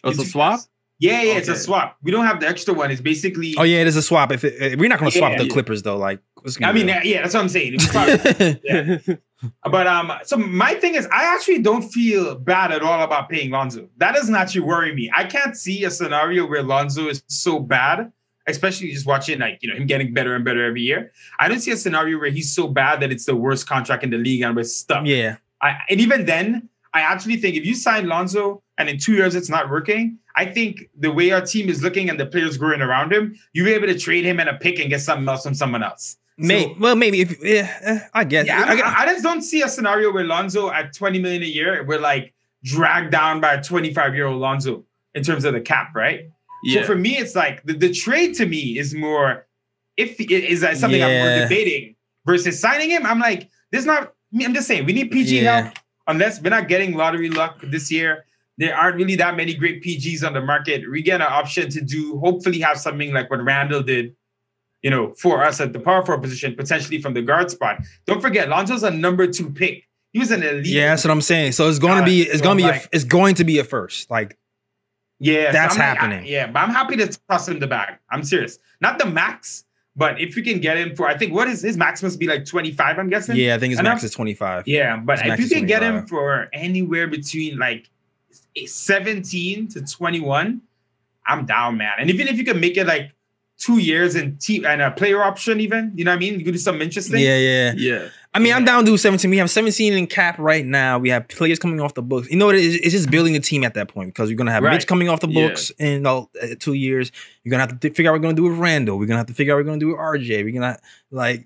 [0.04, 0.60] Oh, it's a It's- swap.
[1.02, 1.98] Yeah, yeah, it's a swap.
[2.04, 2.92] We don't have the extra one.
[2.92, 3.56] It's basically.
[3.58, 4.32] Oh yeah, it is a swap.
[4.32, 5.44] If it, we're not going to swap Yeah.
[5.44, 7.78] the Clippers though, like what's I mean, yeah, yeah, that's what I'm saying.
[7.80, 8.98] Probably- yeah.
[9.72, 13.50] But um, so my thing is, I actually don't feel bad at all about paying
[13.50, 13.90] Lonzo.
[13.98, 15.10] That doesn't actually worry me.
[15.16, 18.12] I can't see a scenario where Lonzo is so bad,
[18.46, 21.12] especially just watching like you know him getting better and better every year.
[21.40, 24.12] I don't see a scenario where he's so bad that it's the worst contract in
[24.12, 25.08] the league and we're stuck.
[25.08, 29.14] yeah, I, and even then, I actually think if you sign Lonzo and in two
[29.14, 32.58] years it's not working, I think the way our team is looking and the players
[32.58, 35.28] growing around him, you'll be able to trade him and a pick and get something
[35.28, 36.18] else from someone else.
[36.38, 38.48] May, well maybe if yeah, eh, I guess.
[38.48, 41.46] Yeah, I, I, I just don't see a scenario where Lonzo at 20 million a
[41.46, 45.62] year, we're like dragged down by a 25 year old Lonzo in terms of the
[45.62, 46.30] cap, right?
[46.64, 46.82] yeah.
[46.82, 49.46] So for me, it's like the, the trade to me is more
[49.98, 53.06] if is that something I'm more debating versus signing him.
[53.06, 54.46] I'm like, this is not me.
[54.46, 55.62] I'm just saying we need PG Yeah.
[55.62, 55.76] help
[56.08, 58.26] unless we're not getting lottery luck this year.
[58.62, 60.90] There aren't really that many great PGs on the market.
[60.90, 64.16] We get an option to do, hopefully, have something like what Randle did,
[64.84, 67.82] you know, for us at the power forward position, potentially from the guard spot.
[68.06, 69.88] Don't forget, Lonzo's a number two pick.
[70.14, 70.68] He was an elite.
[70.68, 71.54] yeah, that's what I'm saying.
[71.54, 73.58] So it's going to be it's So, going to be a, it's going to be
[73.60, 74.12] a first.
[74.12, 74.38] Like
[75.20, 76.20] Yeah, That's like, happening.
[76.26, 77.96] I- yeah, but I'm happy to toss him the bag.
[78.12, 78.60] I'm serious.
[78.82, 79.64] Not the max,
[79.96, 82.28] but if we can get him for, I think what is his max must be
[82.28, 83.00] like 25.
[83.00, 83.38] I'm guessing.
[83.38, 84.68] yeah, I think his And max I'm- is 25.
[84.68, 87.90] Yeah, but His if you can get him for anywhere between like
[88.56, 90.62] 17 to 21,
[91.26, 91.94] I'm down, man.
[92.00, 93.12] And even if you can make it like
[93.58, 96.46] two years and te- and a player option, even you know what I mean, you
[96.46, 97.20] could do something interesting.
[97.20, 97.74] Yeah, yeah.
[97.78, 98.10] yeah.
[98.34, 99.30] I mean, I'm down to do 17.
[99.30, 100.98] We have 17 in cap right now.
[100.98, 102.30] We have players coming off the books.
[102.32, 102.56] You know what?
[102.56, 102.76] It is?
[102.78, 104.74] It's just building a team at that point because you're gonna have Right.
[104.74, 105.48] Mitch coming off the Yeah.
[105.50, 106.24] books in uh,
[106.60, 107.12] two years.
[107.44, 108.98] You're gonna have to figure out what we're gonna do with Randle.
[108.98, 110.44] We're gonna have to figure out what we're gonna do with RJ.
[110.44, 110.80] We're gonna
[111.12, 111.46] like,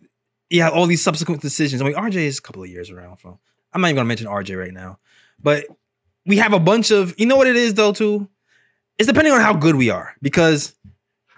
[0.50, 1.82] yeah, all these subsequent decisions.
[1.82, 3.18] I mean, RJ is a couple of years around.
[3.18, 3.40] from.
[3.74, 5.00] I'm not even gonna mention RJ right now,
[5.42, 5.66] but
[6.26, 7.14] we have a bunch of.
[7.18, 8.28] You know what it is though too.
[8.98, 10.74] It's depending on how good we are because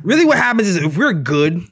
[0.03, 1.65] really what happens is if we're good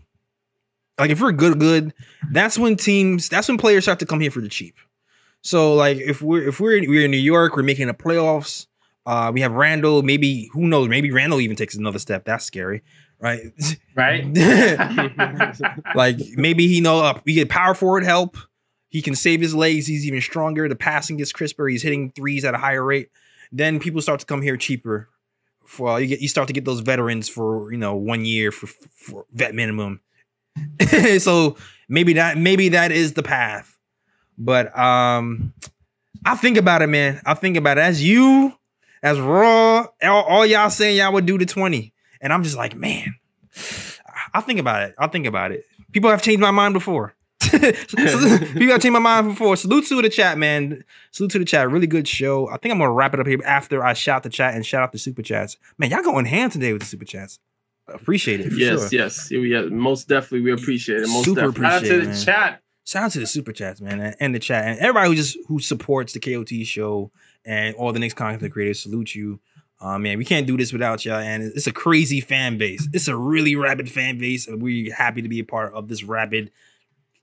[0.99, 1.93] like if we're good good
[2.31, 4.75] that's when teams that's when players start to come here for the cheap
[5.41, 8.67] so like if we're if we're we're in new york we're making the playoffs
[9.05, 12.81] uh we have randle maybe who knows maybe randle even takes another step that's scary
[13.19, 13.41] right
[13.95, 14.25] Right.
[15.95, 18.37] like maybe he know uh, we get power forward help
[18.95, 22.45] he can save his legs he's even stronger the passing gets crisper he's hitting threes
[22.45, 23.09] at a higher rate
[23.51, 25.09] then people start to come here cheaper
[25.65, 28.67] for you get you start to get those veterans for you know one year for
[28.67, 29.99] for vet minimum
[31.19, 31.57] so
[31.87, 33.77] maybe that maybe that is the path.
[34.37, 35.53] But um
[36.25, 37.21] I think about it, man.
[37.25, 38.51] I think about it as you,
[39.03, 41.93] as raw, all, all y'all saying y'all would do the 20.
[42.19, 43.13] And I'm just like, man,
[44.33, 44.95] I think about it.
[44.97, 45.65] I'll think about it.
[45.91, 47.13] People have changed my mind before.
[47.51, 49.55] People have changed my mind before.
[49.57, 50.83] Salute to the chat, man.
[51.11, 51.69] Salute to the chat.
[51.69, 52.47] Really good show.
[52.49, 54.83] I think I'm gonna wrap it up here after I shout the chat and shout
[54.83, 55.57] out the super chats.
[55.77, 57.39] Man, y'all going hand today with the super chats.
[57.87, 58.49] Appreciate it.
[58.51, 58.99] For yes, sure.
[58.99, 60.41] yes, yeah, most definitely.
[60.41, 61.07] We appreciate it.
[61.07, 61.63] Most Super definitely.
[61.63, 62.25] Shout out to Appreciate the man.
[62.25, 62.61] chat.
[62.85, 65.37] Shout out to the super chats, man, and, and the chat, and everybody who just
[65.47, 67.11] who supports the KOT show
[67.43, 68.79] and all the next content creators.
[68.79, 69.39] Salute you,
[69.81, 70.17] uh, man.
[70.17, 72.87] We can't do this without y'all, and it's a crazy fan base.
[72.93, 76.03] It's a really rabid fan base, and we're happy to be a part of this
[76.03, 76.51] rabid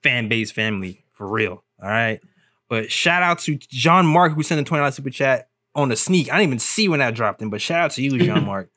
[0.03, 1.63] fan base family for real.
[1.83, 2.21] All right,
[2.69, 5.97] but shout out to John Mark who sent a twenty dollars super chat on the
[5.97, 6.31] sneak.
[6.31, 8.71] I didn't even see when that dropped in, but shout out to you, John Mark.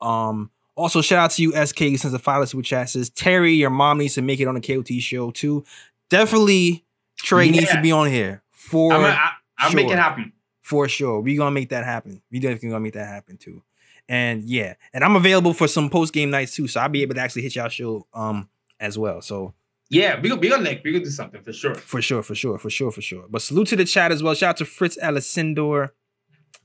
[0.00, 2.90] Um, also shout out to you, SK, who sends a five dollar super chat.
[2.90, 5.64] Says Terry, your mom needs to make it on the KOT show too.
[6.10, 6.84] Definitely,
[7.16, 10.32] Trey needs to be on here for I'm, I, I'll make it happen.
[10.60, 11.20] for sure.
[11.20, 12.22] We gonna make that happen.
[12.30, 13.62] We definitely gonna make that happen too.
[14.08, 17.14] And yeah, and I'm available for some post game nights too, so I'll be able
[17.16, 18.48] to actually hit y'all show um
[18.78, 19.20] as well.
[19.22, 19.54] So
[19.88, 20.80] Yeah, we gonna we gonna link.
[20.84, 21.74] We gonna do something for sure.
[21.74, 23.24] for sure, for sure, for sure, for sure.
[23.28, 24.34] But salute to the chat as well.
[24.34, 25.90] Shout out to Fritz Alessandor,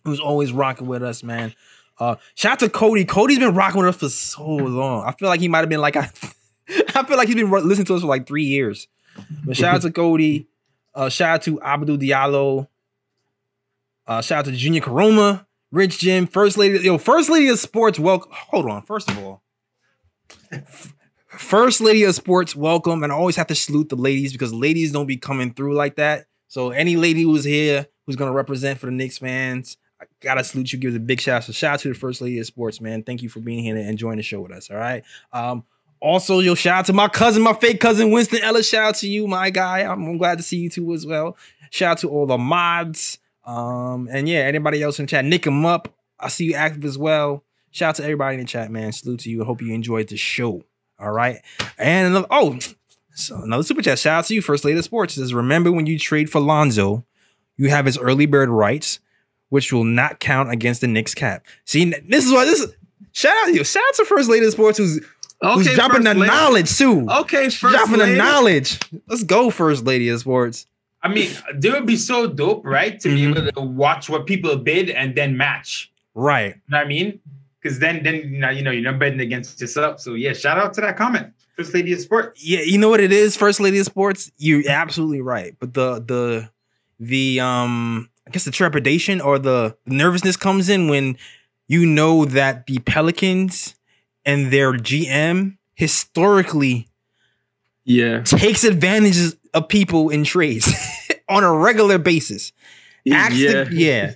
[0.04, 1.54] who's always rocking with us, man.
[2.00, 3.06] Uh, shout out to Cody.
[3.06, 5.06] Cody's been rocking with us for so long.
[5.06, 6.10] I feel like he might have been like I,
[6.96, 8.88] I feel like he's been listening to us for like three years.
[9.46, 10.48] But shout out to Cody.
[10.96, 12.68] Uh, shout out to Abdul Diallo.
[14.08, 16.80] Uh, shout out to Junior Karoma, Rich Jim, First Lady.
[16.80, 18.00] Yo, First Lady of Sports.
[18.00, 18.32] Welcome.
[18.34, 18.82] Hold on.
[18.82, 19.44] First of all,
[21.38, 23.04] First Lady of Sports, welcome.
[23.04, 25.96] And I always have to salute the ladies because ladies don't be coming through like
[25.96, 26.26] that.
[26.48, 30.74] So any lady who's here who's gonna represent for the Knicks fans, I gotta salute
[30.74, 30.80] you.
[30.80, 31.44] Give a big shout out.
[31.46, 33.04] So shout out to the First Lady of Sports, man.
[33.04, 34.70] Thank you for being here and enjoying the show with us.
[34.70, 35.04] All right.
[35.32, 35.64] Um,
[36.02, 38.68] also, yo, shout out to my cousin, my fake cousin Winston Ellis.
[38.68, 39.82] Shout out to you, my guy.
[39.84, 41.38] I'm, glad to see you too as well.
[41.70, 43.20] Shout out to all the mods.
[43.46, 45.88] Um, and yeah, anybody else in chat, nick them up.
[46.20, 47.44] I see you active as well.
[47.70, 48.92] Shout out to everybody in the chat, man.
[48.92, 49.44] Salute to you.
[49.44, 50.64] I hope you enjoyed the show.
[51.02, 51.42] All right.
[51.78, 52.58] And another, oh,
[53.16, 54.00] so another super chat.
[54.00, 55.18] Shout out to you, First Lady of Sports.
[55.18, 57.04] It says, remember when you trade for Lonzo,
[57.58, 59.00] you have his early bird rights,
[59.50, 61.46] which will not count against the Knicks cap.
[61.66, 62.76] See, this is what this is.
[63.14, 63.64] Shout out to you.
[63.64, 65.02] Shout out to First Lady of Sports who's,
[65.42, 66.28] who's dropping the Lady.
[66.28, 67.06] knowledge too.
[67.10, 68.12] Okay, first dropping lady.
[68.14, 68.80] the knowledge.
[69.08, 70.68] Let's go, First Lady of Sports.
[71.04, 73.00] I mean, they would be so dope, right?
[73.00, 73.16] To Mhm.
[73.34, 75.92] be able to watch what people bid and then match.
[76.14, 76.50] Right.
[76.56, 77.20] You know what I mean?
[77.62, 80.00] Because then, then you know, you know, you're not betting against yourself.
[80.00, 82.44] So yeah, shout out to that comment, First Lady of Sports.
[82.44, 84.32] Yeah, you know what it is, First Lady of Sports.
[84.38, 86.50] You're absolutely right, but the the
[87.00, 91.18] the um, I guess the trepidation or the nervousness comes in when
[91.68, 93.76] you know that the Pelicans
[94.26, 96.88] and their GM historically
[97.86, 98.22] Yeah.
[98.24, 100.72] takes advantages of people in trades
[101.30, 102.52] on a regular basis.
[103.12, 103.64] Ask yeah.
[103.64, 104.14] the, yeah.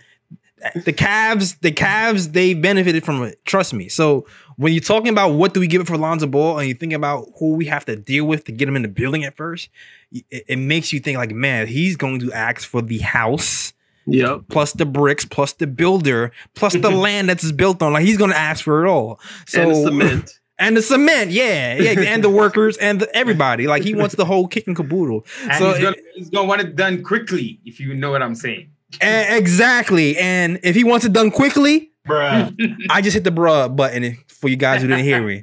[0.73, 3.43] The Cavs, the Cavs, they benefited from it.
[3.45, 3.89] Trust me.
[3.89, 4.25] So
[4.57, 6.93] when you're talking about what do we give it for Lonzo Ball, and you think
[6.93, 9.69] about who we have to deal with to get him in the building at first,
[10.11, 13.73] it, it makes you think like, man, he's going to ask for the house
[14.07, 14.41] Yep.
[14.49, 17.93] plus the bricks plus the builder plus the land that's built on.
[17.93, 19.19] Like he's going to ask for it all.
[19.47, 20.39] So and the cement.
[20.59, 23.67] and the cement, yeah, yeah, and the workers and the, everybody.
[23.67, 25.25] Like he wants the whole kick and caboodle.
[25.41, 28.35] And so he's, gonna, he's gonna want it done quickly, if you know what I'm
[28.35, 28.69] saying.
[29.01, 30.17] Exactly.
[30.17, 32.55] And if he wants it done Quickley, Bruh.
[32.89, 35.41] I just hit the bruh button for you guys who didn't hear me.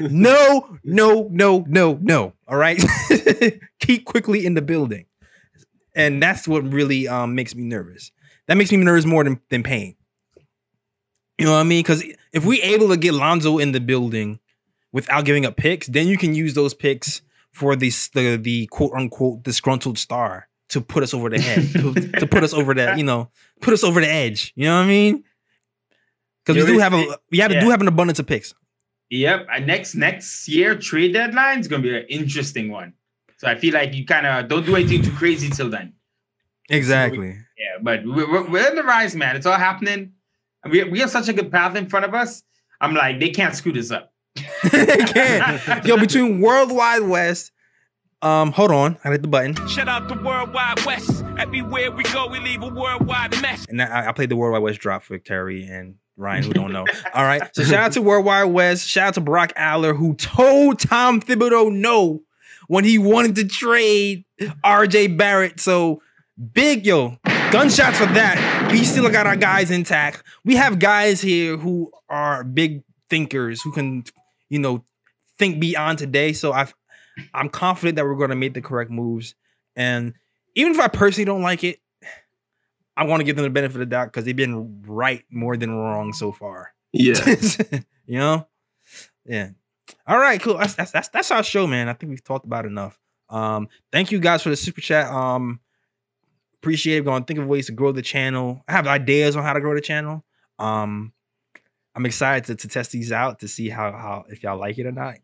[0.00, 2.32] No, no, no, no, no.
[2.48, 2.82] All right.
[3.80, 5.06] Keep quickly in the building.
[5.94, 8.10] And that's what really um, makes me nervous.
[8.48, 9.94] That makes me nervous more than, than pain.
[11.38, 11.82] You know what I mean?
[11.82, 14.40] Because if we able to get Lonzo in the building
[14.92, 17.22] without giving up picks, then you can use those picks
[17.52, 21.94] for the the, the quote unquote disgruntled star to put us over the head, to,
[22.20, 23.30] to put us over the, you know,
[23.60, 24.52] put us over the edge.
[24.56, 25.24] You know what I mean?
[26.44, 27.60] Because we do have a we have yeah.
[27.60, 28.54] do have an abundance of picks.
[29.10, 29.46] Yep.
[29.52, 32.94] And next next year trade deadline is gonna be an interesting one.
[33.36, 35.92] So I feel like you kind of don't do anything too crazy till then.
[36.70, 37.36] Exactly.
[37.58, 39.36] Yeah, but we're, we're- in the rise, man.
[39.36, 40.12] It's all happening.
[40.68, 42.42] We we have such a good path in front of us.
[42.80, 44.12] I'm like, they can't screw this up.
[44.72, 45.84] they can't.
[45.84, 47.52] Yo, between Worldwide West,
[48.22, 51.24] um, hold on, I hit the button, Shout out to Worldwide West.
[51.38, 53.66] Everywhere we go, we leave a worldwide mess.
[53.68, 56.86] and I, I played the Worldwide West drop for Terry and Ryan, who don't know.
[57.14, 58.86] All right, so shout out to Worldwide West.
[58.86, 62.22] Shout out to Brock Aller, who told Tom Thibodeau no
[62.68, 64.24] when he wanted to trade
[64.62, 65.08] R.J.
[65.08, 65.58] Barrett.
[65.60, 66.00] So
[66.52, 67.16] big yo,
[67.50, 68.68] gunshots for that.
[68.70, 70.22] We still got our guys intact.
[70.44, 74.04] We have guys here who are big thinkers who can,
[74.48, 74.84] you know,
[75.38, 76.32] think beyond today.
[76.32, 76.68] So I,
[77.34, 79.34] I'm confident that we're going to make the correct moves.
[79.76, 80.14] And
[80.54, 81.80] even if I personally don't like it,
[82.96, 85.56] I want to give them the benefit of the doubt because they've been right more
[85.56, 86.74] than wrong so far.
[86.92, 87.14] Yeah.
[88.06, 88.46] you know?
[89.24, 89.50] Yeah.
[90.06, 90.58] All right, cool.
[90.58, 91.88] That's, that's that's that's our show, man.
[91.88, 92.98] I think we've talked about enough.
[93.28, 95.10] Um, thank you guys for the super chat.
[95.10, 95.60] Um,
[96.60, 97.04] appreciate it.
[97.04, 98.62] Going to think of ways to grow the channel.
[98.68, 100.24] I have ideas on how to grow the channel.
[100.58, 101.12] Um,
[101.94, 104.86] I'm excited to, to test these out to see how how if y'all like it
[104.86, 105.16] or not.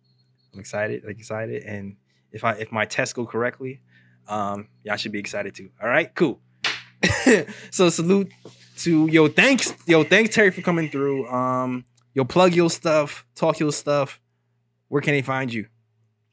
[0.52, 1.96] I'm excited, like excited, and
[2.32, 3.80] if I if my tests go correctly,
[4.26, 5.70] um, y'all should be excited too.
[5.82, 6.40] All right, cool.
[7.70, 8.30] so salute
[8.78, 11.28] to yo, thanks, yo, thanks Terry for coming through.
[11.28, 11.84] Um,
[12.14, 14.20] yo, plug your stuff, talk your stuff.
[14.88, 15.66] Where can they find you?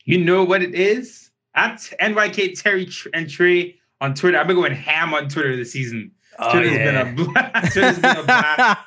[0.05, 1.31] You know what it is?
[1.55, 4.37] At NYK Terry and Trey on Twitter.
[4.37, 6.11] I've been going ham on Twitter this season.
[6.51, 7.73] Twitter's been a blast.
[7.73, 8.79] Twitter's been a blast.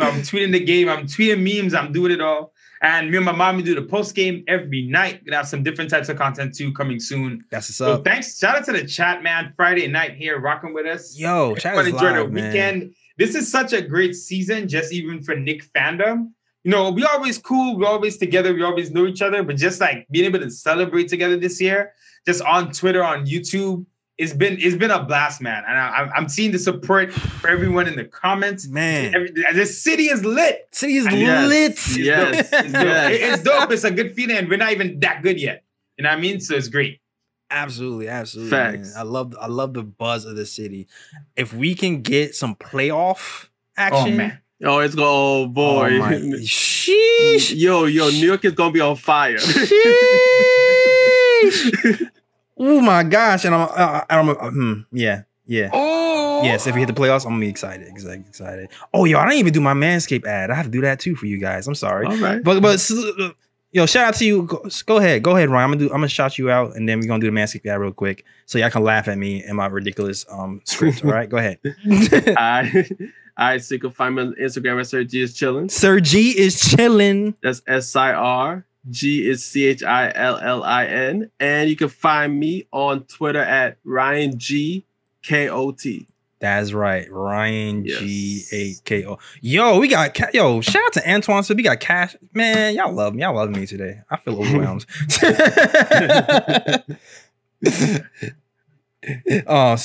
[0.00, 0.88] So I'm tweeting the game.
[0.88, 1.74] I'm tweeting memes.
[1.74, 2.52] I'm doing it all.
[2.80, 5.24] And me and my mom we do the post game every night.
[5.24, 7.44] Gonna have some different types of content too coming soon.
[7.50, 8.04] That's what's So up.
[8.04, 8.38] thanks.
[8.38, 9.52] Shout out to the chat, man.
[9.56, 11.18] Friday night here rocking with us.
[11.18, 12.52] Yo, chat is enjoy the live, man.
[12.52, 12.94] weekend.
[13.16, 16.30] This is such a great season, just even for Knick fandom.
[16.64, 19.80] You know, we always cool, we always together, we always know each other, but just
[19.80, 21.92] like being able to celebrate together this year,
[22.26, 23.86] just on Twitter, on YouTube,
[24.18, 25.62] it's been it's been a blast, man.
[25.66, 28.66] And I, I'm- I'm seeing the support for everyone in the comments.
[28.68, 30.66] Man, Every, the city is lit.
[30.72, 31.96] city is Yes, lit.
[32.04, 32.82] yes, It's dope.
[32.84, 33.12] yes.
[33.12, 33.70] It- it's dope.
[33.72, 35.64] It's a good feeling, and we're not even that good yet.
[35.96, 36.40] You know what I mean?
[36.40, 37.00] So it's great.
[37.50, 38.50] Absolutely, absolutely.
[38.58, 38.92] man.
[38.96, 40.86] I love I love the buzz of the city.
[41.36, 44.38] If we can get some playoff oh, action, Oh man.
[44.64, 45.08] Oh, it's going.
[45.08, 45.98] Oh boy.
[45.98, 46.02] oh
[46.42, 47.54] sheesh.
[47.56, 49.36] yo, yo, New York is gonna be on fire.
[49.38, 49.74] Sheesh.
[52.58, 53.44] oh my gosh!
[53.44, 55.70] And I'm, uh, I'm, uh, hmm, yeah, yeah.
[55.72, 57.88] Oh, Yes, if we hit the playoffs, I'm gonna be excited.
[57.88, 58.68] Excited, excited.
[58.94, 60.50] Oh, yo, I didn't even do my Manscaped ad.
[60.50, 61.66] I have to do that too for you guys.
[61.66, 62.42] I'm sorry, All right.
[62.42, 63.30] but but uh,
[63.72, 64.42] yo, shout out to you.
[64.42, 65.64] Go, go ahead, go ahead, Ryan.
[65.64, 65.92] I'm gonna do.
[65.92, 68.24] I'm gonna shout you out, and then we're gonna do the Manscaped ad real quick,
[68.46, 71.02] so y'all can laugh at me and my ridiculous um script.
[71.04, 71.58] all right, go ahead.
[72.36, 72.88] I,
[73.36, 75.68] I so you can find me on Instagram at Sir G is chilling.
[75.68, 77.34] Sir G is chilling.
[77.42, 78.64] That's S I R.
[78.90, 81.30] G is C H I L L I N.
[81.40, 84.84] And you can find me on Twitter at Ryan G
[85.22, 86.06] K O T.
[86.40, 88.52] That's right, Ryan G Yes.
[88.52, 89.18] A K O.
[89.40, 90.60] Yo, we got yo.
[90.60, 91.42] Shout out to Antoine.
[91.42, 92.16] So we got cash.
[92.32, 93.22] Man, y'all love me.
[93.22, 94.00] Y'all love me today.
[94.10, 94.86] I feel overwhelmed.
[99.46, 99.76] oh,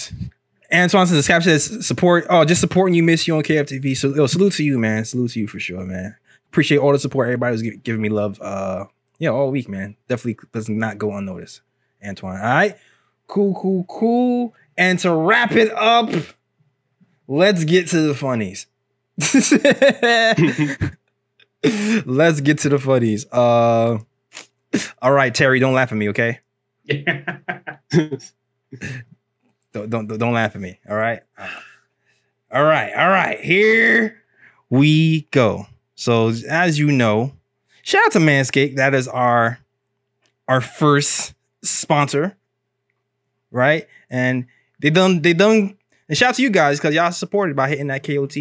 [0.71, 2.25] Antoine says the cap says support.
[2.29, 3.03] Oh, just supporting you.
[3.03, 3.97] Miss you on KFTV.
[3.97, 5.05] So yo, salute to you, man.
[5.05, 6.15] Salute to you for sure, man.
[6.49, 7.27] Appreciate all the support.
[7.27, 8.39] Everybody was giving me love.
[8.39, 8.85] Uh,
[9.19, 9.95] yeah, all week, man.
[10.07, 11.61] Definitely does not go unnoticed.
[12.05, 12.37] Antoine.
[12.37, 12.77] All right,
[13.27, 14.53] cool, cool, cool.
[14.77, 16.09] And to wrap it up,
[17.27, 18.67] let's get to the funnies.
[22.05, 23.25] let's get to the funnies.
[23.31, 23.99] Uh,
[25.01, 26.39] all right, Terry, don't laugh at me, okay?
[29.73, 30.79] Don't don't don't laugh at me.
[30.87, 31.21] All right.
[32.51, 32.93] All right.
[32.93, 33.39] All right.
[33.39, 34.21] Here
[34.69, 35.65] we go.
[35.95, 37.33] So as you know,
[37.83, 38.77] shout out to Manscaped.
[38.77, 39.59] That is our
[40.47, 42.35] our first sponsor,
[43.51, 43.87] right?
[44.09, 44.47] And
[44.79, 45.77] they done they done.
[46.09, 48.35] And shout out to you guys because y'all supported by hitting that KOT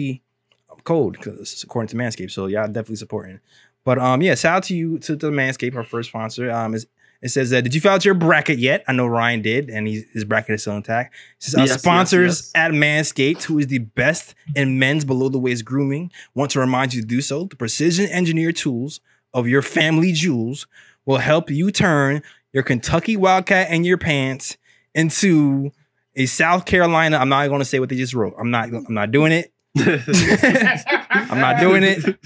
[0.85, 2.31] code because according to Manscaped.
[2.31, 3.41] So y'all definitely supporting.
[3.85, 6.51] But um, yeah, shout out to you to the Manscaped, our first sponsor.
[6.51, 6.87] Um, is
[7.21, 9.87] it says, uh, "Did you fill out your bracket yet?" I know Ryan did, and
[9.87, 11.15] he's, his bracket is still intact.
[11.15, 12.53] It says, our Yes, yes, sponsors yes.
[12.55, 16.95] at Manscaped, who is the best in men's below the waist grooming, want to remind
[16.95, 17.45] you to do so.
[17.45, 19.01] The precision engineered tools
[19.35, 20.67] of your family jewels
[21.05, 22.23] will help you turn
[22.53, 24.57] your Kentucky Wildcat and your pants
[24.95, 25.71] into
[26.15, 27.17] a South Carolina.
[27.17, 28.35] I'm not going to say what they just wrote.
[28.39, 28.69] I'm not.
[28.69, 29.53] I'm not doing it.
[29.79, 32.19] I'm not doing it.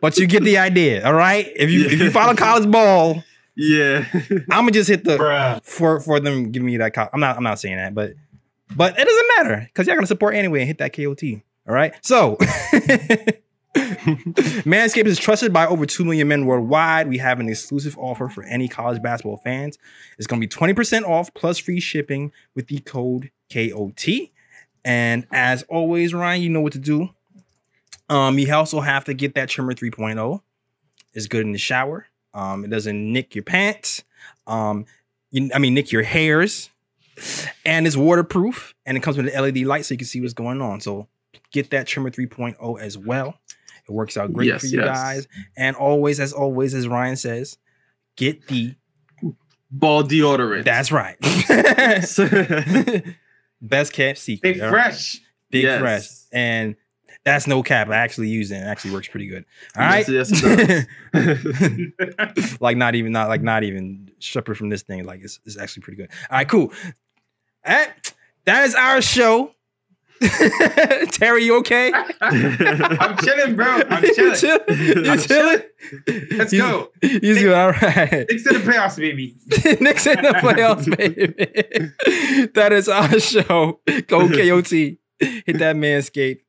[0.00, 1.06] But you get the idea.
[1.06, 1.46] All right.
[1.54, 3.22] If you if you follow college ball,
[3.56, 4.04] yeah.
[4.50, 5.64] I'm gonna just hit the Bruh.
[5.64, 6.94] for for them giving me that.
[6.94, 7.36] Co- I'm not.
[7.36, 8.14] I'm not saying that, but
[8.76, 11.22] but it doesn't matter because y'all gonna support anyway and hit that KOT.
[11.68, 11.94] All right.
[12.04, 12.36] So
[13.76, 17.08] Manscaped is trusted by over 2 million men worldwide.
[17.08, 19.78] We have an exclusive offer for any college basketball fans.
[20.16, 24.30] It's going to be 20% off plus free shipping with the code KOT.
[24.84, 27.10] And as always, Ryan, you know what to do.
[28.08, 30.40] Um, you also have to get that trimmer 3.0.
[31.12, 32.06] It's good in the shower.
[32.32, 34.02] Um, it doesn't nick your pants.
[34.46, 34.86] Um,
[35.30, 36.70] you, I mean, nick your hairs.
[37.66, 38.74] And it's waterproof.
[38.86, 40.80] And it comes with an LED light so you can see what's going on.
[40.80, 41.08] So
[41.52, 43.38] get that trimmer 3.0 as well.
[43.88, 44.88] It works out great Yes, for you yes.
[44.96, 45.28] guys.
[45.56, 47.58] And always, as always, as Ryan says,
[48.16, 48.74] get the
[49.70, 50.64] Ball deodorant.
[50.64, 51.16] that's right.
[53.60, 54.54] Best kept secret.
[54.54, 54.84] Big all right?
[54.84, 55.18] fresh.
[55.50, 55.80] Big Yes.
[55.80, 56.08] fresh.
[56.32, 56.76] And
[57.24, 57.90] That's no cap.
[57.90, 58.56] I actually use it.
[58.56, 59.44] It actually works pretty good.
[59.76, 60.08] All right.
[60.08, 60.86] Yes, yes,
[62.60, 65.04] like not even not like not even separate from this thing.
[65.04, 66.10] Like it's, it's actually pretty good.
[66.30, 66.72] All right, cool.
[67.66, 68.14] All right,
[68.46, 69.50] that is our show.
[71.12, 71.92] Terry, you okay?
[72.20, 73.82] I'm chilling, bro.
[73.88, 74.34] I'm You chilling.
[74.36, 75.62] chill- You chilling?
[76.32, 76.90] Let's He's- go.
[77.02, 77.54] He's good.
[77.54, 78.26] All right.
[78.28, 79.36] Knicks to the playoffs, baby.
[79.80, 82.48] Knicks in the playoffs, baby.
[82.54, 83.80] that is our show.
[84.06, 84.70] Go KOT.
[84.70, 86.40] Hit that manscape.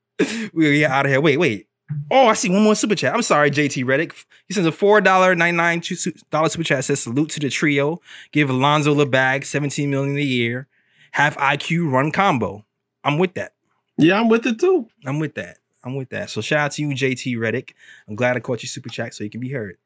[0.53, 1.21] We get out of here.
[1.21, 1.67] Wait, wait.
[2.11, 3.15] Oh, I see one more super chat.
[3.15, 4.13] I'm sorry, JT Reddick.
[4.47, 5.81] He sends a four dollar ninety nine
[6.29, 6.85] dollar super chat.
[6.85, 7.99] Says salute to the trio.
[8.31, 10.67] Give Alonzo the bag, seventeen million a year.
[11.13, 12.63] Half IQ run combo.
[13.03, 13.53] I'm with that.
[13.99, 14.87] Yeah, I'm with it too.
[15.05, 15.59] I'm with that.
[15.83, 16.29] I'm with that.
[16.29, 17.75] So shout out to you, JT Reddick.
[18.07, 19.77] I'm glad I caught your super chat so you can be heard.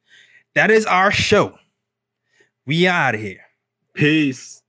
[0.56, 1.58] That is our show.
[2.66, 3.46] We out of here.
[3.94, 4.63] Peace.